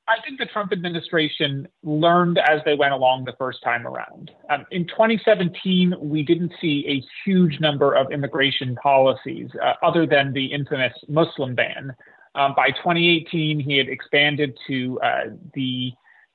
I 0.08 0.20
think 0.24 0.38
the 0.38 0.46
Trump 0.46 0.72
administration 0.72 1.68
learned 1.84 2.38
as 2.38 2.60
they 2.64 2.74
went 2.74 2.92
along 2.92 3.24
the 3.24 3.34
first 3.38 3.62
time 3.62 3.86
around. 3.86 4.30
Um, 4.50 4.66
in 4.70 4.86
2017, 4.88 5.94
we 6.00 6.22
didn't 6.22 6.52
see 6.60 6.84
a 6.88 7.02
huge 7.24 7.60
number 7.60 7.94
of 7.94 8.10
immigration 8.10 8.74
policies 8.76 9.48
uh, 9.62 9.74
other 9.82 10.04
than 10.04 10.32
the 10.32 10.46
infamous 10.46 10.92
Muslim 11.08 11.54
ban. 11.54 11.94
Um, 12.34 12.54
by 12.56 12.70
2018, 12.70 13.60
he 13.60 13.78
had 13.78 13.88
expanded 13.88 14.58
to 14.66 15.00
uh, 15.00 15.20
the 15.54 15.92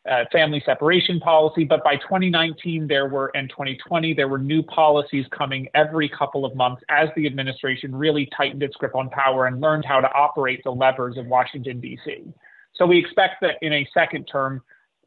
uh, 0.10 0.26
family 0.32 0.62
separation 0.66 1.20
policy, 1.20 1.64
but 1.64 1.84
by 1.84 1.96
2019 1.98 2.88
there 2.88 3.08
were 3.08 3.32
and 3.36 3.50
2020 3.50 4.14
there 4.14 4.28
were 4.28 4.38
new 4.38 4.64
policies 4.64 5.26
coming 5.32 5.68
every 5.74 6.10
couple 6.10 6.46
of 6.46 6.56
months 6.56 6.82
as 6.90 7.10
the 7.16 7.26
administration 7.26 7.96
really 7.96 8.30
tightened 8.36 8.64
its 8.64 8.76
grip 8.76 8.96
on 8.96 9.10
power 9.10 9.46
and 9.46 9.62
learned 9.62 9.86
how 9.86 10.00
to 10.00 10.08
operate 10.14 10.62
the 10.64 10.72
levers 10.72 11.18
of 11.18 11.26
Washington 11.26 11.80
D.C. 11.80 12.34
So 12.76 12.86
we 12.86 12.98
expect 12.98 13.42
that 13.42 13.56
in 13.62 13.74
a 13.74 13.88
second 13.94 14.26
term 14.26 14.62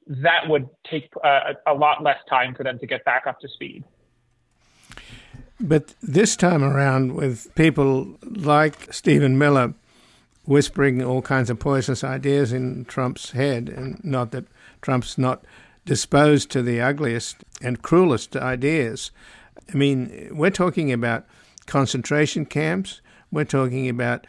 that 0.07 0.49
would 0.49 0.69
take 0.91 1.09
uh, 1.23 1.55
a 1.67 1.75
lot 1.75 2.03
less 2.03 2.19
time 2.29 2.55
for 2.55 2.65
them 2.65 2.79
to 2.81 2.87
get 2.87 3.05
back 3.05 3.27
up 3.27 3.41
to 3.41 3.49
speed. 3.49 3.85
But 5.61 5.95
this 6.03 6.37
time 6.37 6.65
around, 6.65 7.15
with 7.15 7.55
people 7.55 8.17
like 8.23 8.93
Stephen 8.93 9.39
Miller 9.39 9.75
whispering 10.47 11.03
all 11.03 11.23
kinds 11.23 11.51
of 11.51 11.59
poisonous 11.61 12.03
ideas 12.03 12.53
in 12.53 12.85
Trump's 12.87 13.33
head, 13.33 13.69
and 13.69 14.03
not 14.03 14.33
that 14.33 14.47
Trump's 14.83 15.19
not 15.19 15.45
disposed 15.85 16.51
to 16.51 16.63
the 16.63 16.81
ugliest 16.81 17.37
and 17.63 17.83
cruelest 17.83 18.37
ideas. 18.37 19.11
I 19.73 19.77
mean, 19.77 20.29
we're 20.33 20.51
talking 20.51 20.93
about 20.93 21.27
concentration 21.67 22.47
camps, 22.47 23.01
we're 23.31 23.45
talking 23.45 23.89
about 23.89 24.27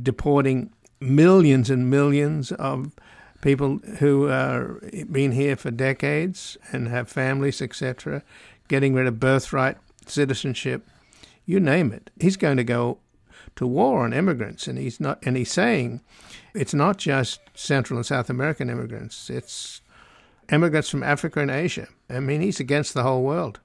deporting 0.00 0.72
millions 1.00 1.70
and 1.70 1.90
millions 1.90 2.52
of 2.52 2.92
people 3.40 3.78
who 3.98 4.26
have 4.26 5.12
been 5.12 5.32
here 5.32 5.56
for 5.56 5.70
decades 5.70 6.56
and 6.72 6.88
have 6.88 7.08
families, 7.08 7.60
etc., 7.60 8.22
getting 8.68 8.94
rid 8.94 9.06
of 9.06 9.20
birthright 9.20 9.76
citizenship, 10.06 10.86
you 11.44 11.60
name 11.60 11.92
it. 11.92 12.10
He's 12.20 12.36
going 12.36 12.56
to 12.56 12.64
go 12.64 12.98
to 13.56 13.66
war 13.66 14.04
on 14.04 14.12
immigrants, 14.12 14.66
and 14.66 14.78
he's 14.78 15.00
not. 15.00 15.18
And 15.24 15.36
he's 15.36 15.50
saying 15.50 16.00
it's 16.54 16.74
not 16.74 16.98
just 16.98 17.40
Central 17.54 17.98
and 17.98 18.06
South 18.06 18.28
American 18.28 18.68
immigrants; 18.68 19.30
it's 19.30 19.80
immigrants 20.50 20.88
from 20.88 21.02
Africa 21.02 21.40
and 21.40 21.50
Asia. 21.50 21.88
I 22.08 22.20
mean, 22.20 22.40
he's 22.40 22.60
against 22.60 22.94
the 22.94 23.02
whole 23.02 23.22
world. 23.22 23.60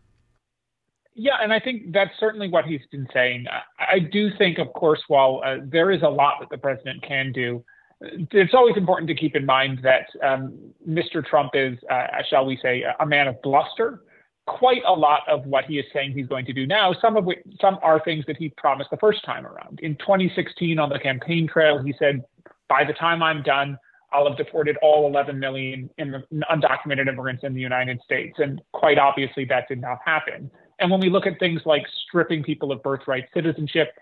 Yeah, 1.13 1.37
and 1.41 1.51
I 1.51 1.59
think 1.59 1.91
that's 1.91 2.11
certainly 2.19 2.49
what 2.49 2.65
he's 2.65 2.81
been 2.91 3.07
saying. 3.13 3.45
I 3.77 3.99
do 3.99 4.29
think, 4.37 4.57
of 4.59 4.71
course, 4.73 5.01
while 5.07 5.41
uh, 5.45 5.57
there 5.63 5.91
is 5.91 6.01
a 6.03 6.09
lot 6.09 6.35
that 6.39 6.49
the 6.49 6.57
president 6.57 7.03
can 7.03 7.31
do, 7.31 7.63
it's 7.99 8.53
always 8.53 8.77
important 8.77 9.07
to 9.09 9.15
keep 9.15 9.35
in 9.35 9.45
mind 9.45 9.79
that 9.83 10.07
um, 10.23 10.57
Mr. 10.87 11.23
Trump 11.23 11.51
is, 11.53 11.77
uh, 11.89 12.07
shall 12.29 12.45
we 12.45 12.57
say, 12.61 12.83
a 12.99 13.05
man 13.05 13.27
of 13.27 13.41
bluster. 13.41 14.01
Quite 14.47 14.81
a 14.87 14.93
lot 14.93 15.21
of 15.29 15.45
what 15.45 15.65
he 15.65 15.77
is 15.77 15.85
saying 15.93 16.13
he's 16.13 16.25
going 16.25 16.45
to 16.45 16.53
do 16.53 16.65
now, 16.65 16.93
some 16.99 17.15
of 17.15 17.25
which 17.25 17.39
some 17.59 17.77
are 17.83 18.03
things 18.03 18.25
that 18.25 18.37
he 18.37 18.49
promised 18.57 18.89
the 18.89 18.97
first 18.97 19.23
time 19.23 19.45
around. 19.45 19.79
In 19.83 19.95
2016, 19.97 20.79
on 20.79 20.89
the 20.89 20.97
campaign 20.97 21.47
trail, 21.47 21.77
he 21.83 21.93
said, 21.99 22.23
"By 22.67 22.83
the 22.83 22.93
time 22.93 23.21
I'm 23.21 23.43
done, 23.43 23.77
I'll 24.13 24.27
have 24.27 24.37
deported 24.37 24.77
all 24.81 25.07
11 25.07 25.39
million 25.39 25.89
undocumented 25.99 27.07
immigrants 27.07 27.43
in 27.43 27.53
the 27.53 27.61
United 27.61 28.01
States. 28.03 28.37
And 28.39 28.61
quite 28.73 28.97
obviously, 28.97 29.45
that 29.45 29.67
did 29.67 29.81
not 29.81 29.99
happen. 30.05 30.51
And 30.79 30.91
when 30.91 30.99
we 30.99 31.09
look 31.09 31.27
at 31.27 31.39
things 31.39 31.61
like 31.65 31.83
stripping 32.07 32.43
people 32.43 32.71
of 32.71 32.81
birthright 32.83 33.25
citizenship, 33.33 33.93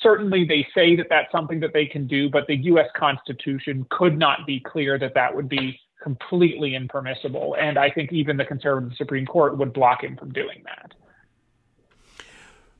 certainly 0.00 0.44
they 0.44 0.66
say 0.74 0.94
that 0.96 1.06
that's 1.08 1.30
something 1.32 1.60
that 1.60 1.72
they 1.72 1.86
can 1.86 2.06
do, 2.06 2.30
but 2.30 2.46
the 2.46 2.56
US 2.56 2.88
Constitution 2.96 3.86
could 3.90 4.18
not 4.18 4.46
be 4.46 4.60
clear 4.60 4.98
that 4.98 5.14
that 5.14 5.34
would 5.34 5.48
be 5.48 5.80
completely 6.02 6.74
impermissible. 6.74 7.56
And 7.58 7.78
I 7.78 7.90
think 7.90 8.12
even 8.12 8.36
the 8.36 8.44
conservative 8.44 8.96
Supreme 8.96 9.26
Court 9.26 9.58
would 9.58 9.72
block 9.72 10.04
him 10.04 10.16
from 10.16 10.32
doing 10.32 10.62
that. 10.64 10.94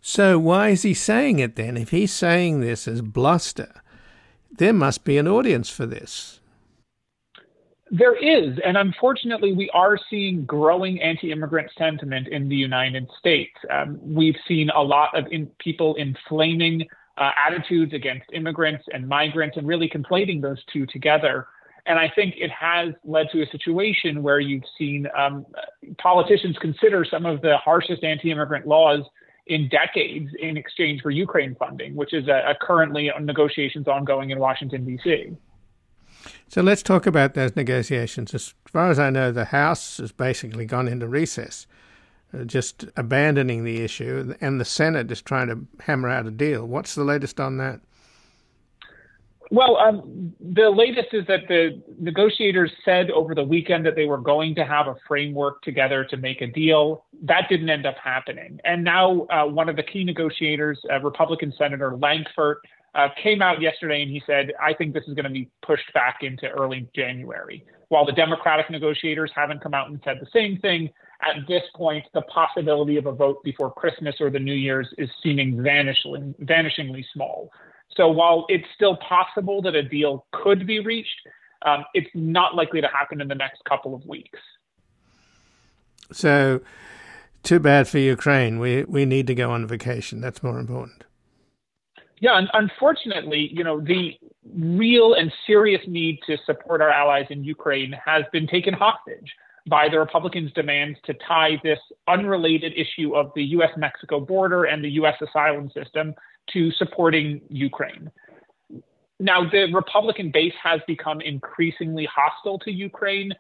So, 0.01 0.39
why 0.39 0.69
is 0.69 0.83
he 0.83 0.95
saying 0.95 1.41
it 1.41 1.57
then? 1.57 1.77
If 1.77 1.91
he's 1.91 2.13
saying 2.13 2.61
this 2.61 2.87
as 2.87 3.03
bluster, 3.03 3.83
there 4.57 4.73
must 4.73 5.03
be 5.03 5.19
an 5.19 5.27
audience 5.27 5.69
for 5.69 5.85
this. 5.85 6.41
There 7.91 8.17
is, 8.17 8.59
and 8.65 8.77
unfortunately, 8.77 9.53
we 9.53 9.71
are 9.71 9.97
seeing 10.11 10.45
growing 10.45 11.01
anti-immigrant 11.01 11.71
sentiment 11.79 12.27
in 12.27 12.49
the 12.49 12.57
United 12.57 13.09
States. 13.17 13.55
Um, 13.71 14.01
we've 14.03 14.35
seen 14.49 14.71
a 14.71 14.83
lot 14.83 15.17
of 15.17 15.27
in, 15.31 15.47
people 15.61 15.95
inflaming 15.95 16.89
uh, 17.17 17.31
attitudes 17.47 17.95
against 17.95 18.25
immigrants 18.33 18.85
and 18.93 19.09
migrants, 19.09 19.57
and 19.57 19.69
really 19.69 19.89
conflating 19.89 20.43
those 20.43 20.59
two 20.73 20.85
together. 20.87 21.47
And 21.87 21.97
I 21.97 22.11
think 22.13 22.35
it 22.37 22.51
has 22.51 22.93
led 23.05 23.29
to 23.31 23.43
a 23.43 23.47
situation 23.51 24.21
where 24.21 24.41
you've 24.41 24.65
seen 24.77 25.07
um, 25.17 25.47
politicians 25.99 26.57
consider 26.61 27.07
some 27.09 27.25
of 27.25 27.41
the 27.41 27.57
harshest 27.59 28.03
anti-immigrant 28.03 28.67
laws 28.67 29.03
in 29.47 29.69
decades 29.69 30.29
in 30.41 30.57
exchange 30.57 31.03
for 31.03 31.11
Ukraine 31.11 31.55
funding, 31.55 31.95
which 31.95 32.13
is 32.13 32.27
a, 32.27 32.51
a 32.51 32.55
currently 32.61 33.13
negotiations 33.21 33.87
ongoing 33.87 34.31
in 34.31 34.41
Washington 34.41 34.85
D.C. 34.85 35.37
So 36.49 36.63
let's 36.63 36.83
talk 36.83 37.07
about 37.07 37.35
those 37.35 37.57
negotiations. 37.57 38.33
As 38.33 38.55
far 38.67 38.91
as 38.91 38.99
I 38.99 39.11
know, 39.11 39.33
the 39.33 39.47
House 39.47 39.99
has 39.99 40.13
basically 40.13 40.65
gone 40.65 40.87
into 40.87 41.09
recess, 41.09 41.67
uh, 42.33 42.45
just 42.45 42.85
abandoning 42.97 43.65
the 43.65 43.83
issue, 43.83 44.35
and 44.41 44.61
the 44.61 44.65
Senate 44.65 45.11
is 45.11 45.21
trying 45.21 45.49
to 45.49 45.67
hammer 45.85 46.09
out 46.09 46.27
a 46.27 46.31
deal. 46.31 46.65
What's 46.65 46.95
the 46.95 47.05
latest 47.05 47.41
on 47.41 47.57
that? 47.59 47.81
Well, 49.51 49.77
um, 49.77 50.35
the 50.41 50.71
latest 50.71 51.09
is 51.13 51.25
that 51.29 51.47
the 51.47 51.81
negotiators 52.01 52.73
said 52.85 53.11
over 53.13 53.33
the 53.35 53.45
weekend 53.45 53.87
that 53.87 53.95
they 53.95 54.07
were 54.07 54.19
going 54.19 54.57
to 54.57 54.65
have 54.65 54.89
a 54.89 54.97
framework 55.07 55.63
together 55.63 56.05
to 56.05 56.17
make 56.17 56.41
a 56.41 56.49
deal. 56.49 57.05
That 57.23 57.49
didn't 57.49 57.71
end 57.71 57.87
up 57.87 57.97
happening. 58.03 58.59
And 58.65 58.83
now, 58.83 59.27
uh, 59.31 59.47
one 59.47 59.69
of 59.69 59.77
the 59.77 59.85
key 59.85 60.03
negotiators, 60.03 60.81
uh, 60.93 61.01
Republican 61.01 61.55
Senator 61.57 61.97
Lankford, 61.97 62.59
uh, 62.97 63.09
came 63.23 63.43
out 63.43 63.61
yesterday 63.61 64.03
and 64.03 64.11
he 64.11 64.23
said, 64.27 64.53
I 64.61 64.73
think 64.73 64.95
this 64.95 65.05
is 65.07 65.15
going 65.15 65.25
to 65.25 65.31
be 65.31 65.51
pushed 65.65 65.93
back 65.93 66.19
into 66.23 66.49
early 66.49 66.89
January. 66.95 67.63
While 67.89 68.07
the 68.07 68.13
Democratic 68.13 68.71
negotiators 68.71 69.31
haven't 69.35 69.63
come 69.63 69.75
out 69.75 69.91
and 69.91 70.01
said 70.03 70.19
the 70.21 70.27
same 70.33 70.59
thing, 70.59 70.89
at 71.23 71.47
this 71.47 71.63
point, 71.75 72.05
the 72.15 72.23
possibility 72.23 72.97
of 72.97 73.07
a 73.07 73.13
vote 73.13 73.43
before 73.45 73.73
Christmas 73.73 74.17
or 74.19 74.31
the 74.31 74.39
New 74.39 74.55
Year's 74.55 74.89
is 74.97 75.11
seeming 75.23 75.57
vanishingly, 75.57 76.35
vanishingly 76.43 77.05
small. 77.13 77.51
So 77.97 78.09
while 78.09 78.47
it's 78.49 78.67
still 78.75 78.97
possible 78.97 79.61
that 79.63 79.75
a 79.75 79.83
deal 79.83 80.27
could 80.33 80.67
be 80.67 80.81
reached, 80.81 81.21
um, 81.65 81.85
it's 81.95 82.11
not 82.15 82.55
likely 82.55 82.81
to 82.81 82.89
happen 82.89 83.21
in 83.21 83.29
the 83.29 83.35
next 83.35 83.63
couple 83.69 83.95
of 83.95 84.05
weeks. 84.07 84.39
So, 86.13 86.61
too 87.43 87.59
bad 87.59 87.89
for 87.89 87.99
Ukraine. 87.99 88.61
We 88.61 88.85
we 88.85 89.05
need 89.05 89.27
to 89.27 89.35
go 89.35 89.51
on 89.51 89.67
vacation. 89.67 90.21
That's 90.21 90.43
more 90.43 90.61
important. 90.61 91.05
Yeah, 92.21 92.39
and 92.39 92.49
unfortunately, 92.55 93.51
you 93.53 93.63
know, 93.63 93.81
the 93.81 94.19
real 94.55 95.15
and 95.15 95.31
serious 95.47 95.83
need 95.87 96.19
to 96.27 96.37
support 96.47 96.81
our 96.81 96.91
allies 96.91 97.27
in 97.31 97.45
Ukraine 97.45 97.95
has 98.05 98.25
been 98.33 98.47
taken 98.47 98.73
hostage 98.73 99.35
by 99.69 99.89
the 99.89 99.99
Republicans' 99.99 100.53
demands 100.53 100.99
to 101.05 101.15
tie 101.27 101.61
this 101.63 101.79
unrelated 102.09 102.73
issue 102.77 103.15
of 103.15 103.33
the 103.35 103.43
U.S. 103.45 103.71
Mexico 103.77 104.21
border 104.21 104.65
and 104.65 104.83
the 104.83 104.91
U.S. 104.91 105.17
asylum 105.21 105.71
system 105.71 106.15
to 106.53 106.71
supporting 106.73 107.41
Ukraine. 107.49 108.11
Now, 109.19 109.49
the 109.49 109.73
Republican 109.73 110.31
base 110.31 110.55
has 110.63 110.81
become 110.87 111.21
increasingly 111.21 112.07
hostile 112.07 112.59
to 112.61 112.71
Ukraine 112.71 113.33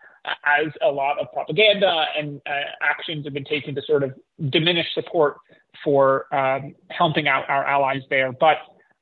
as 0.44 0.72
a 0.82 0.88
lot 0.88 1.18
of 1.18 1.32
propaganda 1.32 2.04
and 2.18 2.40
uh, 2.46 2.50
actions 2.82 3.24
have 3.24 3.34
been 3.34 3.44
taken 3.44 3.74
to 3.74 3.82
sort 3.82 4.02
of 4.02 4.12
diminish 4.50 4.86
support 4.94 5.36
for 5.84 6.32
um, 6.34 6.74
helping 6.90 7.28
out 7.28 7.48
our 7.48 7.64
allies 7.64 8.02
there. 8.10 8.32
But 8.32 8.56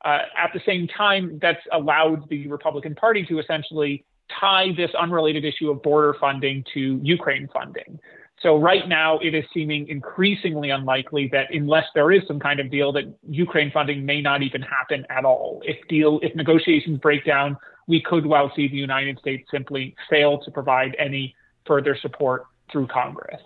uh, 0.04 0.18
at 0.36 0.50
the 0.52 0.60
same 0.66 0.86
time, 0.88 1.38
that's 1.40 1.60
allowed 1.72 2.28
the 2.28 2.46
Republican 2.48 2.94
Party 2.94 3.24
to 3.26 3.38
essentially 3.38 4.04
tie 4.40 4.72
this 4.76 4.90
unrelated 4.98 5.44
issue 5.44 5.70
of 5.70 5.82
border 5.82 6.14
funding 6.20 6.64
to 6.74 7.00
Ukraine 7.02 7.48
funding. 7.52 7.98
So 8.42 8.58
right 8.58 8.86
now, 8.86 9.18
it 9.20 9.34
is 9.34 9.44
seeming 9.54 9.88
increasingly 9.88 10.70
unlikely 10.70 11.30
that 11.32 11.46
unless 11.54 11.84
there 11.94 12.12
is 12.12 12.22
some 12.26 12.38
kind 12.38 12.60
of 12.60 12.70
deal, 12.70 12.92
that 12.92 13.04
Ukraine 13.26 13.70
funding 13.70 14.04
may 14.04 14.20
not 14.20 14.42
even 14.42 14.60
happen 14.60 15.06
at 15.08 15.24
all. 15.24 15.62
If 15.64 15.76
deal, 15.88 16.20
if 16.22 16.34
negotiations 16.34 16.98
break 16.98 17.24
down, 17.24 17.56
we 17.86 18.02
could 18.02 18.26
well 18.26 18.50
see 18.54 18.68
the 18.68 18.76
United 18.76 19.18
States 19.18 19.48
simply 19.50 19.94
fail 20.08 20.40
to 20.42 20.50
provide 20.50 20.96
any 20.98 21.34
further 21.66 21.96
support 22.00 22.46
through 22.70 22.86
Congress. 22.88 23.40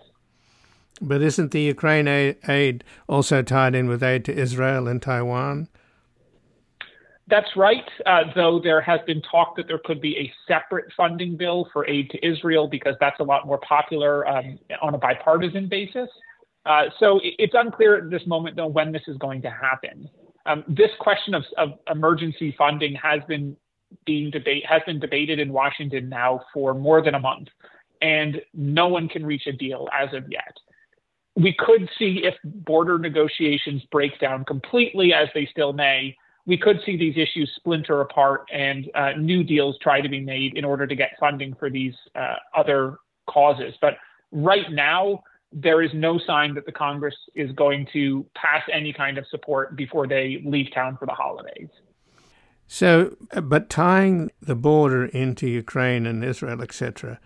But 1.01 1.21
isn't 1.21 1.51
the 1.51 1.61
Ukraine 1.61 2.07
aid 2.07 2.83
also 3.07 3.41
tied 3.41 3.75
in 3.75 3.87
with 3.87 4.03
aid 4.03 4.25
to 4.25 4.33
Israel 4.33 4.87
and 4.87 5.01
Taiwan? 5.01 5.69
That's 7.27 7.55
right, 7.55 7.87
uh, 8.07 8.23
though 8.35 8.59
there 8.59 8.81
has 8.81 8.99
been 9.05 9.21
talk 9.21 9.55
that 9.57 9.67
there 9.67 9.79
could 9.85 10.01
be 10.01 10.17
a 10.17 10.33
separate 10.47 10.91
funding 10.97 11.37
bill 11.37 11.69
for 11.71 11.87
aid 11.87 12.09
to 12.09 12.27
Israel 12.27 12.67
because 12.67 12.95
that's 12.99 13.19
a 13.19 13.23
lot 13.23 13.45
more 13.45 13.59
popular 13.59 14.27
um, 14.27 14.57
on 14.81 14.95
a 14.95 14.97
bipartisan 14.97 15.69
basis. 15.69 16.09
Uh, 16.65 16.85
so 16.99 17.19
it's 17.23 17.53
unclear 17.55 17.97
at 17.97 18.09
this 18.09 18.25
moment, 18.25 18.55
though, 18.55 18.67
when 18.67 18.91
this 18.91 19.03
is 19.07 19.15
going 19.17 19.43
to 19.43 19.49
happen. 19.49 20.09
Um, 20.45 20.63
this 20.67 20.89
question 20.99 21.35
of, 21.35 21.43
of, 21.57 21.73
emergency 21.89 22.55
funding 22.57 22.95
has 22.95 23.21
been 23.27 23.55
being 24.05 24.31
debate 24.31 24.65
has 24.65 24.81
been 24.85 24.99
debated 24.99 25.39
in 25.39 25.53
Washington 25.53 26.09
now 26.09 26.41
for 26.53 26.73
more 26.73 27.01
than 27.01 27.15
a 27.15 27.19
month, 27.19 27.47
and 28.01 28.41
no 28.53 28.87
one 28.87 29.07
can 29.07 29.25
reach 29.25 29.47
a 29.47 29.53
deal 29.53 29.87
as 29.97 30.13
of 30.13 30.31
yet. 30.31 30.55
We 31.35 31.55
could 31.57 31.89
see 31.97 32.23
if 32.23 32.35
border 32.43 32.97
negotiations 32.97 33.83
break 33.91 34.19
down 34.19 34.45
completely, 34.45 35.13
as 35.13 35.29
they 35.33 35.47
still 35.51 35.73
may 35.73 36.15
we 36.49 36.57
could 36.57 36.79
see 36.83 36.97
these 36.97 37.15
issues 37.15 37.51
splinter 37.57 38.01
apart 38.01 38.41
and 38.51 38.89
uh, 38.95 39.11
new 39.11 39.43
deals 39.43 39.77
try 39.83 40.01
to 40.01 40.09
be 40.09 40.19
made 40.19 40.57
in 40.57 40.65
order 40.65 40.87
to 40.87 40.95
get 40.95 41.11
funding 41.19 41.53
for 41.53 41.69
these 41.69 41.93
uh, 42.15 42.37
other 42.57 42.97
causes. 43.29 43.75
But 43.81 43.97
right 44.31 44.65
now, 44.71 45.21
there 45.51 45.83
is 45.83 45.91
no 45.93 46.19
sign 46.25 46.55
that 46.55 46.65
the 46.65 46.71
Congress 46.71 47.13
is 47.35 47.51
going 47.51 47.87
to 47.93 48.25
pass 48.33 48.63
any 48.73 48.91
kind 48.91 49.19
of 49.19 49.27
support 49.29 49.75
before 49.75 50.07
they 50.07 50.41
leave 50.43 50.73
town 50.73 50.97
for 50.97 51.05
the 51.05 51.13
holidays. 51.13 51.69
So, 52.71 53.17
uh, 53.31 53.41
but 53.41 53.67
tying 53.67 54.31
the 54.43 54.53
border 54.53 55.05
into 55.05 55.49
Ukraine 55.49 56.05
and 56.05 56.23
Israel, 56.23 56.61
etc., 56.61 57.19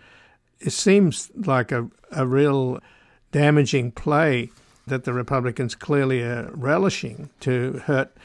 it 0.61 0.71
seems 0.71 1.29
like 1.35 1.73
a, 1.73 1.89
a 2.11 2.25
real 2.25 2.79
damaging 3.33 3.91
play 3.91 4.51
that 4.87 5.03
the 5.03 5.11
Republicans 5.11 5.75
clearly 5.75 6.21
are 6.21 6.49
relishing 6.53 7.29
to 7.41 7.81
hurt 7.85 8.15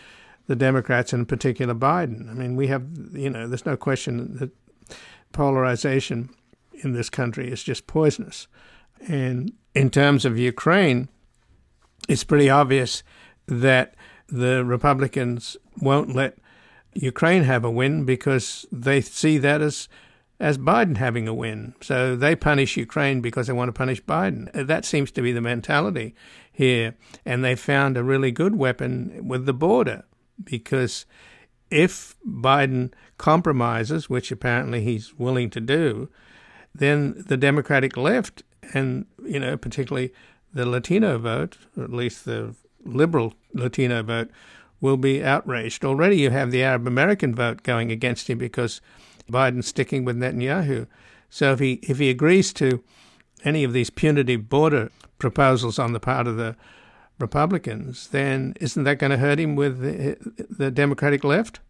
the 0.47 0.55
Democrats, 0.55 1.13
in 1.13 1.27
particular 1.27 1.75
Biden. 1.75 2.31
I 2.31 2.35
mean, 2.35 2.55
we 2.55 2.69
have, 2.69 2.87
you 3.13 3.31
know, 3.31 3.49
there's 3.49 3.67
no 3.67 3.77
question 3.77 4.37
that 4.37 4.51
polarization 5.33 6.31
in 6.85 6.93
this 6.93 7.11
country 7.11 7.51
is 7.51 7.65
just 7.65 7.89
poisonous. 7.89 8.47
And 9.09 9.53
in 9.75 9.91
terms 9.91 10.25
of 10.25 10.39
Ukraine, 10.39 11.09
it's 12.09 12.23
pretty 12.23 12.49
obvious 12.49 13.03
that 13.49 13.97
the 14.29 14.65
Republicans 14.65 15.57
won't 15.81 16.15
let 16.15 16.39
Ukraine 16.95 17.45
have 17.45 17.65
a 17.65 17.71
win 17.71 18.05
because 18.05 18.67
they 18.73 19.01
see 19.01 19.39
that 19.39 19.61
as 19.61 19.89
as 20.41 20.57
Biden 20.57 20.97
having 20.97 21.27
a 21.27 21.35
win. 21.35 21.75
So 21.81 22.15
they 22.15 22.37
punish 22.37 22.77
Ukraine 22.77 23.21
because 23.21 23.49
they 23.49 23.53
want 23.53 23.69
to 23.69 23.73
punish 23.73 24.03
Biden. 24.03 24.55
Uh, 24.57 24.63
that 24.65 24.85
seems 24.85 25.11
to 25.13 25.23
be 25.23 25.33
the 25.33 25.41
mentality 25.41 26.15
here. 26.53 26.95
And 27.27 27.45
they 27.45 27.57
found 27.57 27.97
a 27.97 28.05
really 28.05 28.31
good 28.31 28.55
weapon 28.55 29.27
with 29.27 29.47
the 29.47 29.53
border 29.53 30.05
because 30.43 31.07
if 31.71 32.17
Biden 32.27 32.93
compromises, 33.19 34.09
which 34.09 34.31
apparently 34.31 34.83
he's 34.83 35.19
willing 35.19 35.51
to 35.51 35.61
do, 35.61 36.09
then 36.75 37.25
the 37.27 37.37
Democratic 37.37 37.97
left 37.97 38.43
and, 38.75 39.07
you 39.25 39.41
know, 39.41 39.57
particularly 39.57 40.13
the 40.53 40.67
Latino 40.67 41.19
vote, 41.19 41.59
or 41.77 41.85
at 41.85 41.93
least 41.93 42.25
the 42.25 42.55
liberal 42.85 43.35
Latino 43.53 44.03
vote, 44.03 44.31
will 44.81 44.97
be 44.97 45.25
outraged. 45.25 45.85
Already 45.85 46.19
you 46.19 46.31
have 46.31 46.51
the 46.51 46.63
Arab 46.63 46.87
American 46.87 47.35
vote 47.35 47.63
going 47.63 47.91
against 47.91 48.29
him 48.29 48.39
because 48.39 48.81
Biden's 49.31 49.69
sticking 49.69 50.05
with 50.05 50.17
Netanyahu. 50.17 50.87
So 51.31 51.53
if 51.53 51.59
he 51.59 51.75
if 51.83 51.99
he 51.99 52.11
agrees 52.11 52.53
to 52.55 52.83
any 53.45 53.65
of 53.65 53.73
these 53.73 53.91
punitive 53.91 54.49
border 54.49 54.91
proposals 55.19 55.79
on 55.79 55.93
the 55.93 56.01
part 56.01 56.27
of 56.27 56.37
the 56.37 56.57
Republicans, 57.19 58.09
then 58.09 58.55
isn't 58.61 58.85
that 58.85 58.99
going 58.99 59.11
to 59.11 59.19
hurt 59.19 59.39
him 59.39 59.57
with 59.57 59.81
the, 59.81 60.17
the 60.49 60.71
Democratic 60.71 61.25
left? 61.25 61.61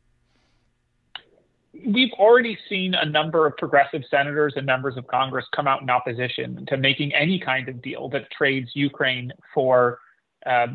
We've 1.87 2.13
already 2.15 2.59
seen 2.69 2.95
a 2.95 3.07
number 3.07 3.47
of 3.47 3.57
progressive 3.57 4.03
senators 4.11 4.55
and 4.57 4.67
members 4.67 4.97
of 4.97 5.07
Congress 5.07 5.47
come 5.55 5.69
out 5.69 5.81
in 5.81 5.89
opposition 5.89 6.67
to 6.67 6.77
making 6.77 7.15
any 7.15 7.39
kind 7.39 7.69
of 7.69 7.81
deal 7.81 8.09
that 8.11 8.31
trades 8.31 8.71
Ukraine 8.75 9.33
for 9.55 10.01
uh, 10.45 10.69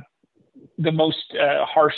the 0.78 0.92
most 0.92 1.36
uh, 1.40 1.66
harsh 1.66 1.96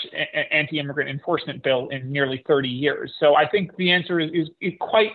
anti-immigrant 0.51 1.09
enforcement 1.09 1.63
bill 1.63 1.89
in 1.89 2.11
nearly 2.11 2.43
30 2.47 2.67
years. 2.67 3.13
So 3.19 3.35
I 3.35 3.47
think 3.47 3.75
the 3.77 3.91
answer 3.91 4.19
is, 4.19 4.31
is 4.33 4.49
it 4.61 4.79
quite 4.79 5.11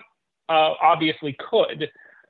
uh, 0.49 0.73
obviously 0.81 1.35
could. 1.49 1.89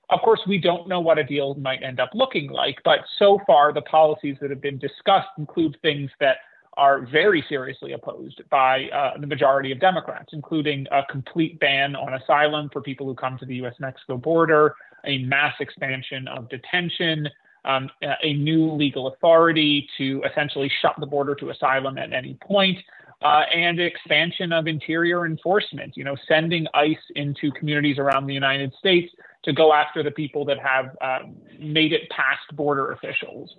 Of 0.10 0.20
course, 0.22 0.42
we 0.48 0.58
don't 0.58 0.88
know 0.88 1.00
what 1.00 1.18
a 1.18 1.24
deal 1.24 1.56
might 1.56 1.84
end 1.84 2.00
up 2.00 2.10
looking 2.14 2.50
like, 2.50 2.78
but 2.84 3.00
so 3.18 3.40
far 3.48 3.74
the 3.74 3.82
policies 3.82 4.38
that 4.42 4.50
have 4.50 4.62
been 4.62 4.78
discussed 4.78 5.30
include 5.38 5.78
things 5.82 6.12
that 6.20 6.38
are 6.78 7.06
very 7.06 7.44
seriously 7.50 7.94
opposed 7.94 8.42
by 8.50 8.86
uh, 8.94 9.18
the 9.20 9.28
majority 9.28 9.72
of 9.72 9.80
Democrats, 9.80 10.30
including 10.34 10.88
a 10.92 11.02
complete 11.10 11.60
ban 11.60 11.96
on 11.96 12.14
asylum 12.14 12.70
for 12.72 12.82
people 12.82 13.06
who 13.06 13.16
come 13.16 13.38
to 13.38 13.46
the 13.46 13.56
US 13.56 13.76
Mexico 13.80 14.18
border, 14.18 14.76
a 15.06 15.20
mass 15.24 15.54
expansion 15.60 16.28
of 16.28 16.50
detention, 16.50 17.28
um, 17.66 17.90
a 18.02 18.34
new 18.34 18.72
legal 18.72 19.08
authority 19.08 19.88
to 19.98 20.22
essentially 20.30 20.72
shut 20.82 20.96
the 21.00 21.06
border 21.06 21.36
to 21.36 21.50
asylum 21.50 21.98
at 21.98 22.14
any 22.14 22.38
point, 22.42 22.78
uh, 23.22 23.44
and 23.54 23.80
expansion 23.80 24.52
of 24.52 24.68
interior 24.68 25.26
enforcement, 25.26 25.96
you 25.96 26.04
know, 26.04 26.16
sending 26.28 26.66
ICE 26.74 26.98
into 27.16 27.52
communities 27.52 27.98
around 28.00 28.26
the 28.26 28.34
United 28.34 28.74
States 28.80 29.14
to 29.44 29.54
go 29.54 29.74
after 29.74 30.02
the 30.02 30.12
people 30.12 30.44
that 30.46 30.58
have 30.60 30.96
uh, 31.02 31.20
made 31.60 31.94
it 31.94 32.10
past 32.10 32.56
border 32.56 32.92
officials. 32.92 33.56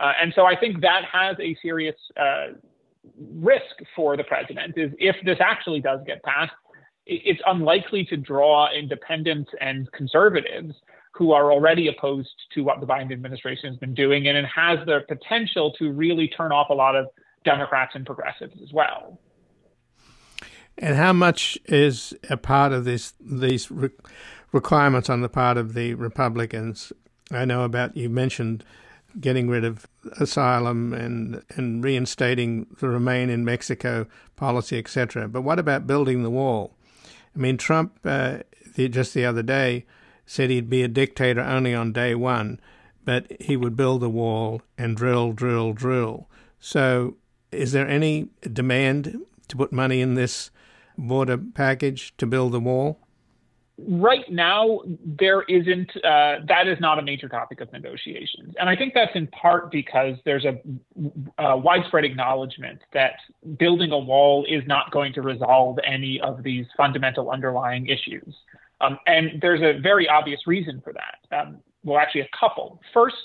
Uh, 0.00 0.12
and 0.20 0.32
so 0.34 0.44
I 0.44 0.54
think 0.54 0.82
that 0.82 1.02
has 1.10 1.36
a 1.40 1.56
serious 1.62 1.96
uh, 2.20 2.48
risk 3.18 3.64
for 3.94 4.16
the 4.16 4.24
president 4.24 4.76
is 4.76 4.92
if 4.98 5.16
this 5.24 5.38
actually 5.40 5.80
does 5.80 6.00
get 6.06 6.22
passed, 6.22 6.52
it's 7.06 7.40
unlikely 7.46 8.04
to 8.06 8.16
draw 8.16 8.68
independents 8.72 9.50
and 9.60 9.90
conservatives 9.92 10.74
who 11.16 11.32
are 11.32 11.50
already 11.50 11.88
opposed 11.88 12.34
to 12.52 12.62
what 12.62 12.80
the 12.80 12.86
Biden 12.86 13.10
administration 13.10 13.70
has 13.70 13.78
been 13.78 13.94
doing, 13.94 14.28
and 14.28 14.36
it 14.36 14.44
has 14.44 14.78
the 14.84 15.00
potential 15.08 15.72
to 15.78 15.90
really 15.90 16.28
turn 16.28 16.52
off 16.52 16.68
a 16.68 16.74
lot 16.74 16.94
of 16.94 17.06
Democrats 17.44 17.92
and 17.94 18.04
progressives 18.04 18.54
as 18.62 18.72
well. 18.72 19.18
And 20.78 20.96
how 20.96 21.14
much 21.14 21.56
is 21.64 22.14
a 22.28 22.36
part 22.36 22.72
of 22.72 22.84
this 22.84 23.14
these 23.18 23.70
requirements 24.52 25.08
on 25.08 25.22
the 25.22 25.28
part 25.30 25.56
of 25.56 25.72
the 25.72 25.94
Republicans? 25.94 26.92
I 27.30 27.46
know 27.46 27.62
about 27.62 27.96
you 27.96 28.10
mentioned 28.10 28.62
getting 29.18 29.48
rid 29.48 29.64
of 29.64 29.86
asylum 30.20 30.92
and 30.92 31.42
and 31.56 31.82
reinstating 31.82 32.66
the 32.80 32.88
remain 32.88 33.30
in 33.30 33.42
Mexico 33.42 34.06
policy, 34.36 34.78
etc. 34.78 35.28
But 35.28 35.42
what 35.42 35.58
about 35.58 35.86
building 35.86 36.22
the 36.22 36.30
wall? 36.30 36.74
I 37.34 37.38
mean, 37.38 37.56
Trump 37.56 37.98
uh, 38.04 38.38
the, 38.74 38.90
just 38.90 39.14
the 39.14 39.24
other 39.24 39.42
day 39.42 39.86
said 40.26 40.50
he'd 40.50 40.68
be 40.68 40.82
a 40.82 40.88
dictator 40.88 41.40
only 41.40 41.74
on 41.74 41.92
day 41.92 42.14
one, 42.14 42.60
but 43.04 43.30
he 43.40 43.56
would 43.56 43.76
build 43.76 44.02
the 44.02 44.10
wall 44.10 44.60
and 44.76 44.96
drill, 44.96 45.32
drill, 45.32 45.72
drill. 45.72 46.28
So, 46.58 47.16
is 47.52 47.72
there 47.72 47.88
any 47.88 48.28
demand 48.52 49.20
to 49.48 49.56
put 49.56 49.72
money 49.72 50.00
in 50.00 50.14
this 50.14 50.50
border 50.98 51.38
package 51.38 52.14
to 52.18 52.26
build 52.26 52.52
the 52.52 52.60
wall? 52.60 53.06
right 53.78 54.30
now 54.30 54.80
there 55.04 55.42
isn't 55.42 55.90
uh, 55.96 56.36
that 56.48 56.66
is 56.66 56.80
not 56.80 56.98
a 56.98 57.02
major 57.02 57.28
topic 57.28 57.60
of 57.60 57.70
negotiations 57.72 58.54
and 58.58 58.70
i 58.70 58.76
think 58.76 58.94
that's 58.94 59.14
in 59.14 59.26
part 59.28 59.70
because 59.70 60.16
there's 60.24 60.46
a, 60.46 60.58
a, 61.38 61.56
widespread 61.56 62.04
acknowledgement 62.04 62.80
that 62.94 63.16
building 63.58 63.92
a 63.92 63.98
wall 63.98 64.46
is 64.48 64.62
not 64.66 64.90
going 64.92 65.12
to 65.12 65.20
resolve 65.20 65.78
any 65.86 66.18
of 66.22 66.42
these 66.42 66.64
fundamental 66.76 67.30
underlying 67.30 67.86
issues 67.86 68.34
um, 68.80 68.98
and 69.06 69.40
there's 69.40 69.62
a 69.62 69.80
very 69.80 70.08
obvious 70.08 70.40
reason 70.46 70.80
for 70.82 70.92
that 70.92 71.38
um, 71.38 71.58
well 71.84 71.98
actually 71.98 72.20
a 72.20 72.28
couple 72.38 72.80
first 72.92 73.16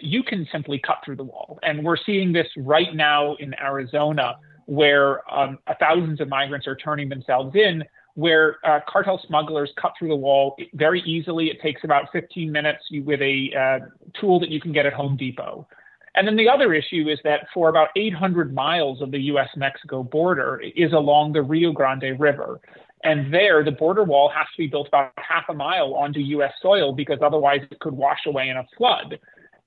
you 0.00 0.22
can 0.22 0.46
simply 0.52 0.78
cut 0.86 0.98
through 1.04 1.16
the 1.16 1.24
wall 1.24 1.58
and 1.62 1.82
we're 1.84 1.96
seeing 1.96 2.32
this 2.32 2.46
right 2.58 2.94
now 2.94 3.34
in 3.36 3.54
arizona 3.60 4.36
where 4.66 5.22
um, 5.34 5.58
thousands 5.80 6.20
of 6.20 6.28
migrants 6.28 6.66
are 6.66 6.76
turning 6.76 7.08
themselves 7.08 7.54
in 7.54 7.82
where 8.18 8.56
uh, 8.64 8.80
cartel 8.88 9.22
smugglers 9.28 9.70
cut 9.80 9.92
through 9.96 10.08
the 10.08 10.16
wall 10.16 10.56
very 10.74 11.00
easily. 11.02 11.50
It 11.50 11.60
takes 11.62 11.84
about 11.84 12.06
15 12.12 12.50
minutes 12.50 12.82
with 12.90 13.20
a 13.22 13.50
uh, 13.56 13.86
tool 14.20 14.40
that 14.40 14.48
you 14.48 14.60
can 14.60 14.72
get 14.72 14.86
at 14.86 14.92
Home 14.92 15.16
Depot. 15.16 15.68
And 16.16 16.26
then 16.26 16.34
the 16.34 16.48
other 16.48 16.74
issue 16.74 17.08
is 17.08 17.20
that 17.22 17.46
for 17.54 17.68
about 17.68 17.90
800 17.94 18.52
miles 18.52 19.00
of 19.02 19.12
the 19.12 19.20
US 19.20 19.48
Mexico 19.56 20.02
border 20.02 20.60
is 20.74 20.92
along 20.92 21.32
the 21.32 21.42
Rio 21.42 21.70
Grande 21.70 22.18
River. 22.18 22.60
And 23.04 23.32
there, 23.32 23.64
the 23.64 23.70
border 23.70 24.02
wall 24.04 24.30
has 24.34 24.46
to 24.56 24.58
be 24.58 24.66
built 24.66 24.88
about 24.88 25.12
half 25.16 25.44
a 25.48 25.54
mile 25.54 25.94
onto 25.94 26.20
US 26.20 26.52
soil 26.60 26.92
because 26.92 27.18
otherwise 27.22 27.60
it 27.70 27.78
could 27.78 27.94
wash 27.94 28.26
away 28.26 28.48
in 28.48 28.56
a 28.56 28.66
flood. 28.76 29.18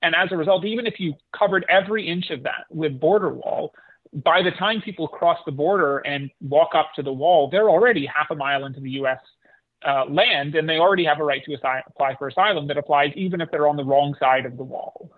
And 0.02 0.14
as 0.14 0.30
a 0.32 0.36
result, 0.36 0.64
even 0.64 0.86
if 0.86 0.98
you 0.98 1.14
covered 1.36 1.64
every 1.68 2.06
inch 2.06 2.30
of 2.30 2.42
that 2.42 2.66
with 2.70 2.98
border 2.98 3.30
wall, 3.30 3.72
by 4.12 4.42
the 4.42 4.50
time 4.50 4.82
people 4.82 5.08
cross 5.08 5.38
the 5.46 5.52
border 5.52 5.98
and 5.98 6.30
walk 6.40 6.70
up 6.74 6.90
to 6.96 7.02
the 7.02 7.12
wall, 7.12 7.48
they're 7.50 7.70
already 7.70 8.04
half 8.06 8.30
a 8.30 8.34
mile 8.34 8.66
into 8.66 8.80
the 8.80 8.90
U.S. 8.90 9.20
Uh, 9.86 10.04
land, 10.06 10.54
and 10.54 10.68
they 10.68 10.76
already 10.76 11.04
have 11.04 11.20
a 11.20 11.24
right 11.24 11.42
to 11.44 11.54
apply 11.54 12.14
for 12.18 12.28
asylum 12.28 12.66
that 12.66 12.76
applies 12.76 13.12
even 13.14 13.40
if 13.40 13.50
they're 13.50 13.68
on 13.68 13.76
the 13.76 13.84
wrong 13.84 14.14
side 14.20 14.44
of 14.44 14.56
the 14.56 14.64
wall. 14.64 15.10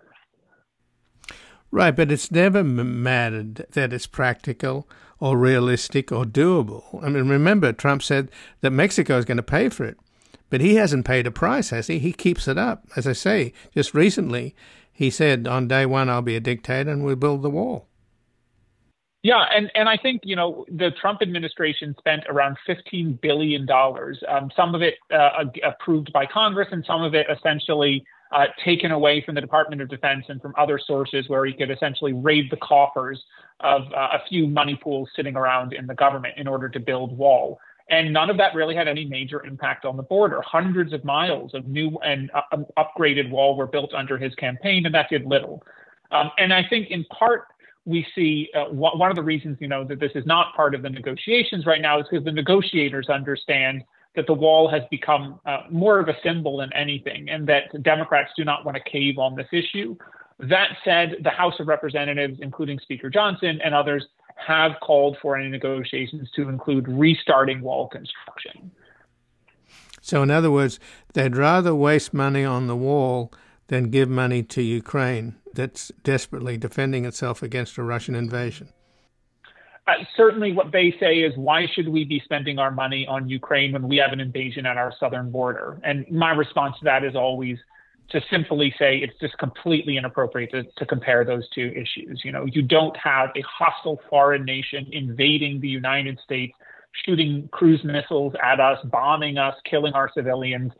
Right, 1.75 1.93
but 1.93 2.09
it's 2.09 2.31
never 2.31 2.63
mattered 2.63 3.65
that 3.71 3.91
it's 3.91 4.07
practical 4.07 4.87
or 5.19 5.37
realistic 5.37 6.09
or 6.09 6.23
doable. 6.23 7.03
I 7.03 7.09
mean, 7.09 7.27
remember, 7.27 7.73
Trump 7.73 8.01
said 8.01 8.29
that 8.61 8.71
Mexico 8.71 9.17
is 9.17 9.25
going 9.25 9.35
to 9.35 9.43
pay 9.43 9.67
for 9.67 9.83
it, 9.83 9.97
but 10.49 10.61
he 10.61 10.75
hasn't 10.75 11.05
paid 11.05 11.27
a 11.27 11.31
price, 11.31 11.71
has 11.71 11.87
he? 11.87 11.99
He 11.99 12.13
keeps 12.13 12.47
it 12.47 12.57
up. 12.57 12.85
As 12.95 13.05
I 13.05 13.11
say, 13.11 13.51
just 13.73 13.93
recently, 13.93 14.55
he 14.93 15.09
said, 15.09 15.49
on 15.49 15.67
day 15.67 15.85
one, 15.85 16.09
I'll 16.09 16.21
be 16.21 16.37
a 16.37 16.39
dictator 16.39 16.91
and 16.91 17.03
we'll 17.03 17.17
build 17.17 17.41
the 17.41 17.49
wall. 17.49 17.89
Yeah, 19.21 19.43
and, 19.53 19.69
and 19.75 19.89
I 19.89 19.97
think 19.97 20.21
you 20.23 20.37
know 20.37 20.65
the 20.69 20.91
Trump 21.01 21.21
administration 21.21 21.93
spent 21.97 22.23
around 22.29 22.55
fifteen 22.65 23.19
billion 23.21 23.65
dollars. 23.65 24.23
Um, 24.29 24.49
some 24.55 24.75
of 24.75 24.81
it 24.81 24.93
uh, 25.13 25.43
approved 25.61 26.13
by 26.13 26.25
Congress, 26.25 26.69
and 26.71 26.85
some 26.85 27.03
of 27.03 27.15
it 27.15 27.25
essentially 27.29 28.05
uh, 28.35 28.47
taken 28.63 28.91
away 28.91 29.23
from 29.25 29.33
the 29.33 29.41
Department 29.41 29.81
of 29.81 29.87
Defense 29.87 30.25
and 30.27 30.41
from 30.41 30.53
other 30.57 30.77
sources, 30.77 31.29
where 31.29 31.45
he 31.45 31.53
could 31.53 31.71
essentially 31.71 32.11
raid 32.11 32.51
the 32.51 32.57
coffers 32.57 33.23
of 33.61 33.83
uh, 33.93 34.09
a 34.13 34.19
few 34.27 34.45
money 34.45 34.77
pools 34.83 35.09
sitting 35.15 35.37
around 35.37 35.71
in 35.71 35.87
the 35.87 35.95
government 35.95 36.33
in 36.37 36.45
order 36.45 36.67
to 36.67 36.79
build 36.79 37.17
wall. 37.17 37.57
And 37.89 38.11
none 38.11 38.29
of 38.29 38.37
that 38.37 38.53
really 38.53 38.75
had 38.75 38.89
any 38.89 39.05
major 39.05 39.45
impact 39.45 39.85
on 39.85 39.95
the 39.95 40.03
border. 40.03 40.41
Hundreds 40.41 40.91
of 40.91 41.05
miles 41.05 41.53
of 41.53 41.65
new 41.67 41.97
and 42.03 42.29
uh, 42.33 42.57
upgraded 42.77 43.29
wall 43.29 43.55
were 43.55 43.67
built 43.67 43.93
under 43.93 44.17
his 44.17 44.35
campaign, 44.35 44.85
and 44.85 44.93
that 44.93 45.09
did 45.09 45.25
little. 45.25 45.63
Um, 46.11 46.29
and 46.37 46.53
I 46.53 46.63
think 46.67 46.89
in 46.89 47.05
part 47.05 47.45
we 47.85 48.05
see 48.15 48.49
uh, 48.53 48.65
one 48.65 49.11
of 49.11 49.15
the 49.15 49.23
reasons, 49.23 49.57
you 49.61 49.67
know, 49.67 49.85
that 49.85 49.99
this 49.99 50.11
is 50.15 50.25
not 50.25 50.55
part 50.55 50.75
of 50.75 50.81
the 50.81 50.89
negotiations 50.89 51.65
right 51.65 51.81
now 51.81 51.99
is 51.99 52.07
because 52.09 52.25
the 52.25 52.31
negotiators 52.31 53.07
understand 53.07 53.83
that 54.15 54.27
the 54.27 54.33
wall 54.33 54.69
has 54.69 54.81
become 54.89 55.39
uh, 55.45 55.63
more 55.69 55.99
of 55.99 56.07
a 56.07 56.15
symbol 56.23 56.57
than 56.57 56.71
anything, 56.73 57.29
and 57.29 57.47
that 57.47 57.81
Democrats 57.83 58.31
do 58.37 58.43
not 58.43 58.65
want 58.65 58.77
to 58.77 58.89
cave 58.89 59.17
on 59.17 59.35
this 59.35 59.47
issue. 59.51 59.95
That 60.39 60.69
said, 60.83 61.17
the 61.23 61.29
House 61.29 61.59
of 61.59 61.67
Representatives, 61.67 62.39
including 62.41 62.79
Speaker 62.79 63.09
Johnson 63.09 63.59
and 63.63 63.73
others, 63.73 64.05
have 64.35 64.73
called 64.81 65.17
for 65.21 65.37
any 65.37 65.49
negotiations 65.49 66.29
to 66.35 66.49
include 66.49 66.87
restarting 66.87 67.61
wall 67.61 67.87
construction. 67.87 68.71
So, 70.01 70.21
in 70.21 70.29
other 70.29 70.51
words, 70.51 70.79
they'd 71.13 71.35
rather 71.35 71.73
waste 71.73 72.13
money 72.13 72.43
on 72.43 72.67
the 72.67 72.75
wall 72.75 73.31
than 73.67 73.89
give 73.89 74.09
money 74.09 74.43
to 74.43 74.61
Ukraine 74.61 75.35
that's 75.53 75.91
desperately 76.03 76.57
defending 76.57 77.05
itself 77.05 77.41
against 77.41 77.77
a 77.77 77.83
Russian 77.83 78.15
invasion? 78.15 78.69
Uh, 79.87 79.93
certainly, 80.17 80.51
what 80.51 80.71
they 80.71 80.93
say 80.99 81.17
is, 81.17 81.33
why 81.37 81.67
should 81.73 81.87
we 81.87 82.03
be 82.03 82.19
spending 82.25 82.57
our 82.57 82.71
money 82.71 83.05
on 83.07 83.29
Ukraine 83.29 83.71
when 83.71 83.87
we 83.87 83.97
have 83.97 84.13
an 84.13 84.19
invasion 84.19 84.65
at 84.65 84.77
our 84.77 84.91
southern 84.99 85.31
border? 85.31 85.79
And 85.83 86.09
my 86.09 86.31
response 86.31 86.75
to 86.79 86.85
that 86.85 87.03
is 87.03 87.15
always 87.15 87.57
to 88.09 88.21
simply 88.31 88.73
say 88.79 88.97
it's 88.97 89.17
just 89.19 89.37
completely 89.37 89.97
inappropriate 89.97 90.51
to, 90.51 90.63
to 90.77 90.85
compare 90.85 91.23
those 91.23 91.47
two 91.49 91.71
issues. 91.75 92.21
You 92.23 92.31
know, 92.31 92.45
you 92.45 92.61
don't 92.63 92.95
have 92.97 93.29
a 93.35 93.41
hostile 93.41 93.99
foreign 94.09 94.43
nation 94.43 94.87
invading 94.91 95.59
the 95.59 95.67
United 95.67 96.19
States, 96.23 96.53
shooting 97.05 97.47
cruise 97.51 97.83
missiles 97.83 98.33
at 98.43 98.59
us, 98.59 98.79
bombing 98.85 99.37
us, 99.37 99.55
killing 99.69 99.93
our 99.93 100.09
civilians 100.13 100.71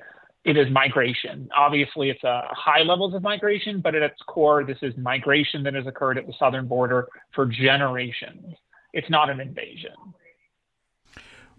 it 0.46 0.58
is 0.58 0.72
migration. 0.72 1.50
Obviously, 1.58 2.12
it's 2.12 2.24
a 2.24 2.44
high 2.52 2.84
levels 2.84 3.16
of 3.16 3.24
migration, 3.24 3.82
but 3.82 3.96
at 3.96 4.04
its 4.04 4.22
core, 4.28 4.64
this 4.64 4.78
is 4.84 4.94
migration 4.96 5.64
that 5.64 5.74
has 5.74 5.88
occurred 5.88 6.20
at 6.20 6.28
the 6.28 6.34
southern 6.38 6.68
border 6.68 7.08
for 7.34 7.48
generations. 7.48 8.56
It's 8.96 9.10
not 9.10 9.30
an 9.30 9.42
invasion. 9.42 9.92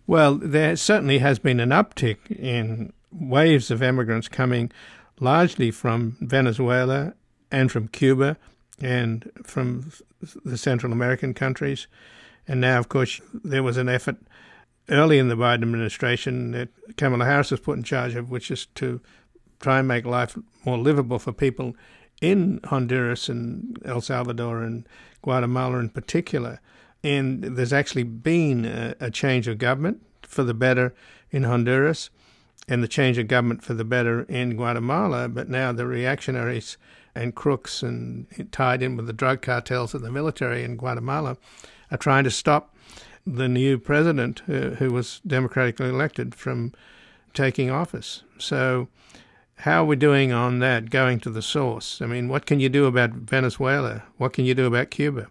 Well, 0.07 0.37
there 0.37 0.75
certainly 0.77 1.19
has 1.19 1.39
been 1.39 1.61
an 1.61 1.69
uptick 1.69 2.31
in 2.31 2.95
waves 3.13 3.71
of 3.71 3.83
immigrants 3.83 4.27
coming 4.27 4.73
largely 5.21 5.71
from 5.71 6.17
Venezuela 6.21 7.13
and 7.53 7.71
from 7.71 7.89
Cuba 7.89 8.39
and 8.81 9.31
from 9.43 9.93
the 10.45 10.57
Central 10.57 10.93
American 10.93 11.35
countries. 11.35 11.87
And 12.49 12.61
now, 12.61 12.79
of 12.79 12.89
course, 12.89 13.21
there 13.45 13.63
was 13.63 13.77
an 13.77 13.91
effort 13.91 14.17
early 14.89 15.19
in 15.19 15.29
the 15.29 15.37
Biden 15.37 15.63
administration 15.63 16.53
that 16.53 16.71
Kamala 16.97 17.27
Harris 17.27 17.51
was 17.51 17.61
put 17.61 17.77
in 17.77 17.85
charge 17.85 18.15
of, 18.15 18.31
which 18.31 18.51
is 18.51 18.67
to 18.77 19.03
try 19.61 19.81
and 19.81 19.89
make 19.89 20.07
life 20.07 20.39
more 20.65 20.79
livable 20.79 21.19
for 21.19 21.33
people 21.33 21.77
in 22.23 22.61
Honduras 22.65 23.29
and 23.29 23.79
El 23.85 24.01
Salvador 24.01 24.63
and 24.63 24.89
Guatemala 25.21 25.79
in 25.81 25.91
particular. 25.91 26.61
And 27.07 27.45
there's 27.45 27.73
actually 27.73 28.03
been 28.03 28.65
a, 28.65 28.97
a 28.99 29.11
change 29.13 29.47
of 29.47 29.59
government 29.59 30.03
for 30.23 30.43
the 30.43 30.55
better 30.55 30.93
in 31.31 31.45
Honduras 31.45 32.11
and 32.67 32.83
the 32.83 32.89
change 32.89 33.17
of 33.17 33.29
government 33.29 33.63
for 33.63 33.75
the 33.75 33.85
better 33.85 34.23
in 34.23 34.57
Guatemala, 34.57 35.29
but 35.29 35.49
now 35.49 35.71
the 35.71 35.87
reactionaries 35.87 36.77
and 37.15 37.33
crooks 37.33 37.81
and 37.81 38.27
tied 38.51 38.83
in 38.83 38.97
with 38.97 39.07
the 39.07 39.13
drug 39.13 39.41
cartels 39.41 39.95
and 39.95 40.05
the 40.05 40.11
military 40.11 40.65
in 40.65 40.77
Guatemala 40.77 41.37
are 41.93 41.97
trying 41.97 42.25
to 42.25 42.31
stop 42.31 42.75
the 43.25 43.47
new 43.47 43.79
president, 43.79 44.43
uh, 44.49 44.71
who 44.81 44.91
was 44.91 45.21
democratically 45.25 45.89
elected, 45.89 46.35
from 46.35 46.73
taking 47.35 47.71
office. 47.71 48.25
So, 48.39 48.89
how 49.59 49.83
are 49.83 49.87
we 49.87 49.95
doing 49.95 50.33
on 50.33 50.59
that, 50.59 50.91
going 50.91 51.21
to 51.21 51.31
the 51.31 51.41
source? 51.41 52.03
I 52.03 52.07
mean, 52.07 52.27
what 52.27 52.47
can 52.47 52.59
you 52.59 52.69
do 52.69 52.87
about 52.87 53.11
Venezuela? 53.11 54.03
What 54.17 54.33
can 54.33 54.45
you 54.45 54.55
do 54.55 54.67
about 54.67 54.91
Cuba? 54.91 55.29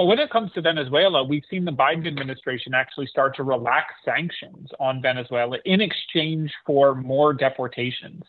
Well, 0.00 0.06
when 0.06 0.18
it 0.18 0.30
comes 0.30 0.50
to 0.52 0.62
Venezuela, 0.62 1.22
we've 1.22 1.44
seen 1.50 1.66
the 1.66 1.72
Biden 1.72 2.06
administration 2.06 2.72
actually 2.72 3.06
start 3.08 3.36
to 3.36 3.42
relax 3.42 3.92
sanctions 4.02 4.70
on 4.80 5.02
Venezuela 5.02 5.58
in 5.66 5.82
exchange 5.82 6.50
for 6.64 6.94
more 6.94 7.34
deportations. 7.34 8.22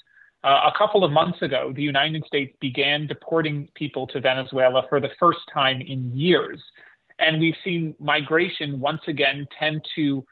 Uh, 0.43 0.69
a 0.69 0.78
couple 0.78 1.05
of 1.05 1.13
months 1.13 1.41
ago, 1.41 1.72
the 1.74 1.82
United 1.82 2.26
States 2.26 2.53
began 2.59 3.07
deporting 3.07 3.69
people 3.74 4.05
to 4.07 4.19
Venezuela 4.19 4.84
for 4.89 4.99
the 4.99 5.11
first 5.17 5.39
time 5.53 5.80
in 5.80 6.11
years. 6.13 6.61
And 7.19 7.39
we've 7.39 7.55
seen 7.63 7.95
migration 8.01 8.82
once 8.82 9.03
again 9.07 9.47
tend 9.57 9.82
to 9.95 10.26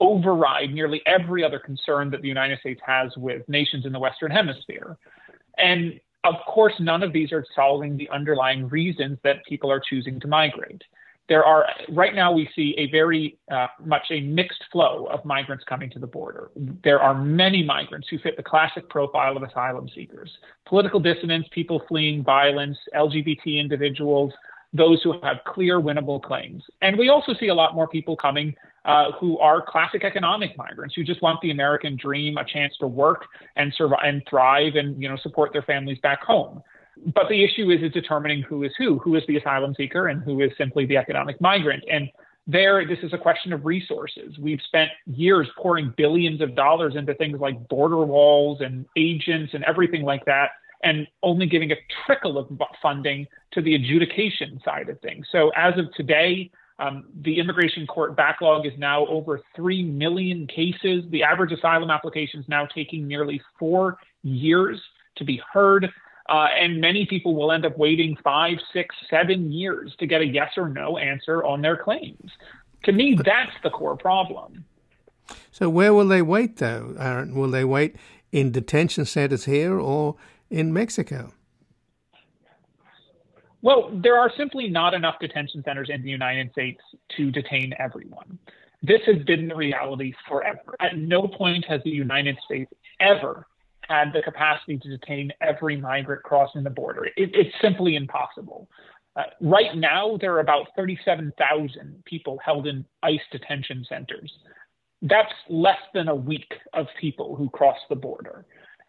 override 0.00 0.72
nearly 0.72 1.02
every 1.04 1.44
other 1.44 1.58
concern 1.58 2.08
that 2.12 2.22
the 2.22 2.28
United 2.28 2.58
States 2.60 2.80
has 2.86 3.14
with 3.18 3.46
nations 3.50 3.84
in 3.84 3.92
the 3.92 4.00
Western 4.00 4.30
Hemisphere. 4.30 4.96
And 5.58 6.00
of 6.28 6.36
course, 6.46 6.74
none 6.80 7.02
of 7.02 7.12
these 7.12 7.32
are 7.32 7.44
solving 7.54 7.96
the 7.96 8.08
underlying 8.10 8.68
reasons 8.68 9.18
that 9.24 9.44
people 9.46 9.70
are 9.70 9.80
choosing 9.80 10.20
to 10.20 10.28
migrate. 10.28 10.82
there 11.28 11.44
are 11.44 11.66
right 11.88 12.14
now 12.14 12.30
we 12.32 12.48
see 12.54 12.74
a 12.78 12.90
very 12.90 13.36
uh, 13.50 13.66
much 13.84 14.02
a 14.10 14.20
mixed 14.20 14.62
flow 14.70 15.06
of 15.10 15.24
migrants 15.24 15.64
coming 15.68 15.90
to 15.90 15.98
the 15.98 16.06
border. 16.06 16.50
There 16.84 17.00
are 17.00 17.14
many 17.14 17.64
migrants 17.64 18.06
who 18.08 18.18
fit 18.18 18.36
the 18.36 18.42
classic 18.42 18.88
profile 18.88 19.36
of 19.36 19.42
asylum 19.42 19.88
seekers: 19.94 20.30
political 20.66 21.00
dissidents, 21.00 21.48
people 21.52 21.82
fleeing 21.88 22.22
violence, 22.22 22.78
LGBT 22.94 23.58
individuals, 23.58 24.32
those 24.76 25.02
who 25.02 25.14
have 25.22 25.38
clear 25.46 25.80
winnable 25.80 26.22
claims. 26.22 26.62
And 26.82 26.96
we 26.96 27.08
also 27.08 27.34
see 27.38 27.48
a 27.48 27.54
lot 27.54 27.74
more 27.74 27.88
people 27.88 28.16
coming 28.16 28.54
uh, 28.84 29.12
who 29.18 29.38
are 29.38 29.60
classic 29.60 30.04
economic 30.04 30.56
migrants 30.56 30.94
who 30.94 31.02
just 31.02 31.20
want 31.20 31.40
the 31.40 31.50
American 31.50 31.96
dream, 31.96 32.36
a 32.36 32.44
chance 32.44 32.74
to 32.78 32.86
work 32.86 33.24
and 33.56 33.74
survive 33.74 34.00
and 34.04 34.22
thrive 34.28 34.76
and 34.76 35.00
you 35.02 35.08
know 35.08 35.16
support 35.16 35.52
their 35.52 35.62
families 35.62 35.98
back 36.02 36.22
home. 36.22 36.62
But 37.14 37.28
the 37.28 37.44
issue 37.44 37.70
is, 37.70 37.82
is 37.82 37.92
determining 37.92 38.42
who 38.42 38.62
is 38.62 38.72
who, 38.78 38.98
who 38.98 39.16
is 39.16 39.22
the 39.28 39.36
asylum 39.36 39.74
seeker 39.76 40.08
and 40.08 40.22
who 40.22 40.40
is 40.40 40.50
simply 40.56 40.86
the 40.86 40.96
economic 40.96 41.40
migrant. 41.40 41.84
And 41.90 42.08
there, 42.46 42.86
this 42.86 42.98
is 43.02 43.12
a 43.12 43.18
question 43.18 43.52
of 43.52 43.66
resources. 43.66 44.38
We've 44.38 44.60
spent 44.66 44.90
years 45.06 45.48
pouring 45.58 45.92
billions 45.96 46.40
of 46.40 46.54
dollars 46.54 46.94
into 46.94 47.12
things 47.14 47.40
like 47.40 47.68
border 47.68 48.04
walls 48.04 48.60
and 48.60 48.86
agents 48.96 49.52
and 49.52 49.64
everything 49.64 50.02
like 50.02 50.24
that, 50.26 50.50
and 50.82 51.06
only 51.22 51.46
giving 51.46 51.72
a 51.72 51.76
trickle 52.04 52.38
of 52.38 52.48
funding 52.80 53.26
to 53.52 53.62
the 53.62 53.74
adjudication 53.74 54.60
side 54.64 54.88
of 54.88 55.00
things. 55.00 55.26
So 55.32 55.50
as 55.56 55.78
of 55.78 55.92
today, 55.94 56.50
um, 56.78 57.04
the 57.22 57.38
immigration 57.38 57.86
court 57.86 58.16
backlog 58.16 58.66
is 58.66 58.72
now 58.76 59.06
over 59.06 59.40
3 59.54 59.82
million 59.82 60.46
cases. 60.46 61.04
The 61.10 61.22
average 61.22 61.52
asylum 61.52 61.90
application 61.90 62.40
is 62.40 62.48
now 62.48 62.66
taking 62.66 63.06
nearly 63.08 63.40
four 63.58 63.98
years 64.22 64.80
to 65.16 65.24
be 65.24 65.40
heard. 65.52 65.90
Uh, 66.28 66.48
and 66.58 66.80
many 66.80 67.06
people 67.06 67.34
will 67.34 67.52
end 67.52 67.64
up 67.64 67.78
waiting 67.78 68.16
five, 68.22 68.58
six, 68.72 68.94
seven 69.08 69.52
years 69.52 69.94
to 69.98 70.06
get 70.06 70.20
a 70.20 70.26
yes 70.26 70.52
or 70.56 70.68
no 70.68 70.98
answer 70.98 71.44
on 71.44 71.62
their 71.62 71.76
claims. 71.76 72.30
To 72.84 72.92
me, 72.92 73.18
that's 73.24 73.52
the 73.62 73.70
core 73.70 73.96
problem. 73.96 74.64
So, 75.50 75.68
where 75.68 75.94
will 75.94 76.06
they 76.06 76.22
wait, 76.22 76.58
though, 76.58 76.94
Aaron? 76.98 77.34
Will 77.34 77.50
they 77.50 77.64
wait 77.64 77.96
in 78.32 78.52
detention 78.52 79.04
centers 79.04 79.44
here 79.44 79.78
or 79.78 80.16
in 80.50 80.72
Mexico? 80.72 81.32
Well, 83.62 83.90
there 83.92 84.18
are 84.18 84.30
simply 84.36 84.68
not 84.68 84.94
enough 84.94 85.16
detention 85.20 85.62
centers 85.64 85.88
in 85.92 86.02
the 86.02 86.10
United 86.10 86.52
States 86.52 86.80
to 87.16 87.30
detain 87.30 87.72
everyone. 87.78 88.38
This 88.82 89.00
has 89.06 89.22
been 89.24 89.48
the 89.48 89.56
reality 89.56 90.12
forever. 90.28 90.76
At 90.78 90.98
no 90.98 91.26
point 91.26 91.64
has 91.64 91.80
the 91.82 91.90
United 91.90 92.38
States 92.44 92.70
ever 93.00 93.46
had 93.88 94.12
the 94.12 94.22
capacity 94.22 94.78
to 94.78 94.88
detain 94.88 95.32
every 95.40 95.76
migrant 95.76 96.22
crossing 96.22 96.62
the 96.62 96.70
border. 96.70 97.06
It, 97.06 97.12
it's 97.16 97.54
simply 97.60 97.96
impossible. 97.96 98.68
Uh, 99.16 99.22
right 99.40 99.74
now, 99.74 100.18
there 100.20 100.34
are 100.34 100.40
about 100.40 100.66
37,000 100.76 102.04
people 102.04 102.38
held 102.44 102.66
in 102.66 102.84
ICE 103.02 103.20
detention 103.32 103.84
centers. 103.88 104.32
That's 105.02 105.32
less 105.48 105.78
than 105.94 106.08
a 106.08 106.14
week 106.14 106.52
of 106.74 106.86
people 107.00 107.34
who 107.34 107.48
cross 107.50 107.78
the 107.88 107.96
border. 107.96 108.44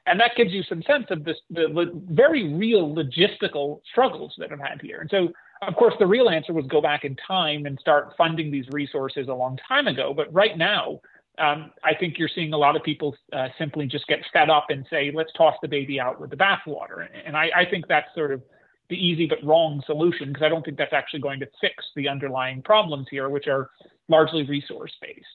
And 0.07 0.19
that 0.19 0.31
gives 0.35 0.51
you 0.51 0.63
some 0.63 0.81
sense 0.83 1.05
of 1.09 1.23
this, 1.23 1.37
the, 1.49 1.91
very 2.09 2.53
real 2.53 2.95
logistical 2.95 3.81
struggles 3.91 4.33
that 4.37 4.49
have 4.49 4.59
had 4.59 4.81
here. 4.81 4.99
And 5.01 5.09
so, 5.09 5.29
of 5.67 5.75
course, 5.75 5.93
the 5.99 6.07
real 6.07 6.29
answer 6.29 6.53
was 6.53 6.65
go 6.67 6.81
back 6.81 7.03
in 7.03 7.15
time 7.27 7.65
and 7.65 7.77
start 7.79 8.13
funding 8.17 8.49
these 8.49 8.65
resources 8.69 9.27
a 9.27 9.33
long 9.33 9.57
time 9.67 9.87
ago. 9.87 10.13
But 10.15 10.33
right 10.33 10.57
now, 10.57 11.01
um, 11.39 11.71
I 11.83 11.93
think 11.93 12.17
you're 12.17 12.29
seeing 12.33 12.53
a 12.53 12.57
lot 12.57 12.75
of 12.75 12.83
people 12.83 13.15
uh, 13.33 13.49
simply 13.57 13.85
just 13.85 14.07
get 14.07 14.19
fed 14.33 14.49
up 14.49 14.67
and 14.69 14.85
say, 14.89 15.11
let's 15.13 15.31
toss 15.33 15.55
the 15.61 15.67
baby 15.67 15.99
out 15.99 16.19
with 16.19 16.29
the 16.29 16.37
bathwater. 16.37 17.07
And 17.25 17.35
I, 17.37 17.49
I 17.55 17.65
think 17.69 17.87
that's 17.87 18.07
sort 18.15 18.31
of 18.31 18.41
the 18.89 18.95
easy 18.95 19.27
but 19.27 19.43
wrong 19.43 19.83
solution 19.85 20.29
because 20.29 20.43
I 20.43 20.49
don't 20.49 20.63
think 20.63 20.77
that's 20.77 20.93
actually 20.93 21.19
going 21.19 21.39
to 21.41 21.47
fix 21.59 21.83
the 21.95 22.07
underlying 22.07 22.61
problems 22.61 23.07
here, 23.11 23.29
which 23.29 23.47
are 23.47 23.69
largely 24.07 24.43
resource 24.43 24.93
based. 25.01 25.25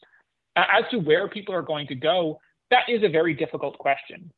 As 0.56 0.84
to 0.90 0.98
where 0.98 1.28
people 1.28 1.54
are 1.54 1.62
going 1.62 1.86
to 1.88 1.94
go, 1.94 2.40
that 2.70 2.88
is 2.88 3.02
a 3.02 3.08
very 3.08 3.34
difficult 3.34 3.78
question. 3.78 4.32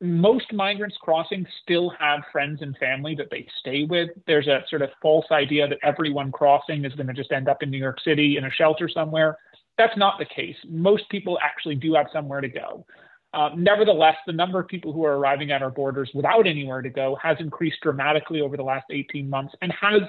Most 0.00 0.52
migrants 0.52 0.96
crossing 1.00 1.46
still 1.62 1.90
have 1.98 2.20
friends 2.30 2.60
and 2.60 2.76
family 2.76 3.14
that 3.14 3.30
they 3.30 3.46
stay 3.60 3.84
with. 3.84 4.10
There's 4.26 4.46
a 4.46 4.62
sort 4.68 4.82
of 4.82 4.90
false 5.00 5.24
idea 5.30 5.66
that 5.68 5.78
everyone 5.82 6.30
crossing 6.32 6.84
is 6.84 6.92
going 6.94 7.06
to 7.06 7.14
just 7.14 7.32
end 7.32 7.48
up 7.48 7.62
in 7.62 7.70
New 7.70 7.78
York 7.78 8.00
City 8.04 8.36
in 8.36 8.44
a 8.44 8.50
shelter 8.50 8.88
somewhere. 8.88 9.38
That's 9.78 9.96
not 9.96 10.18
the 10.18 10.26
case. 10.26 10.56
Most 10.68 11.08
people 11.08 11.38
actually 11.42 11.76
do 11.76 11.94
have 11.94 12.06
somewhere 12.12 12.42
to 12.42 12.48
go. 12.48 12.84
Uh, 13.32 13.50
nevertheless, 13.56 14.16
the 14.26 14.32
number 14.32 14.58
of 14.60 14.68
people 14.68 14.92
who 14.92 15.04
are 15.04 15.18
arriving 15.18 15.50
at 15.50 15.62
our 15.62 15.70
borders 15.70 16.10
without 16.14 16.46
anywhere 16.46 16.82
to 16.82 16.90
go 16.90 17.16
has 17.22 17.36
increased 17.40 17.78
dramatically 17.82 18.40
over 18.40 18.56
the 18.56 18.62
last 18.62 18.86
18 18.90 19.28
months 19.28 19.54
and 19.62 19.72
has 19.78 20.02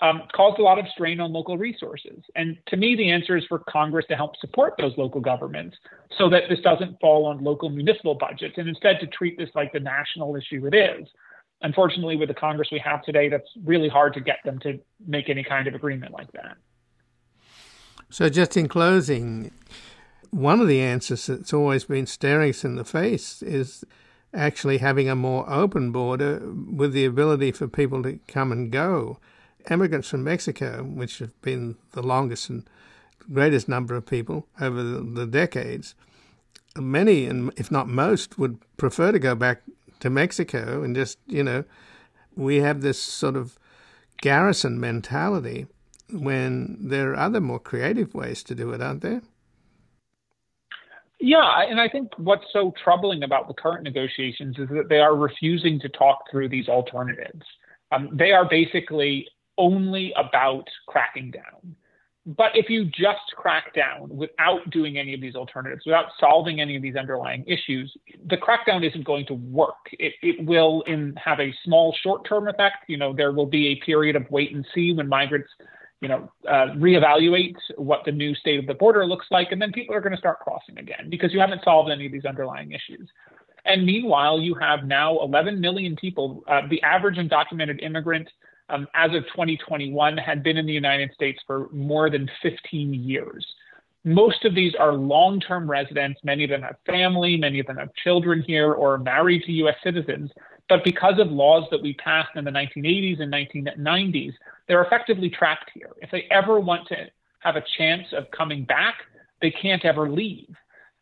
um, 0.00 0.22
caused 0.34 0.58
a 0.58 0.62
lot 0.62 0.78
of 0.78 0.86
strain 0.88 1.20
on 1.20 1.32
local 1.32 1.56
resources. 1.56 2.22
And 2.34 2.58
to 2.66 2.76
me, 2.76 2.96
the 2.96 3.10
answer 3.10 3.36
is 3.36 3.44
for 3.48 3.60
Congress 3.60 4.04
to 4.10 4.16
help 4.16 4.36
support 4.36 4.74
those 4.78 4.92
local 4.98 5.20
governments 5.20 5.76
so 6.18 6.28
that 6.28 6.44
this 6.48 6.60
doesn't 6.60 7.00
fall 7.00 7.24
on 7.24 7.42
local 7.42 7.70
municipal 7.70 8.14
budgets 8.14 8.54
and 8.58 8.68
instead 8.68 9.00
to 9.00 9.06
treat 9.06 9.38
this 9.38 9.48
like 9.54 9.72
the 9.72 9.80
national 9.80 10.36
issue 10.36 10.66
it 10.66 10.74
is. 10.74 11.08
Unfortunately, 11.62 12.16
with 12.16 12.28
the 12.28 12.34
Congress 12.34 12.68
we 12.70 12.78
have 12.78 13.02
today, 13.02 13.30
that's 13.30 13.48
really 13.64 13.88
hard 13.88 14.12
to 14.14 14.20
get 14.20 14.38
them 14.44 14.58
to 14.58 14.78
make 15.06 15.30
any 15.30 15.42
kind 15.42 15.66
of 15.66 15.74
agreement 15.74 16.12
like 16.12 16.30
that. 16.32 16.58
So, 18.10 18.28
just 18.28 18.58
in 18.58 18.68
closing, 18.68 19.50
one 20.30 20.60
of 20.60 20.68
the 20.68 20.80
answers 20.80 21.26
that's 21.26 21.54
always 21.54 21.84
been 21.84 22.06
staring 22.06 22.50
us 22.50 22.62
in 22.62 22.76
the 22.76 22.84
face 22.84 23.42
is 23.42 23.84
actually 24.34 24.78
having 24.78 25.08
a 25.08 25.16
more 25.16 25.50
open 25.50 25.92
border 25.92 26.42
with 26.70 26.92
the 26.92 27.06
ability 27.06 27.52
for 27.52 27.66
people 27.66 28.02
to 28.02 28.20
come 28.28 28.52
and 28.52 28.70
go. 28.70 29.18
Immigrants 29.70 30.08
from 30.08 30.24
Mexico, 30.24 30.82
which 30.82 31.18
have 31.18 31.40
been 31.42 31.76
the 31.92 32.02
longest 32.02 32.48
and 32.50 32.68
greatest 33.32 33.68
number 33.68 33.96
of 33.96 34.06
people 34.06 34.46
over 34.60 34.82
the, 34.82 35.00
the 35.00 35.26
decades, 35.26 35.94
many, 36.76 37.26
and 37.26 37.52
if 37.56 37.70
not 37.70 37.88
most, 37.88 38.38
would 38.38 38.58
prefer 38.76 39.12
to 39.12 39.18
go 39.18 39.34
back 39.34 39.62
to 40.00 40.10
Mexico 40.10 40.82
and 40.82 40.94
just, 40.94 41.18
you 41.26 41.42
know, 41.42 41.64
we 42.36 42.56
have 42.56 42.82
this 42.82 43.00
sort 43.00 43.36
of 43.36 43.58
garrison 44.20 44.78
mentality 44.78 45.66
when 46.12 46.76
there 46.80 47.12
are 47.12 47.16
other 47.16 47.40
more 47.40 47.58
creative 47.58 48.14
ways 48.14 48.42
to 48.44 48.54
do 48.54 48.70
it, 48.72 48.80
aren't 48.80 49.02
there? 49.02 49.22
Yeah, 51.18 51.62
and 51.68 51.80
I 51.80 51.88
think 51.88 52.10
what's 52.18 52.44
so 52.52 52.74
troubling 52.82 53.22
about 53.22 53.48
the 53.48 53.54
current 53.54 53.84
negotiations 53.84 54.56
is 54.58 54.68
that 54.68 54.88
they 54.88 54.98
are 54.98 55.16
refusing 55.16 55.80
to 55.80 55.88
talk 55.88 56.30
through 56.30 56.50
these 56.50 56.68
alternatives. 56.68 57.42
Um, 57.90 58.10
they 58.12 58.32
are 58.32 58.46
basically 58.48 59.26
only 59.58 60.12
about 60.16 60.64
cracking 60.86 61.30
down. 61.30 61.76
But 62.26 62.56
if 62.56 62.68
you 62.68 62.86
just 62.86 63.36
crack 63.36 63.72
down 63.72 64.08
without 64.08 64.68
doing 64.70 64.98
any 64.98 65.14
of 65.14 65.20
these 65.20 65.36
alternatives, 65.36 65.82
without 65.86 66.06
solving 66.18 66.60
any 66.60 66.74
of 66.74 66.82
these 66.82 66.96
underlying 66.96 67.44
issues, 67.46 67.96
the 68.26 68.36
crackdown 68.36 68.84
isn't 68.84 69.04
going 69.04 69.26
to 69.26 69.34
work. 69.34 69.76
It, 69.92 70.14
it 70.22 70.44
will 70.44 70.82
in, 70.88 71.14
have 71.24 71.38
a 71.38 71.54
small 71.64 71.94
short-term 72.02 72.48
effect. 72.48 72.78
You 72.88 72.96
know, 72.96 73.14
there 73.14 73.30
will 73.30 73.46
be 73.46 73.68
a 73.68 73.84
period 73.84 74.16
of 74.16 74.28
wait 74.28 74.52
and 74.52 74.66
see 74.74 74.92
when 74.92 75.08
migrants 75.08 75.50
you 76.00 76.08
know, 76.08 76.30
uh, 76.48 76.74
reevaluate 76.76 77.56
what 77.76 78.04
the 78.04 78.12
new 78.12 78.34
state 78.34 78.58
of 78.58 78.66
the 78.66 78.74
border 78.74 79.06
looks 79.06 79.26
like, 79.30 79.50
and 79.50 79.60
then 79.60 79.72
people 79.72 79.94
are 79.94 80.00
going 80.00 80.12
to 80.12 80.18
start 80.18 80.40
crossing 80.40 80.78
again 80.78 81.08
because 81.08 81.32
you 81.32 81.40
haven't 81.40 81.64
solved 81.64 81.90
any 81.90 82.06
of 82.06 82.12
these 82.12 82.24
underlying 82.24 82.72
issues. 82.72 83.08
And 83.64 83.84
meanwhile, 83.84 84.38
you 84.38 84.54
have 84.54 84.84
now 84.84 85.18
11 85.20 85.60
million 85.60 85.96
people. 85.96 86.44
Uh, 86.46 86.62
the 86.68 86.82
average 86.82 87.16
undocumented 87.16 87.82
immigrant 87.82 88.28
um, 88.68 88.86
as 88.94 89.14
of 89.14 89.24
2021 89.26 90.16
had 90.16 90.42
been 90.42 90.56
in 90.56 90.66
the 90.66 90.72
United 90.72 91.12
States 91.14 91.40
for 91.46 91.68
more 91.72 92.10
than 92.10 92.28
15 92.42 92.94
years. 92.94 93.46
Most 94.04 94.44
of 94.44 94.54
these 94.54 94.74
are 94.76 94.92
long 94.92 95.40
term 95.40 95.68
residents. 95.68 96.20
Many 96.22 96.44
of 96.44 96.50
them 96.50 96.62
have 96.62 96.76
family, 96.86 97.36
many 97.36 97.58
of 97.58 97.66
them 97.66 97.76
have 97.76 97.92
children 97.94 98.42
here 98.46 98.72
or 98.72 98.94
are 98.94 98.98
married 98.98 99.42
to 99.44 99.52
US 99.52 99.76
citizens. 99.82 100.30
But 100.68 100.84
because 100.84 101.18
of 101.18 101.30
laws 101.30 101.64
that 101.70 101.82
we 101.82 101.94
passed 101.94 102.30
in 102.36 102.44
the 102.44 102.50
1980s 102.50 103.20
and 103.20 103.32
1990s, 103.32 104.32
they're 104.66 104.82
effectively 104.82 105.30
trapped 105.30 105.70
here. 105.74 105.90
If 106.02 106.10
they 106.10 106.26
ever 106.30 106.58
want 106.58 106.88
to 106.88 107.06
have 107.40 107.56
a 107.56 107.64
chance 107.78 108.06
of 108.12 108.30
coming 108.32 108.64
back, 108.64 108.96
they 109.40 109.50
can't 109.50 109.84
ever 109.84 110.10
leave. 110.10 110.54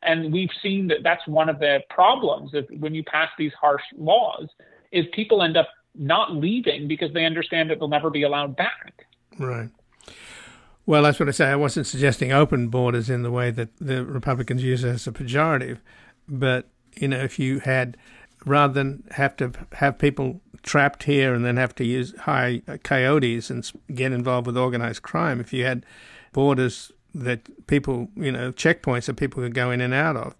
And 0.02 0.32
we've 0.32 0.50
seen 0.62 0.88
that 0.88 0.98
that's 1.02 1.26
one 1.26 1.48
of 1.48 1.58
the 1.58 1.80
problems 1.88 2.52
when 2.78 2.94
you 2.94 3.02
pass 3.04 3.30
these 3.38 3.52
harsh 3.58 3.82
laws 3.96 4.48
is 4.92 5.06
people 5.14 5.42
end 5.42 5.56
up 5.56 5.68
not 5.94 6.34
leaving 6.34 6.88
because 6.88 7.12
they 7.12 7.24
understand 7.24 7.70
that 7.70 7.78
they'll 7.78 7.88
never 7.88 8.10
be 8.10 8.22
allowed 8.22 8.56
back. 8.56 9.06
Right. 9.38 9.70
Well, 10.86 11.02
that's 11.02 11.18
what 11.18 11.28
I 11.28 11.32
say. 11.32 11.46
I 11.46 11.56
wasn't 11.56 11.86
suggesting 11.86 12.32
open 12.32 12.68
borders 12.68 13.08
in 13.08 13.22
the 13.22 13.30
way 13.30 13.50
that 13.50 13.70
the 13.78 14.04
Republicans 14.04 14.62
use 14.62 14.84
it 14.84 14.90
as 14.90 15.06
a 15.06 15.12
pejorative, 15.12 15.78
but 16.28 16.68
you 16.94 17.08
know, 17.08 17.18
if 17.18 17.38
you 17.38 17.60
had 17.60 17.96
rather 18.44 18.72
than 18.72 19.04
have 19.12 19.36
to 19.36 19.52
have 19.72 19.98
people 19.98 20.40
trapped 20.62 21.04
here 21.04 21.34
and 21.34 21.44
then 21.44 21.56
have 21.56 21.74
to 21.76 21.84
use 21.84 22.14
high 22.20 22.62
coyotes 22.82 23.50
and 23.50 23.70
get 23.94 24.12
involved 24.12 24.46
with 24.46 24.56
organized 24.56 25.02
crime. 25.02 25.40
If 25.40 25.52
you 25.52 25.64
had 25.64 25.84
borders 26.32 26.90
that 27.14 27.66
people, 27.66 28.08
you 28.16 28.32
know, 28.32 28.50
checkpoints 28.50 29.06
that 29.06 29.14
people 29.14 29.42
could 29.42 29.54
go 29.54 29.70
in 29.70 29.80
and 29.80 29.94
out 29.94 30.16
of, 30.16 30.34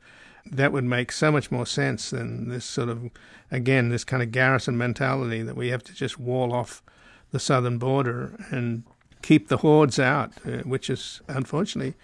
that 0.51 0.73
would 0.73 0.85
make 0.85 1.11
so 1.11 1.33
much 1.33 1.51
more 1.51 1.67
sense 1.67 2.11
than 2.11 2.49
this 2.49 2.65
sort 2.65 2.89
of, 2.89 3.11
again, 3.51 3.89
this 3.89 4.05
kind 4.05 4.23
of 4.23 4.33
garrison 4.33 4.77
mentality 4.77 5.43
that 5.43 5.57
we 5.57 5.69
have 5.69 5.83
to 5.85 5.95
just 5.95 6.19
wall 6.19 6.53
off 6.53 6.83
the 7.31 7.41
southern 7.41 7.79
border 7.79 8.37
and 8.51 8.85
keep 9.23 9.49
the 9.49 9.59
hordes 9.59 9.99
out, 9.99 10.33
uh, 10.47 10.59
which 10.59 10.91
is 10.91 11.23
unfortunately 11.29 11.95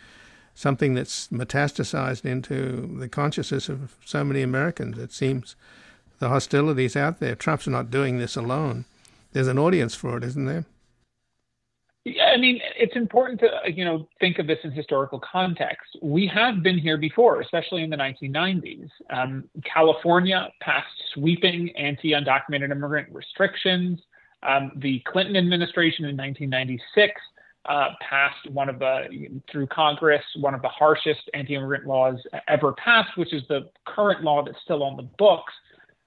something 0.54 0.94
that's 0.94 1.28
metastasized 1.28 2.24
into 2.24 2.96
the 2.98 3.08
consciousness 3.08 3.68
of 3.68 3.96
so 4.04 4.24
many 4.24 4.42
Americans. 4.42 4.98
It 4.98 5.12
seems 5.12 5.54
the 6.18 6.28
hostilities 6.28 6.96
out 6.96 7.20
there. 7.20 7.34
Trump's 7.34 7.66
not 7.66 7.90
doing 7.90 8.18
this 8.18 8.36
alone. 8.36 8.84
There's 9.32 9.48
an 9.48 9.58
audience 9.58 9.94
for 9.94 10.16
it, 10.16 10.24
isn't 10.24 10.46
there? 10.46 10.64
I 12.06 12.38
mean, 12.38 12.60
it's 12.78 12.96
important 12.96 13.40
to 13.40 13.70
you 13.70 13.84
know 13.84 14.08
think 14.20 14.38
of 14.38 14.46
this 14.46 14.58
in 14.64 14.70
historical 14.70 15.20
context. 15.20 15.98
We 16.00 16.26
have 16.28 16.62
been 16.62 16.78
here 16.78 16.96
before, 16.96 17.40
especially 17.40 17.82
in 17.82 17.90
the 17.90 17.96
1990s. 17.96 18.88
Um, 19.10 19.44
California 19.64 20.48
passed 20.60 20.88
sweeping 21.12 21.70
anti-undocumented 21.76 22.70
immigrant 22.70 23.08
restrictions. 23.12 24.00
Um, 24.42 24.72
the 24.76 25.02
Clinton 25.06 25.36
administration 25.36 26.06
in 26.06 26.16
1996 26.16 27.20
uh, 27.66 27.88
passed 28.00 28.50
one 28.50 28.70
of 28.70 28.78
the 28.78 29.28
through 29.52 29.66
Congress 29.66 30.24
one 30.36 30.54
of 30.54 30.62
the 30.62 30.68
harshest 30.68 31.28
anti-immigrant 31.34 31.86
laws 31.86 32.16
ever 32.48 32.72
passed, 32.72 33.10
which 33.16 33.34
is 33.34 33.42
the 33.48 33.68
current 33.86 34.24
law 34.24 34.42
that's 34.42 34.60
still 34.64 34.82
on 34.82 34.96
the 34.96 35.08
books. 35.18 35.52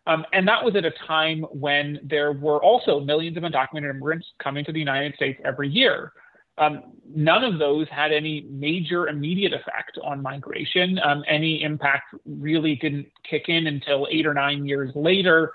Um, 0.05 0.25
and 0.33 0.47
that 0.47 0.63
was 0.63 0.75
at 0.75 0.85
a 0.85 0.91
time 1.07 1.43
when 1.51 1.99
there 2.03 2.33
were 2.33 2.61
also 2.61 2.99
millions 2.99 3.37
of 3.37 3.43
undocumented 3.43 3.89
immigrants 3.89 4.27
coming 4.41 4.65
to 4.65 4.71
the 4.73 4.79
United 4.79 5.15
States 5.15 5.39
every 5.45 5.69
year. 5.69 6.11
Um, 6.57 6.83
none 7.15 7.43
of 7.43 7.57
those 7.57 7.87
had 7.89 8.11
any 8.11 8.45
major 8.49 9.07
immediate 9.07 9.53
effect 9.53 9.97
on 10.03 10.21
migration. 10.21 10.99
Um, 10.99 11.23
any 11.27 11.63
impact 11.63 12.13
really 12.25 12.75
didn't 12.75 13.07
kick 13.27 13.45
in 13.47 13.67
until 13.67 14.07
eight 14.11 14.27
or 14.27 14.33
nine 14.33 14.65
years 14.65 14.91
later. 14.93 15.53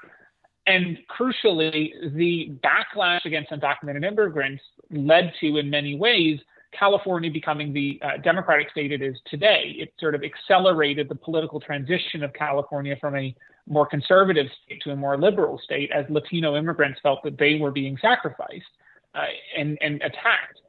And 0.66 0.98
crucially, 1.08 1.92
the 2.14 2.52
backlash 2.64 3.24
against 3.24 3.50
undocumented 3.50 4.04
immigrants 4.04 4.62
led 4.90 5.32
to, 5.40 5.58
in 5.58 5.70
many 5.70 5.96
ways, 5.96 6.40
California 6.72 7.30
becoming 7.30 7.72
the 7.72 8.00
uh, 8.02 8.18
democratic 8.22 8.70
state 8.70 8.92
it 8.92 9.02
is 9.02 9.16
today. 9.26 9.74
It 9.78 9.92
sort 9.98 10.14
of 10.14 10.22
accelerated 10.22 11.08
the 11.08 11.14
political 11.14 11.60
transition 11.60 12.22
of 12.22 12.32
California 12.32 12.96
from 13.00 13.16
a 13.16 13.34
more 13.66 13.86
conservative 13.86 14.46
state 14.64 14.80
to 14.82 14.90
a 14.90 14.96
more 14.96 15.16
liberal 15.16 15.58
state 15.62 15.90
as 15.92 16.04
Latino 16.08 16.56
immigrants 16.56 17.00
felt 17.02 17.22
that 17.24 17.38
they 17.38 17.56
were 17.56 17.70
being 17.70 17.96
sacrificed 18.00 18.64
uh, 19.14 19.24
and, 19.56 19.78
and 19.80 19.96
attacked. 20.02 20.60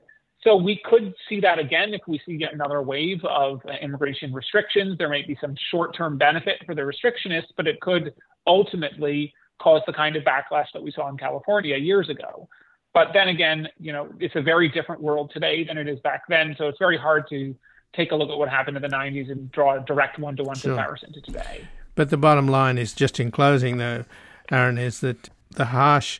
So 0.41 0.55
we 0.55 0.79
could 0.85 1.13
see 1.27 1.41
that 1.41 1.59
again 1.59 1.93
if 1.93 2.01
we 2.07 2.21
see 2.25 2.35
yet 2.35 2.53
another 2.53 2.81
wave 2.81 3.23
of 3.25 3.61
uh, 3.67 3.73
immigration 3.81 4.33
restrictions. 4.33 4.97
There 4.97 5.09
might 5.09 5.27
be 5.27 5.37
some 5.41 5.53
short-term 5.69 6.17
benefit 6.17 6.61
for 6.65 6.73
the 6.75 6.81
restrictionists, 6.81 7.51
but 7.57 7.67
it 7.67 7.81
could 7.81 8.13
ultimately 8.47 9.33
cause 9.61 9.81
the 9.85 9.91
kind 9.91 10.15
of 10.15 10.23
backlash 10.23 10.67
that 10.73 10.81
we 10.81 10.91
saw 10.91 11.09
in 11.09 11.17
California 11.17 11.75
years 11.75 12.07
ago. 12.07 12.47
But 12.93 13.09
then 13.13 13.27
again, 13.27 13.67
you 13.79 13.91
know, 13.91 14.09
it's 14.19 14.35
a 14.35 14.41
very 14.41 14.67
different 14.69 15.01
world 15.01 15.31
today 15.33 15.63
than 15.63 15.77
it 15.77 15.87
is 15.87 15.99
back 15.99 16.23
then. 16.27 16.55
So 16.57 16.67
it's 16.67 16.79
very 16.79 16.97
hard 16.97 17.27
to 17.29 17.55
take 17.93 18.11
a 18.11 18.15
look 18.15 18.29
at 18.29 18.37
what 18.37 18.49
happened 18.49 18.77
in 18.77 18.83
the 18.83 18.89
90s 18.89 19.31
and 19.31 19.51
draw 19.51 19.75
a 19.75 19.79
direct 19.81 20.19
one-to-one 20.19 20.55
comparison 20.55 21.13
to 21.13 21.21
today. 21.21 21.67
But 21.95 22.09
the 22.09 22.17
bottom 22.17 22.47
line 22.47 22.77
is, 22.77 22.93
just 22.93 23.19
in 23.19 23.31
closing, 23.31 23.77
though, 23.77 24.05
Aaron, 24.51 24.77
is 24.77 25.01
that 25.01 25.29
the 25.51 25.65
harsh, 25.65 26.19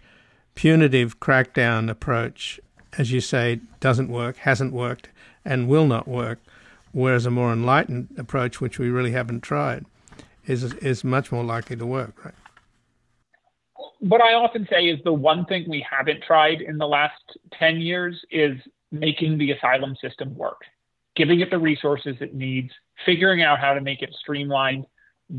punitive 0.56 1.20
crackdown 1.20 1.90
approach, 1.90 2.60
as 2.98 3.12
you 3.12 3.22
say, 3.22 3.62
doesn't 3.80 4.10
work, 4.10 4.38
hasn't 4.38 4.74
worked, 4.74 5.10
and 5.46 5.68
will 5.68 5.88
not 5.88 6.08
work. 6.08 6.40
Whereas 6.92 7.26
a 7.26 7.32
more 7.32 7.54
enlightened 7.54 8.10
approach, 8.18 8.60
which 8.60 8.80
we 8.80 8.90
really 8.90 9.12
haven't 9.12 9.42
tried, 9.42 9.86
is 10.48 10.64
is 10.64 11.04
much 11.04 11.32
more 11.32 11.44
likely 11.44 11.76
to 11.76 11.86
work, 11.86 12.26
right? 12.26 12.34
What 14.00 14.22
I 14.22 14.34
often 14.34 14.66
say 14.72 14.86
is 14.86 15.00
the 15.04 15.14
one 15.14 15.46
thing 15.46 15.66
we 15.68 15.86
haven't 15.90 16.24
tried 16.24 16.62
in 16.62 16.78
the 16.78 16.88
last 16.88 17.22
10 17.60 17.82
years 17.82 18.20
is 18.32 18.58
making 18.92 19.38
the 19.38 19.52
asylum 19.52 19.96
system 20.02 20.34
work, 20.36 20.62
giving 21.16 21.42
it 21.42 21.50
the 21.52 21.60
resources 21.60 22.16
it 22.22 22.34
needs, 22.34 22.72
figuring 23.06 23.42
out 23.42 23.60
how 23.60 23.74
to 23.74 23.82
make 23.82 24.02
it 24.02 24.16
streamlined, 24.22 24.86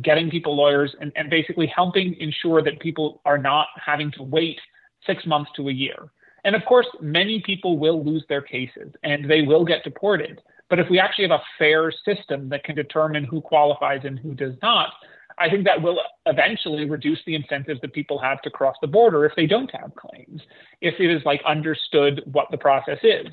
getting 0.03 0.31
people 0.31 0.55
lawyers 0.55 0.95
and, 1.01 1.11
and 1.17 1.31
basically 1.31 1.67
helping 1.67 2.15
ensure 2.21 2.63
that 2.63 2.79
people 2.81 3.23
are 3.25 3.39
not 3.39 3.69
having 3.83 4.13
to 4.13 4.23
wait 4.23 4.61
six 5.07 5.25
months 5.25 5.51
to 5.57 5.69
a 5.71 5.73
year. 5.73 6.11
And 6.45 6.55
of 6.55 6.63
course, 6.67 6.87
many 7.01 7.43
people 7.45 7.79
will 7.79 8.05
lose 8.05 8.25
their 8.29 8.43
cases 8.43 8.93
and 9.03 9.29
they 9.29 9.43
will 9.43 9.65
get 9.65 9.85
deported. 9.85 10.41
But 10.69 10.79
if 10.79 10.89
we 10.91 11.01
actually 11.01 11.29
have 11.29 11.41
a 11.41 11.45
fair 11.59 11.91
system 12.05 12.51
that 12.51 12.65
can 12.65 12.77
determine 12.77 13.25
who 13.25 13.41
qualifies 13.41 14.03
and 14.05 14.19
who 14.19 14.35
does 14.35 14.55
not, 14.63 14.93
I 15.41 15.49
think 15.49 15.64
that 15.64 15.80
will 15.80 15.99
eventually 16.26 16.88
reduce 16.88 17.18
the 17.24 17.34
incentives 17.34 17.80
that 17.80 17.95
people 17.95 18.18
have 18.18 18.43
to 18.43 18.51
cross 18.51 18.76
the 18.82 18.86
border 18.86 19.24
if 19.24 19.32
they 19.36 19.47
don't 19.47 19.70
have 19.74 19.95
claims, 19.97 20.43
if 20.82 20.95
it 21.01 21.11
is 21.11 21.22
like 21.24 21.41
understood 21.47 22.22
what 22.26 22.49
the 22.51 22.59
process 22.59 22.99
is. 23.03 23.26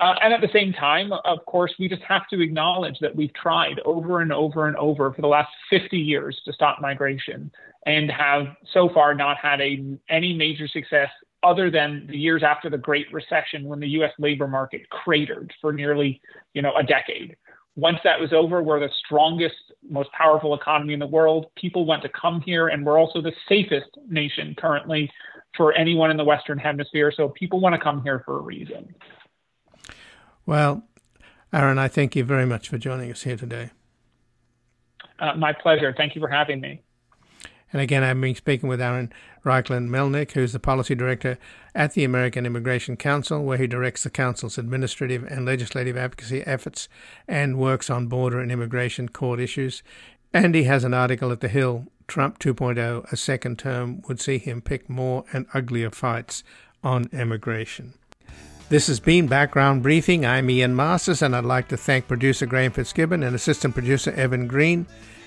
Uh, 0.00 0.14
and 0.22 0.32
at 0.32 0.40
the 0.40 0.48
same 0.52 0.72
time, 0.72 1.12
of 1.12 1.44
course, 1.46 1.72
we 1.78 1.88
just 1.88 2.02
have 2.02 2.28
to 2.28 2.40
acknowledge 2.40 2.98
that 3.00 3.14
we've 3.14 3.32
tried 3.34 3.80
over 3.84 4.20
and 4.20 4.32
over 4.32 4.68
and 4.68 4.76
over 4.76 5.12
for 5.12 5.22
the 5.22 5.28
last 5.28 5.50
50 5.70 5.96
years 5.96 6.40
to 6.44 6.52
stop 6.52 6.80
migration 6.80 7.50
and 7.86 8.10
have 8.10 8.46
so 8.72 8.88
far 8.92 9.14
not 9.14 9.36
had 9.38 9.60
a, 9.60 9.84
any 10.08 10.34
major 10.34 10.68
success 10.68 11.08
other 11.42 11.70
than 11.70 12.06
the 12.10 12.16
years 12.16 12.42
after 12.42 12.68
the 12.68 12.78
Great 12.78 13.12
Recession 13.12 13.64
when 13.64 13.80
the 13.80 13.88
US 14.00 14.12
labor 14.18 14.46
market 14.48 14.88
cratered 14.90 15.52
for 15.60 15.72
nearly 15.72 16.20
you 16.52 16.62
know, 16.62 16.76
a 16.76 16.82
decade. 16.82 17.36
Once 17.78 17.98
that 18.02 18.18
was 18.18 18.32
over, 18.32 18.60
we're 18.60 18.80
the 18.80 18.90
strongest, 19.06 19.54
most 19.88 20.10
powerful 20.10 20.52
economy 20.52 20.94
in 20.94 20.98
the 20.98 21.06
world. 21.06 21.46
People 21.54 21.86
want 21.86 22.02
to 22.02 22.08
come 22.08 22.40
here, 22.40 22.66
and 22.66 22.84
we're 22.84 22.98
also 22.98 23.22
the 23.22 23.30
safest 23.48 23.86
nation 24.08 24.52
currently 24.58 25.08
for 25.56 25.72
anyone 25.74 26.10
in 26.10 26.16
the 26.16 26.24
Western 26.24 26.58
Hemisphere. 26.58 27.12
So 27.16 27.28
people 27.28 27.60
want 27.60 27.76
to 27.76 27.80
come 27.80 28.02
here 28.02 28.20
for 28.24 28.38
a 28.38 28.40
reason. 28.40 28.92
Well, 30.44 30.82
Aaron, 31.52 31.78
I 31.78 31.86
thank 31.86 32.16
you 32.16 32.24
very 32.24 32.46
much 32.46 32.68
for 32.68 32.78
joining 32.78 33.12
us 33.12 33.22
here 33.22 33.36
today. 33.36 33.70
Uh, 35.20 35.34
my 35.36 35.52
pleasure. 35.52 35.94
Thank 35.96 36.16
you 36.16 36.20
for 36.20 36.28
having 36.28 36.60
me. 36.60 36.82
And 37.72 37.82
again, 37.82 38.02
I've 38.02 38.20
been 38.20 38.34
speaking 38.34 38.68
with 38.68 38.80
Aaron 38.80 39.12
Reichlin 39.44 39.88
Melnick, 39.88 40.32
who's 40.32 40.52
the 40.52 40.58
policy 40.58 40.94
director 40.94 41.38
at 41.74 41.92
the 41.92 42.04
American 42.04 42.46
Immigration 42.46 42.96
Council, 42.96 43.44
where 43.44 43.58
he 43.58 43.66
directs 43.66 44.04
the 44.04 44.10
Council's 44.10 44.58
administrative 44.58 45.24
and 45.24 45.44
legislative 45.44 45.96
advocacy 45.96 46.42
efforts 46.46 46.88
and 47.26 47.58
works 47.58 47.90
on 47.90 48.06
border 48.06 48.40
and 48.40 48.50
immigration 48.50 49.08
court 49.08 49.40
issues. 49.40 49.82
And 50.32 50.54
he 50.54 50.64
has 50.64 50.84
an 50.84 50.94
article 50.94 51.30
at 51.32 51.40
The 51.40 51.48
Hill 51.48 51.86
Trump 52.08 52.38
2.0, 52.38 53.12
a 53.12 53.16
second 53.16 53.58
term 53.58 54.02
would 54.08 54.18
see 54.18 54.38
him 54.38 54.62
pick 54.62 54.88
more 54.88 55.24
and 55.32 55.46
uglier 55.52 55.90
fights 55.90 56.42
on 56.82 57.04
immigration. 57.12 57.92
This 58.70 58.86
has 58.86 58.98
been 58.98 59.28
Background 59.28 59.82
Briefing. 59.82 60.24
I'm 60.24 60.48
Ian 60.50 60.74
Masters, 60.74 61.22
and 61.22 61.36
I'd 61.36 61.44
like 61.44 61.68
to 61.68 61.76
thank 61.76 62.08
producer 62.08 62.46
Graham 62.46 62.72
Fitzgibbon 62.72 63.22
and 63.22 63.36
assistant 63.36 63.74
producer 63.74 64.10
Evan 64.12 64.46
Green. 64.46 64.86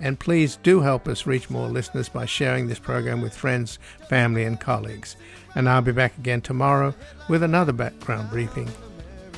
and 0.00 0.18
please 0.18 0.56
do 0.62 0.80
help 0.80 1.08
us 1.08 1.26
reach 1.26 1.50
more 1.50 1.68
listeners 1.68 2.08
by 2.08 2.26
sharing 2.26 2.66
this 2.66 2.78
program 2.78 3.20
with 3.20 3.36
friends, 3.36 3.78
family, 4.08 4.44
and 4.44 4.60
colleagues. 4.60 5.16
And 5.54 5.68
I'll 5.68 5.82
be 5.82 5.92
back 5.92 6.16
again 6.18 6.40
tomorrow 6.40 6.94
with 7.28 7.42
another 7.42 7.72
background 7.72 8.30
briefing. 8.30 8.70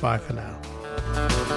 Bye 0.01 0.17
for 0.17 0.33
now. 0.33 1.56